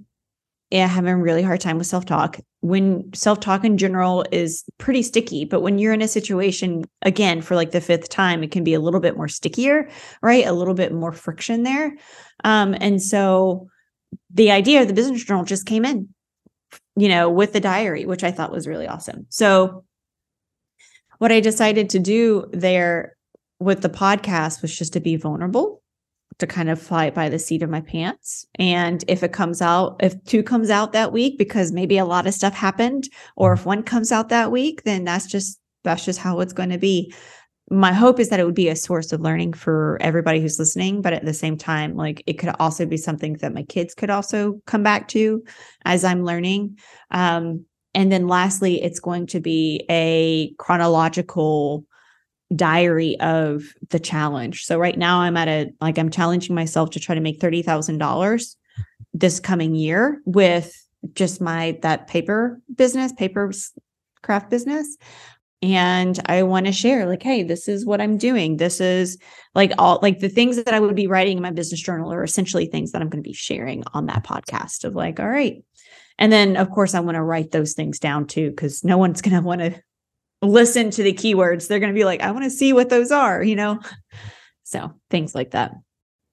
am 0.72 0.90
having 0.90 1.14
a 1.14 1.18
really 1.18 1.44
hard 1.44 1.62
time 1.62 1.78
with 1.78 1.88
self 1.88 2.06
talk. 2.06 2.40
When 2.62 3.14
self 3.14 3.40
talk 3.40 3.64
in 3.64 3.78
general 3.78 4.26
is 4.32 4.64
pretty 4.78 5.04
sticky, 5.04 5.46
but 5.46 5.62
when 5.62 5.80
you're 5.80 5.94
in 5.94 6.02
a 6.02 6.08
situation, 6.08 6.86
again, 7.02 7.42
for 7.42 7.56
like 7.56 7.72
the 7.72 7.82
fifth 7.82 8.10
time, 8.10 8.44
it 8.44 8.52
can 8.52 8.64
be 8.64 8.74
a 8.74 8.80
little 8.80 9.00
bit 9.00 9.16
more 9.16 9.28
stickier, 9.28 9.90
right? 10.22 10.46
A 10.46 10.54
little 10.54 10.74
bit 10.74 10.94
more 10.94 11.12
friction 11.12 11.64
there. 11.64 11.96
Um, 12.44 12.76
and 12.80 13.02
so 13.02 13.68
the 14.34 14.52
idea 14.52 14.82
of 14.82 14.88
the 14.88 14.94
business 14.94 15.24
journal 15.24 15.46
just 15.46 15.66
came 15.66 15.86
in, 15.86 16.10
you 16.96 17.08
know, 17.08 17.30
with 17.30 17.54
the 17.54 17.60
diary, 17.60 18.06
which 18.06 18.24
I 18.24 18.32
thought 18.32 18.52
was 18.52 18.68
really 18.68 18.88
awesome. 18.88 19.26
So 19.30 19.86
what 21.24 21.32
I 21.32 21.40
decided 21.40 21.90
to 21.92 22.00
do 22.00 22.50
there 22.52 23.16
with 23.58 23.82
the 23.82 23.88
podcast 23.88 24.62
was 24.62 24.78
just 24.78 24.92
to 24.92 25.00
be 25.00 25.16
vulnerable, 25.16 25.82
to 26.40 26.46
kind 26.46 26.70
of 26.70 26.82
fly 26.82 27.12
by 27.12 27.30
the 27.30 27.40
seat 27.40 27.64
of 27.64 27.70
my 27.70 27.80
pants. 27.80 28.46
And 28.60 29.06
if 29.08 29.24
it 29.24 29.32
comes 29.32 29.62
out, 29.62 29.96
if 30.02 30.22
two 30.26 30.44
comes 30.44 30.70
out 30.70 30.92
that 30.92 31.14
week, 31.14 31.38
because 31.38 31.72
maybe 31.72 31.98
a 31.98 32.04
lot 32.04 32.28
of 32.28 32.34
stuff 32.34 32.54
happened, 32.54 33.08
or 33.38 33.54
if 33.54 33.66
one 33.66 33.84
comes 33.84 34.12
out 34.12 34.28
that 34.30 34.52
week, 34.52 34.84
then 34.84 35.06
that's 35.06 35.26
just 35.26 35.62
that's 35.86 36.04
just 36.04 36.20
how 36.20 36.42
it's 36.42 36.52
going 36.52 36.72
to 36.72 36.78
be. 36.78 37.14
My 37.72 37.94
hope 37.94 38.20
is 38.20 38.28
that 38.28 38.42
it 38.42 38.46
would 38.46 38.54
be 38.54 38.68
a 38.68 38.76
source 38.76 39.14
of 39.14 39.22
learning 39.22 39.54
for 39.54 39.98
everybody 40.02 40.42
who's 40.42 40.60
listening, 40.60 41.02
but 41.02 41.14
at 41.14 41.24
the 41.24 41.34
same 41.34 41.56
time, 41.56 41.96
like 41.96 42.22
it 42.28 42.34
could 42.34 42.54
also 42.60 42.86
be 42.86 42.98
something 42.98 43.36
that 43.36 43.54
my 43.54 43.64
kids 43.64 43.96
could 43.96 44.10
also 44.10 44.60
come 44.66 44.84
back 44.84 45.08
to 45.08 45.42
as 45.86 46.04
I'm 46.04 46.26
learning. 46.26 46.80
Um, 47.12 47.66
and 47.94 48.12
then 48.12 48.28
lastly, 48.28 48.82
it's 48.82 49.00
going 49.00 49.28
to 49.28 49.40
be 49.40 49.86
a 49.90 50.54
chronological 50.58 51.86
diary 52.56 53.20
of 53.20 53.64
the 53.90 54.00
challenge. 54.00 54.66
So 54.66 54.78
right 54.78 54.98
now 54.98 55.20
I'm 55.20 55.38
at 55.38 55.48
a 55.48 55.72
like 55.82 55.98
I'm 55.98 56.10
challenging 56.10 56.56
myself 56.56 56.92
to 56.92 57.00
try 57.00 57.16
to 57.16 57.22
make 57.22 57.40
$30,000 57.40 58.56
this 59.14 59.40
coming 59.40 59.76
year 59.76 60.22
with 60.26 60.74
just 61.14 61.42
my 61.42 61.78
that 61.82 62.08
paper 62.08 62.60
business, 62.74 63.12
paper 63.14 63.52
craft 64.22 64.50
business. 64.50 64.98
And 65.62 66.20
I 66.26 66.44
want 66.44 66.66
to 66.66 66.74
share 66.74 67.06
like, 67.06 67.24
hey, 67.24 67.44
this 67.44 67.70
is 67.70 67.86
what 67.86 68.02
I'm 68.02 68.18
doing. 68.18 68.58
This 68.58 68.82
is 68.82 69.18
like 69.56 69.72
all 69.78 70.00
like 70.02 70.20
the 70.20 70.30
things 70.30 70.62
that 70.62 70.74
I 70.74 70.80
would 70.80 70.96
be 70.96 71.08
writing 71.08 71.38
in 71.38 71.44
my 71.44 71.52
business 71.52 71.82
journal 71.82 72.12
are 72.12 72.24
essentially 72.24 72.66
things 72.66 72.92
that 72.92 73.02
I'm 73.02 73.10
going 73.10 73.24
to 73.24 73.30
be 73.30 73.34
sharing 73.34 73.84
on 73.94 74.08
that 74.08 74.26
podcast 74.26 74.84
of 74.84 74.96
like, 74.96 75.20
all 75.20 75.30
right, 75.30 75.64
and 76.20 76.32
then, 76.32 76.58
of 76.58 76.70
course, 76.70 76.94
I 76.94 77.00
want 77.00 77.16
to 77.16 77.24
write 77.24 77.52
those 77.52 77.74
things 77.74 78.00
down 78.00 78.28
too, 78.28 78.50
because 78.50 78.84
no 78.84 78.98
one's 78.98 79.22
going 79.22 79.36
to 79.36 79.42
want 79.42 79.62
to 79.62 79.82
listen 80.42 80.92
to 80.92 81.04
the 81.04 81.14
keywords. 81.14 81.68
They're 81.68 81.80
going 81.80 81.94
to 81.94 81.98
be 81.98 82.06
like, 82.06 82.22
I 82.22 82.32
want 82.32 82.44
to 82.44 82.50
see 82.50 82.74
what 82.74 82.90
those 82.90 83.12
are, 83.12 83.44
you 83.44 83.56
know? 83.56 83.80
So 84.64 84.94
things 85.10 85.36
like 85.36 85.52
that. 85.52 85.74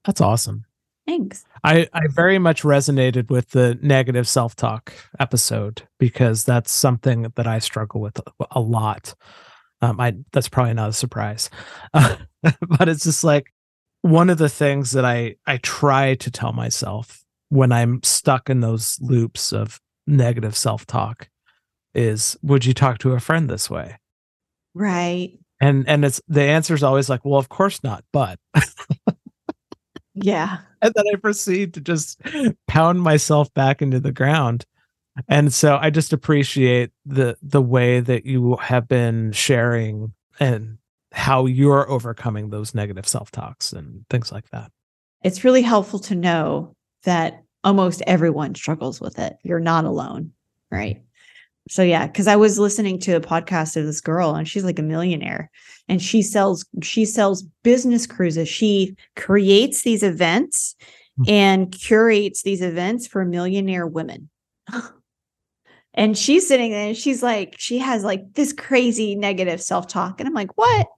That's 0.05 0.21
awesome. 0.21 0.65
Thanks. 1.07 1.45
I, 1.65 1.89
I 1.93 2.03
very 2.09 2.39
much 2.39 2.63
resonated 2.63 3.31
with 3.31 3.51
the 3.51 3.79
negative 3.83 4.29
self 4.29 4.55
talk 4.55 4.93
episode 5.19 5.83
because 5.99 6.45
that's 6.45 6.71
something 6.71 7.33
that 7.35 7.47
I 7.47 7.59
struggle 7.59 8.01
with 8.01 8.21
a 8.51 8.61
lot. 8.61 9.15
Um, 9.83 10.01
I 10.01 10.15
that's 10.33 10.49
probably 10.49 10.75
not 10.75 10.91
a 10.91 10.95
surprise, 10.95 11.51
uh, 11.95 12.17
but 12.43 12.89
it's 12.89 13.05
just 13.05 13.25
like 13.25 13.53
one 14.03 14.31
of 14.31 14.39
the 14.39 14.49
things 14.49 14.93
that 14.93 15.05
I 15.05 15.37
I 15.47 15.57
try 15.59 16.15
to 16.17 16.31
tell 16.31 16.53
myself 16.53 17.20
when 17.51 17.73
I'm 17.73 18.03
stuck 18.03 18.49
in 18.49 18.61
those 18.61 18.99
loops 19.03 19.53
of 19.53 19.81
negative 20.07 20.57
self 20.57 20.87
talk 20.87 21.29
is 21.95 22.39
would 22.43 22.65
you 22.65 22.73
talk 22.73 22.99
to 22.99 23.13
a 23.13 23.21
friend 23.21 23.51
this 23.51 23.69
way? 23.69 23.99
Right. 24.75 25.39
And 25.61 25.87
and 25.89 26.05
it's 26.05 26.23
the 26.27 26.43
answer 26.43 26.75
is 26.75 26.83
always 26.83 27.11
like, 27.11 27.25
well, 27.25 27.39
of 27.39 27.49
course 27.49 27.83
not, 27.85 28.05
but 28.13 28.39
yeah. 30.15 30.59
And 30.83 30.95
then 30.95 31.05
I 31.13 31.17
proceed 31.17 31.75
to 31.75 31.81
just 31.83 32.23
pound 32.67 33.03
myself 33.03 33.53
back 33.53 33.83
into 33.83 34.01
the 34.01 34.13
ground. 34.13 34.65
And 35.29 35.53
so 35.53 35.77
I 35.79 35.91
just 35.91 36.15
appreciate 36.15 36.91
the 37.05 37.37
the 37.43 37.61
way 37.61 38.01
that 38.01 38.25
you 38.25 38.57
have 38.57 38.89
been 38.89 39.33
sharing 39.33 40.15
and 40.39 40.79
how 41.13 41.45
you're 41.45 41.91
overcoming 41.91 42.49
those 42.49 42.75
negative 42.75 43.07
self-talks 43.07 43.75
and 43.75 44.07
things 44.09 44.33
like 44.33 44.49
that. 44.53 44.73
It's 45.23 45.45
really 45.45 45.61
helpful 45.61 45.99
to 45.99 46.15
know 46.15 46.73
that 47.05 47.43
almost 47.65 48.03
everyone 48.07 48.55
struggles 48.55 49.01
with 49.01 49.19
it. 49.19 49.37
You're 49.43 49.61
not 49.61 49.85
alone. 49.85 50.33
Right. 50.71 51.03
So 51.69 51.83
yeah, 51.83 52.07
because 52.07 52.27
I 52.27 52.37
was 52.37 52.59
listening 52.59 52.99
to 53.01 53.13
a 53.13 53.21
podcast 53.21 53.77
of 53.77 53.85
this 53.85 54.01
girl 54.01 54.35
and 54.35 54.49
she's 54.49 54.65
like 54.65 54.79
a 54.79 54.83
millionaire 54.83 55.51
and 55.89 56.01
she 56.01 56.23
sells 56.23 56.65
she 56.83 57.05
sells 57.05 57.43
business 57.63 58.07
cruises. 58.07 58.49
She 58.49 58.97
creates 59.15 59.83
these 59.83 60.03
events 60.03 60.75
hmm. 61.17 61.25
and 61.29 61.73
curates 61.73 62.43
these 62.43 62.63
events 62.63 63.07
for 63.07 63.25
millionaire 63.25 63.87
women. 63.87 64.31
and 65.95 66.17
she's 66.17 66.49
sitting 66.49 66.71
there 66.71 66.89
and 66.89 66.97
she's 66.97 67.23
like, 67.23 67.55
she 67.59 67.79
has 67.79 68.03
like 68.03 68.33
this 68.35 68.53
crazy 68.53 69.15
negative 69.15 69.63
self-talk. 69.63 70.19
And 70.19 70.27
I'm 70.27 70.35
like, 70.35 70.57
what? 70.57 70.89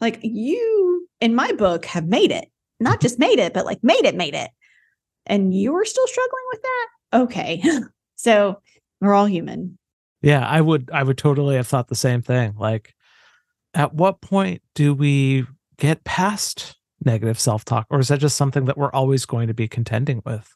Like 0.00 0.20
you 0.22 1.08
in 1.20 1.34
my 1.34 1.52
book 1.52 1.86
have 1.86 2.06
made 2.06 2.30
it. 2.30 2.50
Not 2.78 3.00
just 3.00 3.18
made 3.18 3.38
it, 3.38 3.52
but 3.52 3.66
like 3.66 3.82
made 3.82 4.04
it, 4.04 4.14
made 4.14 4.34
it. 4.34 4.50
And 5.26 5.54
you're 5.54 5.84
still 5.84 6.06
struggling 6.06 6.44
with 6.52 6.62
that? 6.62 6.88
Okay. 7.12 7.62
so 8.16 8.60
we're 9.00 9.14
all 9.14 9.26
human. 9.26 9.78
Yeah, 10.22 10.46
I 10.46 10.60
would 10.60 10.90
I 10.92 11.02
would 11.02 11.18
totally 11.18 11.56
have 11.56 11.66
thought 11.66 11.88
the 11.88 11.94
same 11.94 12.22
thing. 12.22 12.54
Like 12.58 12.94
at 13.74 13.94
what 13.94 14.20
point 14.20 14.62
do 14.74 14.92
we 14.92 15.46
get 15.78 16.04
past 16.04 16.76
negative 17.02 17.40
self-talk 17.40 17.86
or 17.88 18.00
is 18.00 18.08
that 18.08 18.20
just 18.20 18.36
something 18.36 18.66
that 18.66 18.76
we're 18.76 18.92
always 18.92 19.24
going 19.24 19.48
to 19.48 19.54
be 19.54 19.68
contending 19.68 20.20
with? 20.26 20.54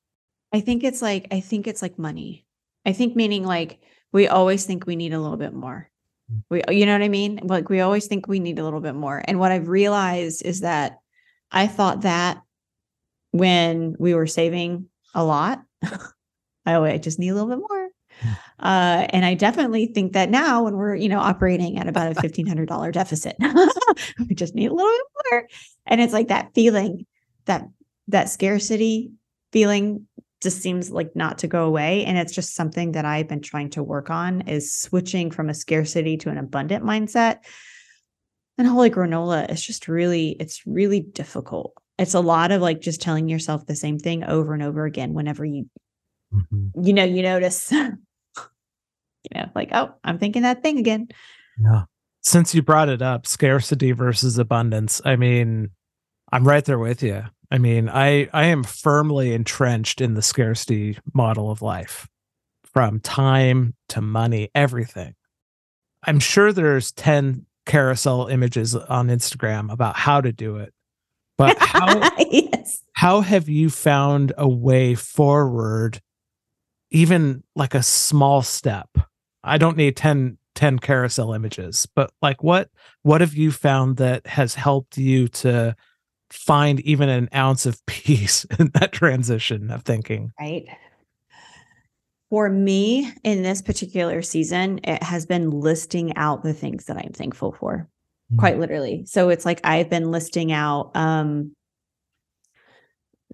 I 0.53 0.61
think 0.61 0.85
it's 0.85 1.01
like 1.01 1.29
I 1.31 1.41
think 1.41 1.67
it's 1.67 1.83
like 1.83 1.99
money. 1.99 2.47
I 2.85 2.93
think 2.93 3.17
meaning 3.17 3.45
like 3.45 3.81
we 4.13 4.29
always 4.29 4.65
think 4.65 4.87
we 4.87 4.97
need 4.97 5.15
a 5.15 5.21
little 5.21 5.39
bit 5.39 5.55
more. 5.55 5.91
Mm. 6.31 6.43
We 6.51 6.77
you 6.77 6.87
know 6.87 6.93
what 6.93 7.03
I 7.03 7.09
mean? 7.09 7.41
Like 7.43 7.71
we 7.71 7.81
always 7.81 8.07
think 8.07 8.29
we 8.29 8.41
need 8.41 8.59
a 8.59 8.65
little 8.65 8.81
bit 8.81 8.95
more. 8.95 9.23
And 9.25 9.39
what 9.39 9.53
I've 9.53 9.69
realized 9.69 10.45
is 10.45 10.61
that 10.61 10.99
I 11.51 11.67
thought 11.67 12.03
that 12.03 12.43
when 13.35 13.97
we 13.99 14.15
were 14.15 14.29
saving 14.29 14.87
a 15.13 15.25
lot. 15.25 15.61
I 16.67 16.99
just 16.99 17.19
need 17.19 17.31
a 17.31 17.35
little 17.35 17.49
bit 17.49 17.59
more. 17.59 17.89
Uh, 18.61 19.05
and 19.11 19.27
I 19.27 19.35
definitely 19.35 19.87
think 19.87 20.13
that 20.13 20.31
now 20.31 20.63
when 20.63 20.77
we're, 20.77 20.95
you 20.95 21.09
know, 21.09 21.19
operating 21.19 21.77
at 21.77 21.89
about 21.89 22.13
a 22.13 22.15
$1,500 22.15 22.93
deficit, 22.93 23.37
we 24.27 24.35
just 24.35 24.55
need 24.55 24.71
a 24.71 24.73
little 24.73 24.91
bit 24.91 25.27
more. 25.31 25.49
And 25.87 26.01
it's 26.01 26.13
like 26.13 26.29
that 26.29 26.55
feeling, 26.55 27.05
that, 27.47 27.69
that 28.09 28.31
scarcity 28.31 29.11
feeling 29.53 30.07
just 30.41 30.63
seems 30.63 30.91
like 30.91 31.15
not 31.17 31.39
to 31.39 31.49
go 31.49 31.67
away. 31.67 32.05
And 32.05 32.17
it's 32.17 32.33
just 32.33 32.55
something 32.55 32.93
that 32.93 33.05
I've 33.05 33.29
been 33.29 33.43
trying 33.43 33.71
to 33.71 33.83
work 33.83 34.09
on 34.09 34.43
is 34.43 34.73
switching 34.73 35.33
from 35.33 35.51
a 35.51 35.55
scarcity 35.55 36.17
to 36.19 36.31
an 36.31 36.39
abundant 36.39 36.85
mindset. 36.85 37.41
And 38.57 38.69
holy 38.69 38.89
granola 38.89 39.51
is 39.51 39.63
just 39.63 39.89
really, 39.89 40.37
it's 40.41 40.65
really 40.65 41.01
difficult. 41.01 41.75
It's 41.99 42.15
a 42.15 42.21
lot 42.21 42.51
of 42.51 42.61
like 42.61 42.81
just 42.81 43.01
telling 43.01 43.29
yourself 43.29 43.67
the 43.67 43.77
same 43.77 43.99
thing 43.99 44.25
over 44.25 44.55
and 44.55 44.63
over 44.63 44.85
again 44.85 45.15
whenever 45.15 45.45
you, 45.45 45.69
mm-hmm. 46.33 46.83
you 46.83 46.93
know, 46.93 47.05
you 47.05 47.23
notice 47.23 47.71
you 47.73 47.89
know, 49.35 49.49
like, 49.55 49.71
oh, 49.73 49.95
I'm 50.03 50.19
thinking 50.19 50.43
that 50.43 50.63
thing 50.63 50.79
again. 50.79 51.09
Yeah. 51.59 51.85
Since 52.21 52.55
you 52.55 52.63
brought 52.63 52.89
it 52.89 53.03
up, 53.03 53.27
scarcity 53.27 53.93
versus 53.93 54.39
abundance, 54.39 55.01
I 55.05 55.17
mean, 55.17 55.71
I'm 56.33 56.47
right 56.47 56.65
there 56.65 56.79
with 56.79 57.03
you. 57.03 57.25
I 57.51 57.59
mean, 57.59 57.89
I 57.89 58.29
I 58.33 58.47
am 58.47 58.65
firmly 58.65 59.35
entrenched 59.35 60.01
in 60.01 60.15
the 60.15 60.23
scarcity 60.23 60.99
model 61.13 61.51
of 61.51 61.63
life 61.63 62.09
from 62.73 62.99
time 63.01 63.75
to 63.91 64.01
money, 64.01 64.51
everything. 64.55 65.15
I'm 66.07 66.19
sure 66.19 66.53
there's 66.53 66.93
10 66.93 67.47
carousel 67.67 68.27
images 68.27 68.75
on 68.75 69.09
Instagram 69.09 69.73
about 69.73 69.97
how 69.97 70.21
to 70.21 70.33
do 70.33 70.57
it. 70.57 70.75
But 71.37 71.57
how 71.61 72.11
yes. 72.19 72.83
how 72.93 73.21
have 73.21 73.49
you 73.49 73.71
found 73.71 74.33
a 74.39 74.49
way 74.49 74.95
forward 74.95 76.01
even 76.91 77.43
like 77.57 77.75
a 77.75 77.83
small 77.83 78.43
step 78.43 78.89
I 79.45 79.59
don't 79.59 79.77
need 79.77 79.97
10, 79.97 80.39
10 80.55 80.79
carousel 80.79 81.35
images, 81.35 81.87
but 81.95 82.11
like 82.23 82.43
what 82.43 82.71
what 83.03 83.21
have 83.21 83.35
you 83.35 83.53
found 83.53 83.99
that 83.99 84.27
has 84.27 84.55
helped 84.55 84.97
you 84.97 85.29
to 85.29 85.77
find 86.31 86.81
even 86.81 87.09
an 87.09 87.29
ounce 87.35 87.67
of 87.67 87.85
peace 87.87 88.45
in 88.59 88.71
that 88.75 88.93
transition 88.93 89.71
of 89.71 89.83
thinking? 89.83 90.33
Right. 90.41 90.67
For 92.31 92.49
me, 92.49 93.13
in 93.23 93.43
this 93.43 93.63
particular 93.63 94.23
season, 94.23 94.81
it 94.83 95.03
has 95.03 95.25
been 95.25 95.51
listing 95.51 96.17
out 96.17 96.43
the 96.43 96.55
things 96.55 96.87
that 96.87 96.97
I'm 96.97 97.13
thankful 97.13 97.53
for, 97.53 97.89
mm-hmm. 98.35 98.41
quite 98.41 98.59
literally. 98.59 99.05
So 99.07 99.29
it's 99.29 99.45
like 99.45 99.61
I've 99.65 99.91
been 99.91 100.11
listing 100.11 100.53
out 100.53 100.91
um, 100.95 101.55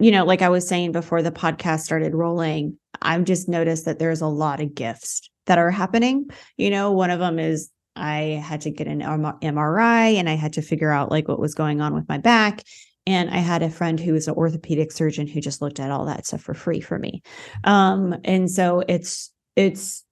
you 0.00 0.10
know, 0.10 0.24
like 0.24 0.40
I 0.40 0.48
was 0.48 0.66
saying 0.66 0.92
before 0.92 1.20
the 1.20 1.30
podcast 1.30 1.80
started 1.80 2.14
rolling, 2.14 2.78
I've 3.02 3.24
just 3.24 3.48
noticed 3.48 3.84
that 3.84 3.98
there's 3.98 4.22
a 4.22 4.26
lot 4.26 4.60
of 4.60 4.74
gifts 4.74 5.28
that 5.46 5.58
are 5.58 5.70
happening. 5.70 6.30
You 6.56 6.70
know, 6.70 6.92
one 6.92 7.10
of 7.10 7.20
them 7.20 7.38
is 7.38 7.70
I 7.94 8.42
had 8.42 8.62
to 8.62 8.70
get 8.70 8.86
an 8.86 9.00
MRI 9.00 10.14
and 10.14 10.28
I 10.28 10.34
had 10.34 10.54
to 10.54 10.62
figure 10.62 10.90
out 10.90 11.10
like 11.10 11.28
what 11.28 11.38
was 11.38 11.54
going 11.54 11.82
on 11.82 11.94
with 11.94 12.08
my 12.08 12.16
back. 12.16 12.62
And 13.06 13.28
I 13.30 13.38
had 13.38 13.62
a 13.62 13.70
friend 13.70 14.00
who 14.00 14.14
was 14.14 14.26
an 14.26 14.34
orthopedic 14.34 14.90
surgeon 14.90 15.26
who 15.26 15.40
just 15.40 15.60
looked 15.60 15.80
at 15.80 15.90
all 15.90 16.06
that 16.06 16.26
stuff 16.26 16.40
for 16.40 16.54
free 16.54 16.80
for 16.80 16.98
me. 16.98 17.22
Um, 17.64 18.16
and 18.24 18.50
so 18.50 18.82
it's 18.86 19.32
it's 19.54 20.04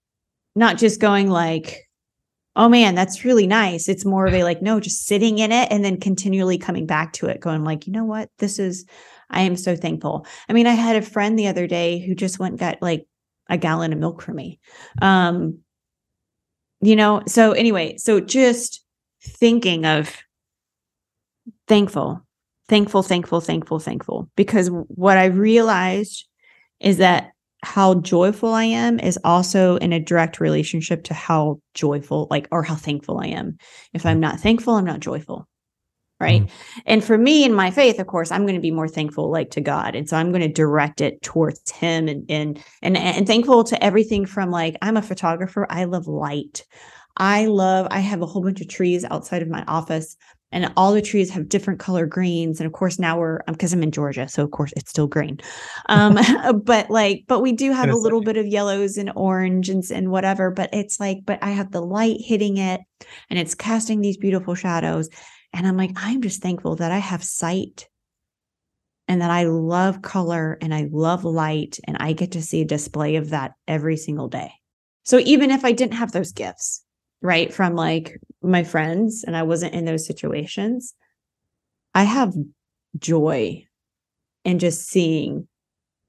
not 0.55 0.77
just 0.77 1.01
going 1.01 1.31
like, 1.31 1.88
oh 2.59 2.69
man, 2.69 2.97
that's 2.97 3.25
really 3.25 3.47
nice. 3.47 3.89
It's 3.89 4.05
more 4.05 4.27
of 4.27 4.35
a 4.35 4.43
like, 4.43 4.61
no, 4.61 4.81
just 4.81 5.07
sitting 5.07 5.39
in 5.39 5.53
it 5.53 5.69
and 5.71 5.85
then 5.85 5.99
continually 5.99 6.59
coming 6.59 6.87
back 6.87 7.13
to 7.15 7.27
it, 7.27 7.41
going 7.41 7.63
like, 7.63 7.87
you 7.87 7.93
know 7.93 8.05
what? 8.05 8.29
This 8.39 8.59
is 8.59 8.85
I 9.31 9.43
am 9.43 9.57
so 9.57 9.77
thankful. 9.77 10.27
I 10.49 10.53
mean, 10.53 10.67
I 10.67 10.73
had 10.73 10.97
a 10.97 11.03
friend 11.03 11.39
the 11.39 11.47
other 11.47 11.67
day 11.67 12.01
who 12.01 12.15
just 12.15 12.39
went 12.39 12.59
got 12.59 12.83
like 12.83 13.07
a 13.49 13.57
gallon 13.57 13.93
of 13.93 13.99
milk 13.99 14.21
for 14.23 14.33
me. 14.33 14.59
Um, 15.01 15.61
you 16.81 16.97
know, 16.97 17.23
so 17.27 17.53
anyway, 17.53 17.97
so 17.97 18.21
just 18.21 18.85
thinking 19.23 19.85
of 19.85 20.17
thankful, 21.69 22.27
thankful, 22.69 23.03
thankful, 23.03 23.41
thankful, 23.41 23.79
thankful, 23.79 24.31
because 24.35 24.69
what 24.69 25.17
I 25.17 25.27
realized 25.27 26.27
is 26.81 26.99
that 26.99 27.33
how 27.63 27.95
joyful 27.97 28.55
I 28.55 28.65
am 28.65 29.01
is 29.01 29.19
also 29.25 29.77
in 29.77 29.93
a 29.93 30.01
direct 30.01 30.41
relationship 30.41 31.05
to 31.05 31.15
how 31.15 31.61
joyful, 31.75 32.29
like, 32.31 32.49
or 32.53 32.63
how 32.63 32.77
thankful 32.77 33.19
I 33.19 33.29
am. 33.29 33.59
If 33.93 34.07
I'm 34.07 34.21
not 34.21 34.41
thankful, 34.41 34.75
I'm 34.75 34.85
not 34.85 35.01
joyful 35.01 35.49
right? 36.21 36.43
Mm 36.43 36.51
and 36.87 37.05
for 37.05 37.19
me 37.19 37.45
in 37.45 37.53
my 37.53 37.71
faith 37.71 37.99
of 37.99 38.07
course 38.07 38.31
i'm 38.31 38.43
going 38.43 38.55
to 38.55 38.61
be 38.61 38.71
more 38.71 38.89
thankful 38.89 39.31
like 39.31 39.51
to 39.51 39.61
god. 39.61 39.95
And 39.95 40.09
so 40.09 40.17
i'm 40.17 40.31
going 40.31 40.43
to 40.43 40.49
direct 40.49 41.01
it 41.01 41.21
towards 41.23 41.71
him 41.71 42.09
and 42.09 42.25
and 42.31 42.65
and 42.83 42.97
and 42.97 43.27
thankful 43.27 43.65
to 43.65 43.85
everything 43.85 44.25
from 44.25 44.51
like 44.51 44.77
i'm 44.81 44.97
a 44.97 45.03
photographer. 45.03 45.67
I 45.69 45.85
love 45.85 46.07
light. 46.07 46.65
I 47.17 47.47
love 47.47 47.89
i 47.91 48.01
have 48.01 48.23
a 48.23 48.27
whole 48.27 48.43
bunch 48.43 48.61
of 48.61 48.69
trees 48.69 49.05
outside 49.05 49.43
of 49.43 49.49
my 49.49 49.65
office 49.67 50.17
and 50.51 50.73
all 50.77 50.93
the 50.93 51.03
trees 51.03 51.31
have 51.31 51.49
different 51.49 51.79
color 51.79 52.07
greens. 52.07 52.61
And 52.61 52.67
of 52.67 52.73
course 52.73 52.99
now 52.99 53.19
we're 53.19 53.41
because 53.47 53.73
um, 53.73 53.79
i'm 53.79 53.83
in 53.85 53.91
georgia 53.91 54.29
so 54.29 54.43
of 54.43 54.51
course 54.51 54.73
it's 54.77 54.91
still 54.91 55.07
green. 55.07 55.39
Um 55.89 56.19
but 56.65 56.91
like 56.91 57.25
but 57.27 57.41
we 57.41 57.53
do 57.53 57.73
have 57.73 57.91
a 57.91 57.97
little 57.97 58.23
bit 58.23 58.37
of 58.37 58.47
yellows 58.47 58.97
and 58.97 59.13
orange 59.15 59.69
and, 59.69 59.85
and 59.91 60.11
whatever 60.11 60.51
but 60.51 60.71
it's 60.73 61.01
like 61.01 61.19
but 61.25 61.39
i 61.43 61.51
have 61.51 61.73
the 61.73 61.83
light 61.83 62.19
hitting 62.21 62.57
it 62.57 62.81
and 63.31 63.39
it's 63.39 63.55
casting 63.55 64.01
these 64.01 64.17
beautiful 64.17 64.55
shadows. 64.55 65.09
And 65.53 65.67
I'm 65.67 65.77
like, 65.77 65.93
I'm 65.97 66.23
just 66.23 66.43
thankful 66.43 66.77
that 66.77 66.93
I 66.93 66.99
have 66.99 67.25
sight 67.25 67.89
and 69.07 69.23
that 69.23 69.31
I 69.31 69.45
love 69.45 70.03
color 70.03 70.59
and 70.61 70.75
I 70.75 70.89
love 70.91 71.25
light 71.25 71.79
and 71.85 71.97
I 71.99 72.13
get 72.13 72.33
to 72.33 72.43
see 72.43 72.63
a 72.63 72.67
display 72.67 73.17
of 73.17 73.31
that 73.31 73.53
every 73.67 73.97
single 73.97 74.29
day. 74.29 74.53
So 75.05 75.19
even 75.21 75.51
if 75.51 75.65
I 75.65 75.73
didn't 75.73 75.95
have 75.95 76.13
those 76.13 76.33
gifts, 76.33 76.85
right, 77.23 77.53
from 77.53 77.75
like 77.75 78.21
my 78.43 78.65
friends 78.65 79.25
and 79.25 79.37
I 79.37 79.43
wasn't 79.43 79.75
in 79.75 79.85
those 79.85 80.07
situations, 80.07 80.95
I 81.95 82.05
have 82.05 82.35
joy 82.99 83.67
in 84.45 84.59
just 84.59 84.89
seeing 84.89 85.49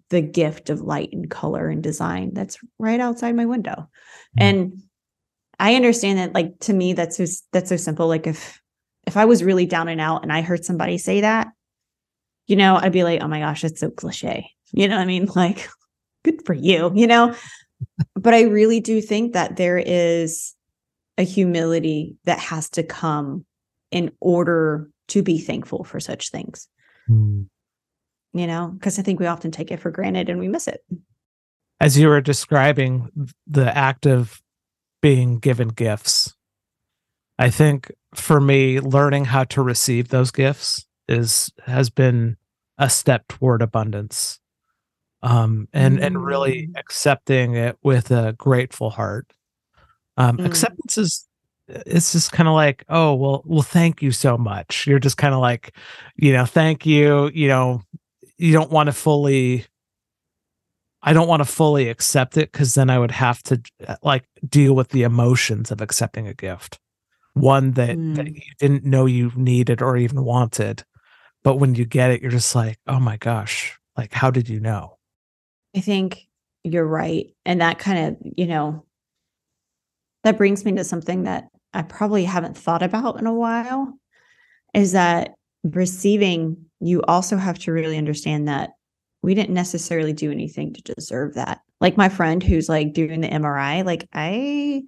the 0.10 0.22
gift 0.22 0.70
of 0.70 0.82
light 0.82 1.10
and 1.12 1.30
color 1.30 1.68
and 1.68 1.84
design 1.84 2.34
that's 2.34 2.58
right 2.78 3.00
outside 3.00 3.36
my 3.36 3.46
window. 3.46 3.72
Mm-hmm. 3.72 4.42
And 4.42 4.84
I 5.60 5.76
understand 5.76 6.20
that 6.20 6.34
like 6.34 6.60
to 6.62 6.74
me 6.74 6.94
that's 6.94 7.18
so 7.18 7.26
that's 7.52 7.70
so 7.70 7.78
simple 7.78 8.08
like 8.08 8.26
if 8.26 8.62
if 9.06 9.18
I 9.18 9.26
was 9.26 9.44
really 9.44 9.66
down 9.66 9.88
and 9.88 10.00
out 10.00 10.24
and 10.24 10.32
I 10.32 10.42
heard 10.42 10.64
somebody 10.64 10.98
say 10.98 11.22
that, 11.22 11.48
you 12.48 12.56
know, 12.56 12.76
I'd 12.76 12.92
be 12.92 13.04
like, 13.04 13.22
oh 13.22 13.28
my 13.28 13.40
gosh, 13.40 13.64
it's 13.64 13.80
so 13.80 13.90
cliche. 13.90 14.52
You 14.72 14.88
know 14.88 14.98
what 14.98 15.02
I 15.02 15.06
mean? 15.06 15.28
Like, 15.36 15.68
good 16.24 16.46
for 16.46 16.54
you, 16.54 16.92
you 16.94 17.08
know? 17.08 17.36
but 18.16 18.34
I 18.34 18.42
really 18.44 18.80
do 18.80 19.02
think 19.02 19.34
that 19.34 19.56
there 19.56 19.78
is 19.78 20.54
a 21.20 21.24
humility 21.24 22.16
that 22.24 22.40
has 22.40 22.70
to 22.72 22.82
come 22.82 23.46
in 23.92 24.12
order 24.20 24.90
to 25.10 25.22
be 25.22 25.38
thankful 25.38 25.84
for 25.84 26.00
such 26.00 26.32
things. 26.32 26.68
Mm. 27.08 27.48
You 28.34 28.48
know, 28.48 28.70
because 28.74 28.98
I 28.98 29.02
think 29.04 29.20
we 29.20 29.26
often 29.28 29.52
take 29.52 29.70
it 29.72 29.80
for 29.80 29.92
granted 29.92 30.30
and 30.30 30.40
we 30.40 30.48
miss 30.48 30.68
it. 30.68 30.82
As 31.80 31.98
you 31.98 32.08
were 32.08 32.22
describing 32.22 33.10
the 33.46 33.76
act 33.78 34.06
of 34.08 34.42
being 35.02 35.40
given 35.40 35.68
gifts, 35.70 36.34
I 37.38 37.50
think 37.50 37.92
for 38.16 38.40
me, 38.42 38.80
learning 38.80 39.26
how 39.26 39.44
to 39.46 39.62
receive 39.62 40.10
those 40.10 40.32
gifts 40.32 40.86
is 41.08 41.52
has 41.66 41.90
been 41.90 42.38
a 42.78 42.90
step 42.90 43.28
toward 43.28 43.62
abundance. 43.62 44.40
um, 45.22 45.68
and 45.74 46.00
and 46.00 46.24
really 46.24 46.68
Mm. 46.68 46.80
accepting 46.80 47.56
it 47.56 47.78
with 47.84 48.10
a 48.10 48.34
grateful 48.38 48.90
heart. 48.90 49.34
Um, 50.20 50.38
Mm. 50.38 50.46
Acceptance 50.46 50.98
is 50.98 51.26
it's 51.68 52.12
just 52.14 52.32
kind 52.32 52.48
of 52.50 52.56
like, 52.56 52.84
oh 52.90 53.14
well, 53.14 53.42
well, 53.46 53.62
thank 53.62 54.02
you 54.02 54.12
so 54.12 54.38
much. 54.38 54.86
You're 54.88 55.00
just 55.00 55.18
kind 55.18 55.34
of 55.34 55.40
like, 55.40 55.76
you 56.16 56.34
know, 56.34 56.46
thank 56.46 56.86
you. 56.86 57.30
You 57.34 57.48
know, 57.48 57.82
you 58.38 58.54
don't 58.54 58.72
want 58.72 58.88
to 58.88 58.94
fully. 58.94 59.66
I 61.02 61.14
don't 61.14 61.28
want 61.30 61.40
to 61.42 61.46
fully 61.46 61.88
accept 61.88 62.36
it 62.38 62.52
because 62.52 62.74
then 62.74 62.90
I 62.90 63.00
would 63.00 63.12
have 63.12 63.42
to 63.44 63.62
uh, 63.88 63.96
like 64.04 64.26
deal 64.48 64.76
with 64.76 64.90
the 64.90 65.04
emotions 65.04 65.72
of 65.72 65.80
accepting 65.80 66.28
a 66.28 66.34
gift, 66.34 66.78
one 67.34 67.72
that, 67.74 67.88
that 68.16 68.26
Mm. 68.26 68.36
you 68.36 68.52
didn't 68.60 68.84
know 68.84 69.06
you 69.06 69.32
needed 69.36 69.82
or 69.82 69.96
even 69.96 70.26
wanted, 70.26 70.84
but 71.42 71.56
when 71.56 71.74
you 71.76 71.86
get 71.86 72.12
it, 72.12 72.22
you're 72.22 72.32
just 72.32 72.54
like, 72.54 72.80
oh 72.88 73.00
my 73.00 73.16
gosh, 73.16 73.80
like 73.96 74.12
how 74.12 74.30
did 74.30 74.50
you 74.50 74.60
know? 74.60 74.98
I 75.74 75.80
think 75.80 76.28
you're 76.66 76.86
right. 76.86 77.28
And 77.46 77.62
that 77.62 77.80
kind 77.80 78.00
of, 78.18 78.34
you 78.36 78.48
know, 78.48 78.84
that 80.24 80.38
brings 80.38 80.66
me 80.66 80.74
to 80.74 80.84
something 80.84 81.24
that 81.24 81.50
I 81.74 81.82
probably 81.84 82.26
haven't 82.26 82.58
thought 82.58 82.84
about 82.84 83.20
in 83.20 83.28
a 83.28 83.34
while 83.34 83.94
is 84.74 84.92
that 84.94 85.36
receiving, 85.64 86.66
you 86.80 87.02
also 87.04 87.38
have 87.38 87.60
to 87.60 87.72
really 87.72 87.98
understand 87.98 88.48
that 88.48 88.72
we 89.22 89.34
didn't 89.34 89.54
necessarily 89.54 90.14
do 90.14 90.32
anything 90.32 90.74
to 90.74 90.94
deserve 90.96 91.36
that. 91.36 91.62
Like 91.82 91.98
my 91.98 92.10
friend 92.10 92.42
who's 92.42 92.70
like 92.70 92.94
doing 92.94 93.22
the 93.22 93.28
MRI, 93.28 93.86
like 93.86 94.08
I, 94.14 94.84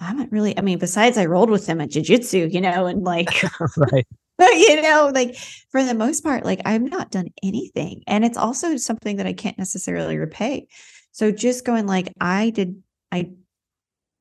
I 0.00 0.04
haven't 0.04 0.32
really, 0.32 0.56
I 0.58 0.62
mean, 0.62 0.78
besides 0.78 1.18
I 1.18 1.26
rolled 1.26 1.50
with 1.50 1.66
them 1.66 1.80
at 1.80 1.90
jujitsu, 1.90 2.52
you 2.52 2.60
know, 2.60 2.86
and 2.86 3.04
like, 3.04 3.28
right. 3.76 4.06
you 4.40 4.80
know, 4.80 5.10
like 5.14 5.36
for 5.70 5.84
the 5.84 5.94
most 5.94 6.22
part, 6.22 6.44
like 6.44 6.60
I've 6.64 6.82
not 6.82 7.10
done 7.10 7.28
anything. 7.42 8.02
And 8.06 8.24
it's 8.24 8.38
also 8.38 8.76
something 8.76 9.16
that 9.16 9.26
I 9.26 9.34
can't 9.34 9.58
necessarily 9.58 10.16
repay. 10.16 10.66
So 11.12 11.30
just 11.30 11.66
going 11.66 11.86
like, 11.86 12.12
I 12.20 12.50
did, 12.50 12.82
I, 13.12 13.30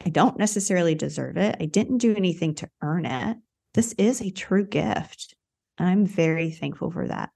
I 0.06 0.10
don't 0.10 0.38
necessarily 0.38 0.96
deserve 0.96 1.38
it. 1.38 1.58
I 1.60 1.66
didn't 1.66 1.98
do 1.98 2.16
anything 2.16 2.56
to 2.56 2.70
earn 2.82 3.06
it. 3.06 3.38
This 3.74 3.94
is 3.98 4.22
a 4.22 4.32
true 4.32 4.66
gift. 4.66 5.36
And 5.78 5.88
I'm 5.88 6.06
very 6.06 6.52
thankful 6.52 6.92
for 6.92 7.08
that. 7.08 7.30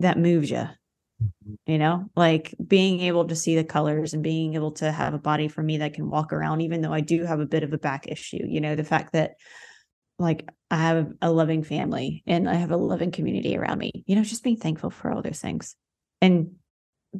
That 0.00 0.18
moves 0.18 0.50
you, 0.50 0.56
mm-hmm. 0.56 1.54
you 1.66 1.78
know, 1.78 2.06
like 2.14 2.54
being 2.64 3.00
able 3.00 3.26
to 3.26 3.36
see 3.36 3.56
the 3.56 3.64
colors 3.64 4.14
and 4.14 4.22
being 4.22 4.54
able 4.54 4.72
to 4.72 4.92
have 4.92 5.12
a 5.12 5.18
body 5.18 5.48
for 5.48 5.62
me 5.62 5.78
that 5.78 5.94
can 5.94 6.08
walk 6.08 6.32
around, 6.32 6.60
even 6.60 6.80
though 6.80 6.92
I 6.92 7.00
do 7.00 7.24
have 7.24 7.40
a 7.40 7.46
bit 7.46 7.64
of 7.64 7.72
a 7.72 7.78
back 7.78 8.06
issue, 8.06 8.44
you 8.46 8.60
know, 8.60 8.76
the 8.76 8.84
fact 8.84 9.12
that 9.12 9.32
like 10.20 10.48
I 10.70 10.76
have 10.76 11.12
a 11.22 11.30
loving 11.30 11.62
family 11.62 12.22
and 12.26 12.48
I 12.48 12.54
have 12.54 12.70
a 12.70 12.76
loving 12.76 13.10
community 13.10 13.56
around 13.56 13.78
me, 13.78 14.04
you 14.06 14.16
know, 14.16 14.22
just 14.22 14.44
being 14.44 14.56
thankful 14.56 14.90
for 14.90 15.12
all 15.12 15.22
those 15.22 15.40
things 15.40 15.74
and 16.20 16.52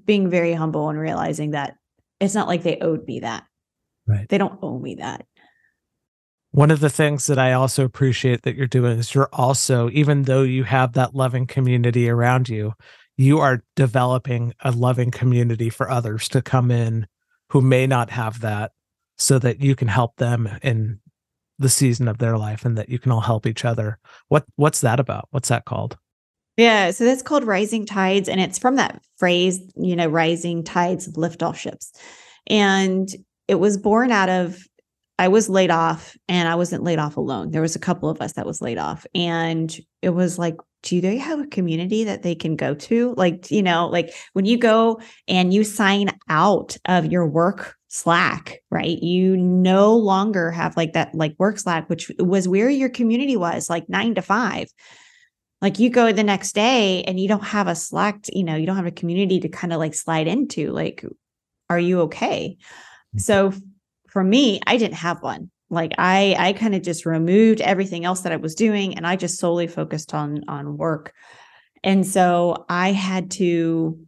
being 0.04 0.30
very 0.30 0.52
humble 0.52 0.88
and 0.88 0.98
realizing 0.98 1.52
that 1.52 1.76
it's 2.20 2.34
not 2.34 2.48
like 2.48 2.62
they 2.62 2.78
owed 2.78 3.06
me 3.06 3.20
that. 3.20 3.44
Right. 4.08 4.28
They 4.28 4.38
don't 4.38 4.58
owe 4.62 4.78
me 4.78 4.96
that. 4.96 5.26
One 6.50 6.70
of 6.70 6.80
the 6.80 6.90
things 6.90 7.26
that 7.26 7.38
I 7.38 7.52
also 7.52 7.84
appreciate 7.84 8.42
that 8.42 8.56
you're 8.56 8.66
doing 8.66 8.98
is 8.98 9.14
you're 9.14 9.28
also, 9.32 9.90
even 9.90 10.22
though 10.22 10.42
you 10.42 10.64
have 10.64 10.94
that 10.94 11.14
loving 11.14 11.46
community 11.46 12.08
around 12.08 12.48
you, 12.48 12.72
you 13.18 13.38
are 13.38 13.62
developing 13.76 14.54
a 14.60 14.70
loving 14.70 15.10
community 15.10 15.68
for 15.68 15.90
others 15.90 16.26
to 16.28 16.40
come 16.40 16.70
in 16.70 17.06
who 17.50 17.60
may 17.60 17.86
not 17.86 18.10
have 18.10 18.40
that 18.40 18.72
so 19.18 19.38
that 19.38 19.60
you 19.60 19.74
can 19.76 19.88
help 19.88 20.16
them 20.16 20.48
in 20.62 21.00
the 21.58 21.68
season 21.68 22.08
of 22.08 22.18
their 22.18 22.38
life 22.38 22.64
and 22.64 22.78
that 22.78 22.88
you 22.88 22.98
can 22.98 23.12
all 23.12 23.20
help 23.20 23.46
each 23.46 23.64
other. 23.64 23.98
What 24.28 24.44
what's 24.56 24.80
that 24.80 25.00
about? 25.00 25.26
What's 25.30 25.48
that 25.48 25.64
called? 25.64 25.98
Yeah. 26.56 26.92
So 26.92 27.04
that's 27.04 27.22
called 27.22 27.44
rising 27.44 27.84
tides. 27.84 28.28
And 28.28 28.40
it's 28.40 28.58
from 28.58 28.76
that 28.76 29.00
phrase, 29.16 29.60
you 29.76 29.96
know, 29.96 30.06
rising 30.06 30.64
tides 30.64 31.16
lift 31.16 31.42
all 31.42 31.52
ships. 31.52 31.92
And 32.46 33.08
it 33.48 33.56
was 33.56 33.76
born 33.76 34.12
out 34.12 34.28
of 34.28 34.62
I 35.18 35.26
was 35.26 35.48
laid 35.48 35.72
off 35.72 36.16
and 36.28 36.48
I 36.48 36.54
wasn't 36.54 36.84
laid 36.84 37.00
off 37.00 37.16
alone. 37.16 37.50
There 37.50 37.62
was 37.62 37.74
a 37.74 37.80
couple 37.80 38.08
of 38.08 38.20
us 38.20 38.34
that 38.34 38.46
was 38.46 38.62
laid 38.62 38.78
off. 38.78 39.04
And 39.16 39.76
it 40.00 40.10
was 40.10 40.38
like, 40.38 40.54
do 40.84 41.00
they 41.00 41.18
have 41.18 41.40
a 41.40 41.46
community 41.46 42.04
that 42.04 42.22
they 42.22 42.36
can 42.36 42.54
go 42.54 42.74
to? 42.74 43.14
Like, 43.16 43.50
you 43.50 43.62
know, 43.62 43.88
like 43.88 44.14
when 44.34 44.44
you 44.44 44.56
go 44.56 45.00
and 45.26 45.52
you 45.52 45.64
sign 45.64 46.10
out 46.28 46.76
of 46.84 47.06
your 47.06 47.26
work 47.26 47.74
Slack, 47.88 48.60
right? 48.70 49.02
You 49.02 49.36
no 49.36 49.96
longer 49.96 50.50
have 50.52 50.76
like 50.76 50.92
that 50.92 51.14
like 51.14 51.34
work 51.38 51.58
Slack, 51.58 51.88
which 51.88 52.12
was 52.18 52.46
where 52.46 52.70
your 52.70 52.90
community 52.90 53.36
was, 53.36 53.68
like 53.68 53.88
nine 53.88 54.14
to 54.14 54.22
five. 54.22 54.68
Like 55.60 55.80
you 55.80 55.90
go 55.90 56.12
the 56.12 56.22
next 56.22 56.54
day 56.54 57.02
and 57.04 57.18
you 57.18 57.26
don't 57.26 57.42
have 57.42 57.66
a 57.66 57.74
Slack, 57.74 58.20
you 58.32 58.44
know, 58.44 58.54
you 58.54 58.66
don't 58.66 58.76
have 58.76 58.86
a 58.86 58.92
community 58.92 59.40
to 59.40 59.48
kind 59.48 59.72
of 59.72 59.80
like 59.80 59.94
slide 59.94 60.28
into. 60.28 60.70
Like, 60.70 61.04
are 61.68 61.80
you 61.80 62.02
okay? 62.02 62.58
So 63.16 63.52
for 64.08 64.22
me, 64.22 64.60
I 64.66 64.76
didn't 64.76 64.94
have 64.94 65.22
one. 65.22 65.50
Like 65.70 65.92
I 65.98 66.34
I 66.38 66.52
kind 66.54 66.74
of 66.74 66.82
just 66.82 67.06
removed 67.06 67.60
everything 67.60 68.04
else 68.04 68.22
that 68.22 68.32
I 68.32 68.36
was 68.36 68.54
doing 68.54 68.96
and 68.96 69.06
I 69.06 69.16
just 69.16 69.38
solely 69.38 69.66
focused 69.66 70.14
on 70.14 70.44
on 70.48 70.76
work. 70.76 71.12
And 71.84 72.06
so 72.06 72.64
I 72.68 72.92
had 72.92 73.30
to 73.32 73.98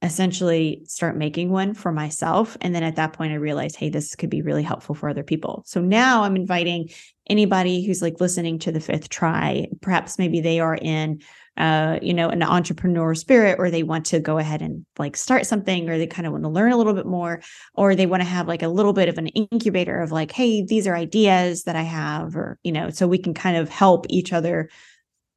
essentially 0.00 0.82
start 0.84 1.16
making 1.16 1.50
one 1.50 1.74
for 1.74 1.90
myself 1.90 2.56
and 2.60 2.72
then 2.72 2.84
at 2.84 2.94
that 2.94 3.14
point 3.14 3.32
I 3.32 3.36
realized 3.36 3.74
hey 3.74 3.88
this 3.88 4.14
could 4.14 4.30
be 4.30 4.42
really 4.42 4.62
helpful 4.62 4.94
for 4.94 5.08
other 5.08 5.24
people. 5.24 5.64
So 5.66 5.80
now 5.80 6.22
I'm 6.22 6.36
inviting 6.36 6.90
anybody 7.28 7.84
who's 7.84 8.00
like 8.00 8.20
listening 8.20 8.60
to 8.60 8.70
the 8.70 8.80
fifth 8.80 9.08
try 9.08 9.66
perhaps 9.80 10.18
maybe 10.18 10.40
they 10.40 10.60
are 10.60 10.76
in 10.76 11.20
uh, 11.58 11.98
you 12.00 12.14
know, 12.14 12.28
an 12.28 12.42
entrepreneur 12.42 13.14
spirit, 13.14 13.56
or 13.58 13.68
they 13.68 13.82
want 13.82 14.06
to 14.06 14.20
go 14.20 14.38
ahead 14.38 14.62
and 14.62 14.86
like 14.96 15.16
start 15.16 15.44
something, 15.44 15.90
or 15.90 15.98
they 15.98 16.06
kind 16.06 16.24
of 16.24 16.32
want 16.32 16.44
to 16.44 16.48
learn 16.48 16.70
a 16.70 16.76
little 16.76 16.94
bit 16.94 17.04
more, 17.04 17.42
or 17.74 17.96
they 17.96 18.06
want 18.06 18.22
to 18.22 18.28
have 18.28 18.46
like 18.46 18.62
a 18.62 18.68
little 18.68 18.92
bit 18.92 19.08
of 19.08 19.18
an 19.18 19.26
incubator 19.26 20.00
of 20.00 20.12
like, 20.12 20.30
hey, 20.30 20.62
these 20.62 20.86
are 20.86 20.94
ideas 20.94 21.64
that 21.64 21.74
I 21.74 21.82
have, 21.82 22.36
or, 22.36 22.60
you 22.62 22.70
know, 22.70 22.90
so 22.90 23.08
we 23.08 23.18
can 23.18 23.34
kind 23.34 23.56
of 23.56 23.68
help 23.68 24.06
each 24.08 24.32
other 24.32 24.70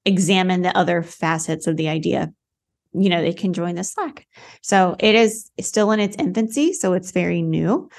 examine 0.05 0.61
the 0.61 0.77
other 0.77 1.01
facets 1.01 1.65
of 1.65 1.75
the 1.75 1.89
idea. 1.89 2.31
You 2.93 3.09
know, 3.09 3.21
they 3.21 3.33
can 3.33 3.53
join 3.53 3.73
the 3.73 3.83
Slack. 3.83 4.27
So 4.61 4.95
it 4.99 5.15
is 5.15 5.49
still 5.59 5.91
in 5.91 5.99
its 5.99 6.15
infancy. 6.19 6.73
So 6.73 6.93
it's 6.93 7.11
very 7.11 7.41
new. 7.41 7.89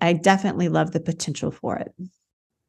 I 0.00 0.12
definitely 0.12 0.68
love 0.68 0.90
the 0.90 1.00
potential 1.00 1.52
for 1.52 1.76
it. 1.76 1.94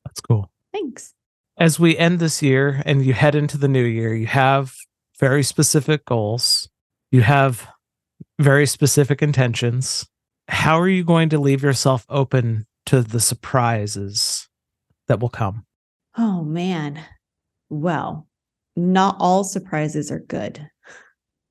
That's 0.06 0.22
cool. 0.22 0.52
Thanks 0.72 1.15
as 1.58 1.80
we 1.80 1.98
end 1.98 2.20
this 2.20 2.42
year 2.42 2.82
and 2.86 3.06
you 3.06 3.14
head 3.14 3.36
into 3.36 3.58
the 3.58 3.68
new 3.68 3.84
year, 3.84 4.14
you 4.14 4.28
have 4.28 4.74
very 5.20 5.44
specific 5.44 6.06
goals, 6.06 6.70
you 7.12 7.22
have 7.22 7.68
very 8.40 8.66
specific 8.66 9.22
intentions. 9.22 10.06
How 10.48 10.80
are 10.80 10.90
you 10.90 11.04
going 11.04 11.30
to 11.30 11.40
leave 11.40 11.64
yourself 11.64 12.06
open 12.10 12.68
to 12.88 13.02
the 13.02 13.20
surprises 13.20 14.48
that 15.08 15.20
will 15.20 15.30
come? 15.30 15.66
Oh, 16.18 16.44
man. 16.44 17.00
Well, 17.70 18.28
not 18.76 19.16
all 19.20 19.44
surprises 19.44 20.12
are 20.12 20.20
good. 20.20 20.68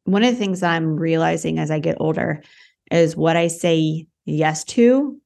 One 0.05 0.23
of 0.23 0.33
the 0.33 0.39
things 0.39 0.61
that 0.61 0.73
I'm 0.73 0.97
realizing 0.97 1.59
as 1.59 1.71
I 1.71 1.79
get 1.79 1.97
older 1.99 2.43
is 2.91 3.17
what 3.17 3.37
I 3.37 3.49
say 3.49 4.07
yes 4.27 4.65
to 4.65 5.19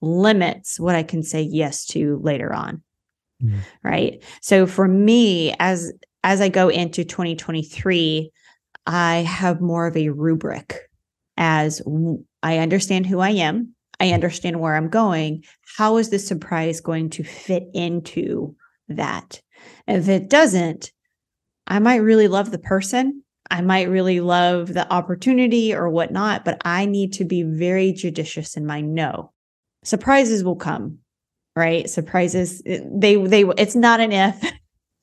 limits 0.00 0.78
what 0.78 0.94
I 0.94 1.02
can 1.02 1.22
say 1.22 1.42
yes 1.42 1.86
to 1.86 2.20
later 2.22 2.52
on 2.52 2.82
Mm. 3.42 3.58
right? 3.82 4.22
So 4.40 4.66
for 4.66 4.86
me 4.88 5.54
as 5.58 5.92
as 6.22 6.40
i 6.40 6.48
go 6.48 6.68
into 6.68 7.04
2023 7.04 8.30
i 8.86 9.16
have 9.16 9.60
more 9.60 9.86
of 9.86 9.96
a 9.96 10.08
rubric 10.08 10.88
as 11.36 11.82
i 12.42 12.58
understand 12.58 13.06
who 13.06 13.20
i 13.20 13.30
am 13.30 13.74
i 14.00 14.10
understand 14.10 14.60
where 14.60 14.74
i'm 14.76 14.88
going. 14.88 15.44
How 15.76 15.96
is 15.98 16.10
this 16.10 16.26
surprise 16.26 16.80
going 16.80 17.10
to 17.10 17.24
fit 17.24 17.64
into 17.74 18.54
that? 18.88 19.40
If 19.86 20.08
it 20.08 20.30
doesn't 20.30 20.92
i 21.66 21.78
might 21.78 21.96
really 21.96 22.28
love 22.28 22.50
the 22.50 22.58
person 22.58 23.22
i 23.50 23.60
might 23.60 23.88
really 23.88 24.20
love 24.20 24.72
the 24.72 24.90
opportunity 24.92 25.74
or 25.74 25.88
whatnot 25.88 26.44
but 26.44 26.60
i 26.64 26.86
need 26.86 27.12
to 27.14 27.24
be 27.24 27.42
very 27.42 27.92
judicious 27.92 28.56
in 28.56 28.64
my 28.66 28.80
no. 28.80 29.32
Surprises 29.82 30.42
will 30.44 30.56
come 30.56 30.98
right 31.56 31.88
surprises 31.88 32.62
eh, 32.66 32.80
they 32.84 33.16
they 33.16 33.44
it's 33.56 33.74
not 33.74 34.00
an 34.00 34.12
if 34.12 34.42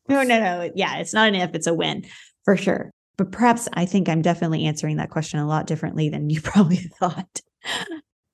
no 0.10 0.24
no 0.24 0.39
no 0.39 0.72
yeah 0.76 0.97
it's 0.97 1.14
not 1.14 1.28
an 1.28 1.36
if 1.36 1.54
it's 1.56 1.68
a 1.68 1.74
win 1.74 2.06
for 2.43 2.58
sure 2.58 2.91
but 3.18 3.32
perhaps 3.32 3.68
i 3.74 3.86
think 3.86 4.10
i'm 4.10 4.22
definitely 4.22 4.66
answering 4.66 4.97
that 4.97 5.10
question 5.10 5.39
a 5.39 5.47
lot 5.47 5.68
differently 5.68 6.10
than 6.10 6.30
you 6.30 6.41
probably 6.41 6.78
thought 6.78 7.41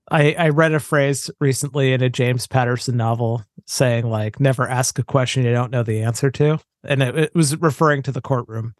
I, 0.09 0.34
I 0.34 0.49
read 0.49 0.74
a 0.74 0.80
phrase 0.80 1.30
recently 1.39 1.93
in 1.93 2.01
a 2.01 2.09
James 2.09 2.47
Patterson 2.47 2.95
novel 2.95 3.43
saying 3.65 4.09
like 4.09 4.39
never 4.39 4.68
ask 4.68 4.97
a 4.99 5.03
question 5.03 5.43
you 5.43 5.51
don't 5.51 5.72
know 5.72 5.84
the 5.84 6.01
answer 6.01 6.32
to. 6.32 6.59
And 6.84 7.03
it, 7.03 7.18
it 7.18 7.36
was 7.36 7.57
referring 7.57 8.03
to 8.03 8.11
the 8.11 8.22
courtroom. 8.22 8.74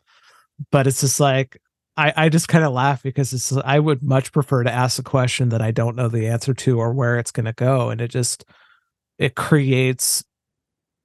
But 0.72 0.88
it's 0.88 1.02
just 1.02 1.20
like 1.20 1.62
I, 1.98 2.14
I 2.16 2.30
just 2.30 2.48
kind 2.48 2.64
of 2.64 2.72
laugh 2.72 3.04
because 3.04 3.34
it's 3.34 3.52
I 3.52 3.80
would 3.80 4.04
much 4.04 4.32
prefer 4.32 4.64
to 4.64 4.72
ask 4.72 5.00
a 5.00 5.04
question 5.04 5.50
that 5.50 5.62
I 5.62 5.72
don't 5.72 5.96
know 5.96 6.08
the 6.08 6.28
answer 6.28 6.54
to 6.54 6.80
or 6.80 6.94
where 6.94 7.18
it's 7.18 7.32
gonna 7.32 7.54
go. 7.54 7.90
And 7.90 8.00
it 8.00 8.10
just 8.10 8.46
it 9.20 9.36
creates 9.36 10.24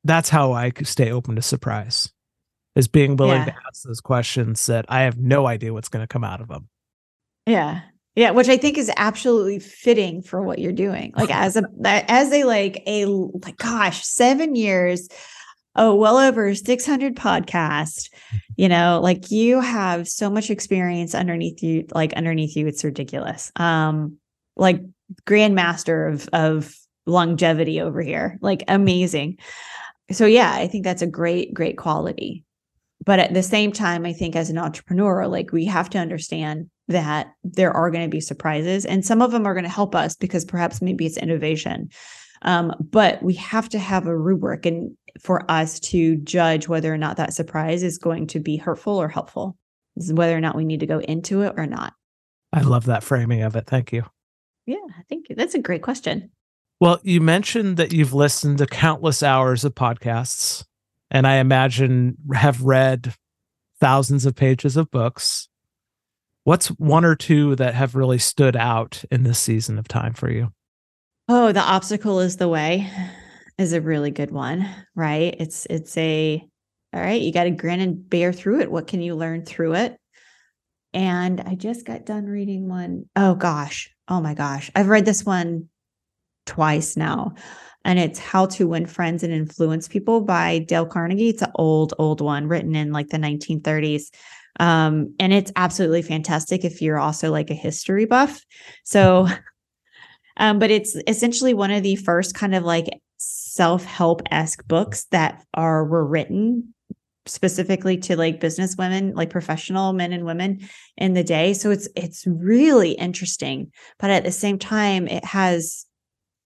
that's 0.04 0.28
how 0.28 0.52
I 0.52 0.72
stay 0.82 1.12
open 1.12 1.36
to 1.36 1.42
surprise 1.42 2.10
is 2.74 2.88
being 2.88 3.16
willing 3.16 3.38
Yeah. 3.38 3.44
to 3.46 3.54
ask 3.68 3.82
those 3.84 4.00
questions 4.00 4.66
that 4.66 4.84
I 4.88 5.02
have 5.02 5.18
no 5.18 5.46
idea 5.46 5.72
what's 5.72 5.88
going 5.88 6.02
to 6.02 6.08
come 6.08 6.24
out 6.24 6.40
of 6.40 6.48
them. 6.48 6.68
yeah 7.46 7.82
Yeah, 8.16 8.30
which 8.32 8.48
I 8.48 8.56
think 8.56 8.76
is 8.78 8.90
absolutely 8.96 9.58
fitting 9.58 10.22
for 10.22 10.42
what 10.42 10.58
you're 10.58 10.72
doing. 10.72 11.12
Like 11.16 11.30
as 11.34 11.56
a 11.56 11.64
as 11.84 12.32
a 12.32 12.44
like 12.44 12.82
a 12.86 13.04
like 13.06 13.56
gosh, 13.58 14.04
7 14.04 14.54
years 14.56 15.08
oh 15.76 15.94
well 15.94 16.18
over 16.18 16.54
600 16.54 17.16
podcast 17.16 18.10
you 18.56 18.68
know 18.68 19.00
like 19.02 19.30
you 19.30 19.58
have 19.60 20.06
so 20.06 20.28
much 20.28 20.50
experience 20.50 21.14
underneath 21.14 21.62
you 21.62 21.86
like 21.94 22.12
underneath 22.12 22.54
you 22.56 22.66
it's 22.66 22.84
ridiculous 22.84 23.50
um 23.56 24.18
like 24.56 24.82
grandmaster 25.26 26.12
of 26.12 26.28
of 26.34 26.74
longevity 27.06 27.80
over 27.80 28.00
here 28.00 28.38
like 28.40 28.64
amazing. 28.68 29.38
So 30.10 30.26
yeah 30.26 30.52
i 30.52 30.66
think 30.66 30.84
that's 30.84 31.02
a 31.02 31.06
great 31.06 31.54
great 31.54 31.76
quality. 31.76 32.44
But 33.04 33.18
at 33.18 33.34
the 33.34 33.42
same 33.42 33.72
time 33.72 34.06
i 34.06 34.12
think 34.12 34.36
as 34.36 34.50
an 34.50 34.58
entrepreneur 34.58 35.26
like 35.26 35.52
we 35.52 35.64
have 35.66 35.90
to 35.90 35.98
understand 35.98 36.70
that 36.88 37.32
there 37.42 37.72
are 37.72 37.90
going 37.90 38.04
to 38.04 38.10
be 38.10 38.20
surprises 38.20 38.84
and 38.84 39.04
some 39.04 39.22
of 39.22 39.30
them 39.30 39.46
are 39.46 39.54
going 39.54 39.64
to 39.64 39.70
help 39.70 39.94
us 39.94 40.14
because 40.14 40.44
perhaps 40.44 40.82
maybe 40.82 41.06
it's 41.06 41.16
innovation. 41.16 41.88
Um, 42.42 42.72
but 42.80 43.22
we 43.22 43.34
have 43.34 43.68
to 43.70 43.78
have 43.78 44.06
a 44.06 44.16
rubric 44.16 44.66
and 44.66 44.96
for 45.20 45.48
us 45.50 45.78
to 45.78 46.16
judge 46.16 46.66
whether 46.68 46.92
or 46.92 46.98
not 46.98 47.16
that 47.16 47.34
surprise 47.34 47.82
is 47.82 47.98
going 47.98 48.26
to 48.28 48.40
be 48.40 48.56
hurtful 48.56 49.00
or 49.00 49.08
helpful. 49.08 49.56
Whether 49.94 50.36
or 50.36 50.40
not 50.40 50.56
we 50.56 50.64
need 50.64 50.80
to 50.80 50.86
go 50.86 50.98
into 51.00 51.42
it 51.42 51.54
or 51.56 51.66
not. 51.66 51.92
I 52.52 52.62
love 52.62 52.86
that 52.86 53.04
framing 53.04 53.42
of 53.42 53.56
it. 53.56 53.66
Thank 53.66 53.92
you. 53.92 54.04
Yeah 54.66 54.76
thank 55.08 55.28
you. 55.28 55.36
That's 55.36 55.54
a 55.54 55.60
great 55.60 55.82
question 55.82 56.30
well 56.82 56.98
you 57.02 57.20
mentioned 57.20 57.76
that 57.76 57.92
you've 57.92 58.12
listened 58.12 58.58
to 58.58 58.66
countless 58.66 59.22
hours 59.22 59.64
of 59.64 59.74
podcasts 59.74 60.64
and 61.10 61.26
i 61.26 61.36
imagine 61.36 62.16
have 62.34 62.62
read 62.62 63.14
thousands 63.80 64.26
of 64.26 64.34
pages 64.34 64.76
of 64.76 64.90
books 64.90 65.48
what's 66.44 66.68
one 66.68 67.04
or 67.04 67.14
two 67.14 67.54
that 67.56 67.74
have 67.74 67.94
really 67.94 68.18
stood 68.18 68.56
out 68.56 69.04
in 69.10 69.22
this 69.22 69.38
season 69.38 69.78
of 69.78 69.86
time 69.86 70.12
for 70.12 70.30
you 70.30 70.52
oh 71.28 71.52
the 71.52 71.60
obstacle 71.60 72.20
is 72.20 72.36
the 72.36 72.48
way 72.48 72.90
is 73.58 73.72
a 73.72 73.80
really 73.80 74.10
good 74.10 74.30
one, 74.30 74.68
right? 74.94 75.34
It's 75.38 75.66
it's 75.70 75.96
a 75.96 76.44
all 76.92 77.00
right, 77.00 77.22
you 77.22 77.32
got 77.32 77.44
to 77.44 77.50
grin 77.50 77.80
and 77.80 78.08
bear 78.08 78.32
through 78.32 78.60
it. 78.60 78.70
What 78.70 78.86
can 78.86 79.00
you 79.00 79.14
learn 79.14 79.46
through 79.46 79.74
it? 79.74 79.96
And 80.92 81.40
I 81.40 81.54
just 81.54 81.86
got 81.86 82.04
done 82.04 82.26
reading 82.26 82.68
one. 82.68 83.06
Oh 83.16 83.34
gosh. 83.34 83.90
Oh 84.08 84.20
my 84.20 84.34
gosh. 84.34 84.70
I've 84.74 84.88
read 84.88 85.06
this 85.06 85.24
one 85.24 85.70
twice 86.46 86.96
now. 86.96 87.34
And 87.84 87.98
it's 87.98 88.18
How 88.18 88.46
to 88.46 88.68
Win 88.68 88.86
Friends 88.86 89.22
and 89.22 89.32
Influence 89.32 89.88
People 89.88 90.20
by 90.20 90.60
Dale 90.60 90.86
Carnegie. 90.86 91.30
It's 91.30 91.42
an 91.42 91.52
old, 91.56 91.94
old 91.98 92.20
one 92.20 92.46
written 92.46 92.76
in 92.76 92.92
like 92.92 93.08
the 93.08 93.16
1930s. 93.18 94.10
Um, 94.60 95.14
and 95.18 95.32
it's 95.32 95.52
absolutely 95.56 96.02
fantastic 96.02 96.64
if 96.64 96.80
you're 96.80 96.98
also 96.98 97.30
like 97.30 97.50
a 97.50 97.54
history 97.54 98.04
buff. 98.04 98.44
So, 98.84 99.26
um, 100.36 100.58
but 100.58 100.70
it's 100.70 100.96
essentially 101.06 101.54
one 101.54 101.70
of 101.70 101.82
the 101.82 101.96
first 101.96 102.34
kind 102.34 102.54
of 102.54 102.64
like 102.64 102.88
self-help 103.16 104.22
esque 104.30 104.66
books 104.66 105.04
that 105.10 105.44
are 105.54 105.84
were 105.84 106.04
written 106.04 106.74
specifically 107.26 107.96
to 107.96 108.16
like 108.16 108.40
business 108.40 108.74
women 108.76 109.14
like 109.14 109.30
professional 109.30 109.92
men 109.92 110.12
and 110.12 110.24
women 110.24 110.58
in 110.96 111.12
the 111.12 111.22
day 111.22 111.52
so 111.52 111.70
it's 111.70 111.88
it's 111.94 112.26
really 112.26 112.92
interesting 112.92 113.70
but 114.00 114.10
at 114.10 114.24
the 114.24 114.32
same 114.32 114.58
time 114.58 115.06
it 115.06 115.24
has 115.24 115.86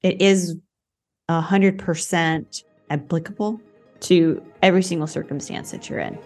it 0.07 0.23
is 0.23 0.57
a 1.29 1.41
hundred 1.41 1.79
percent 1.81 2.63
applicable 2.91 3.61
to 3.99 4.41
every 4.63 4.83
single 4.83 5.09
circumstance 5.09 5.73
that 5.73 5.91
you're 5.91 5.99
in. 5.99 6.17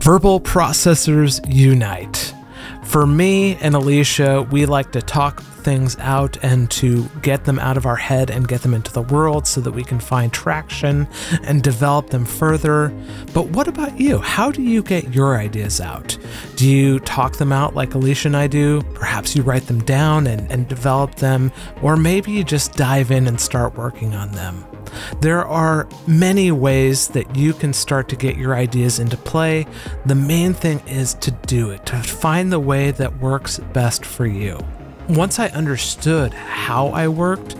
Verbal 0.00 0.40
processors 0.40 1.40
unite. 1.48 2.34
For 2.82 3.06
me 3.06 3.54
and 3.56 3.76
alicia 3.76 4.42
we 4.50 4.66
like 4.66 4.90
to 4.92 5.00
talk 5.00 5.40
things 5.62 5.96
out 5.98 6.36
and 6.42 6.70
to 6.72 7.08
get 7.22 7.44
them 7.44 7.58
out 7.58 7.76
of 7.76 7.86
our 7.86 7.96
head 7.96 8.30
and 8.30 8.48
get 8.48 8.62
them 8.62 8.74
into 8.74 8.92
the 8.92 9.02
world 9.02 9.46
so 9.46 9.60
that 9.60 9.72
we 9.72 9.84
can 9.84 10.00
find 10.00 10.32
traction 10.32 11.08
and 11.44 11.62
develop 11.62 12.10
them 12.10 12.24
further. 12.24 12.92
But 13.32 13.48
what 13.48 13.68
about 13.68 13.98
you? 13.98 14.18
How 14.18 14.50
do 14.50 14.62
you 14.62 14.82
get 14.82 15.14
your 15.14 15.36
ideas 15.36 15.80
out? 15.80 16.18
Do 16.56 16.68
you 16.68 16.98
talk 17.00 17.36
them 17.36 17.52
out 17.52 17.74
like 17.74 17.94
Alicia 17.94 18.28
and 18.28 18.36
I 18.36 18.46
do? 18.46 18.82
Perhaps 18.94 19.34
you 19.36 19.42
write 19.42 19.66
them 19.66 19.82
down 19.84 20.26
and, 20.26 20.50
and 20.50 20.68
develop 20.68 21.16
them, 21.16 21.52
or 21.82 21.96
maybe 21.96 22.32
you 22.32 22.44
just 22.44 22.74
dive 22.74 23.10
in 23.10 23.26
and 23.26 23.40
start 23.40 23.76
working 23.76 24.14
on 24.14 24.32
them. 24.32 24.64
There 25.20 25.44
are 25.44 25.88
many 26.06 26.52
ways 26.52 27.08
that 27.08 27.36
you 27.36 27.52
can 27.54 27.72
start 27.72 28.08
to 28.10 28.16
get 28.16 28.36
your 28.36 28.54
ideas 28.54 28.98
into 28.98 29.16
play. 29.16 29.66
The 30.06 30.14
main 30.14 30.52
thing 30.54 30.80
is 30.86 31.14
to 31.14 31.30
do 31.30 31.70
it, 31.70 31.86
to 31.86 31.96
find 31.96 32.52
the 32.52 32.60
way 32.60 32.90
that 32.92 33.18
works 33.18 33.58
best 33.72 34.04
for 34.04 34.26
you 34.26 34.58
once 35.08 35.38
I 35.38 35.48
understood 35.48 36.32
how 36.34 36.88
I 36.88 37.08
worked 37.08 37.56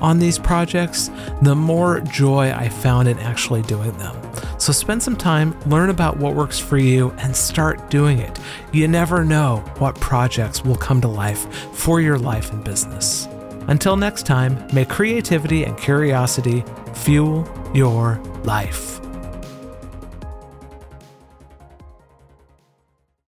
on 0.00 0.18
these 0.18 0.38
projects, 0.38 1.10
the 1.42 1.54
more 1.54 2.00
joy 2.00 2.52
I 2.52 2.68
found 2.68 3.08
in 3.08 3.18
actually 3.18 3.62
doing 3.62 3.96
them. 3.98 4.16
So 4.58 4.72
spend 4.72 5.02
some 5.02 5.16
time, 5.16 5.58
learn 5.68 5.90
about 5.90 6.16
what 6.16 6.34
works 6.34 6.58
for 6.58 6.78
you, 6.78 7.10
and 7.18 7.34
start 7.34 7.90
doing 7.90 8.18
it. 8.18 8.38
You 8.72 8.88
never 8.88 9.24
know 9.24 9.58
what 9.78 9.94
projects 9.96 10.64
will 10.64 10.76
come 10.76 11.00
to 11.02 11.08
life 11.08 11.52
for 11.74 12.00
your 12.00 12.18
life 12.18 12.52
and 12.52 12.62
business. 12.64 13.28
Until 13.68 13.96
next 13.96 14.26
time, 14.26 14.66
may 14.72 14.84
creativity 14.84 15.64
and 15.64 15.76
curiosity 15.76 16.64
fuel 16.94 17.48
your 17.74 18.20
life. 18.44 19.00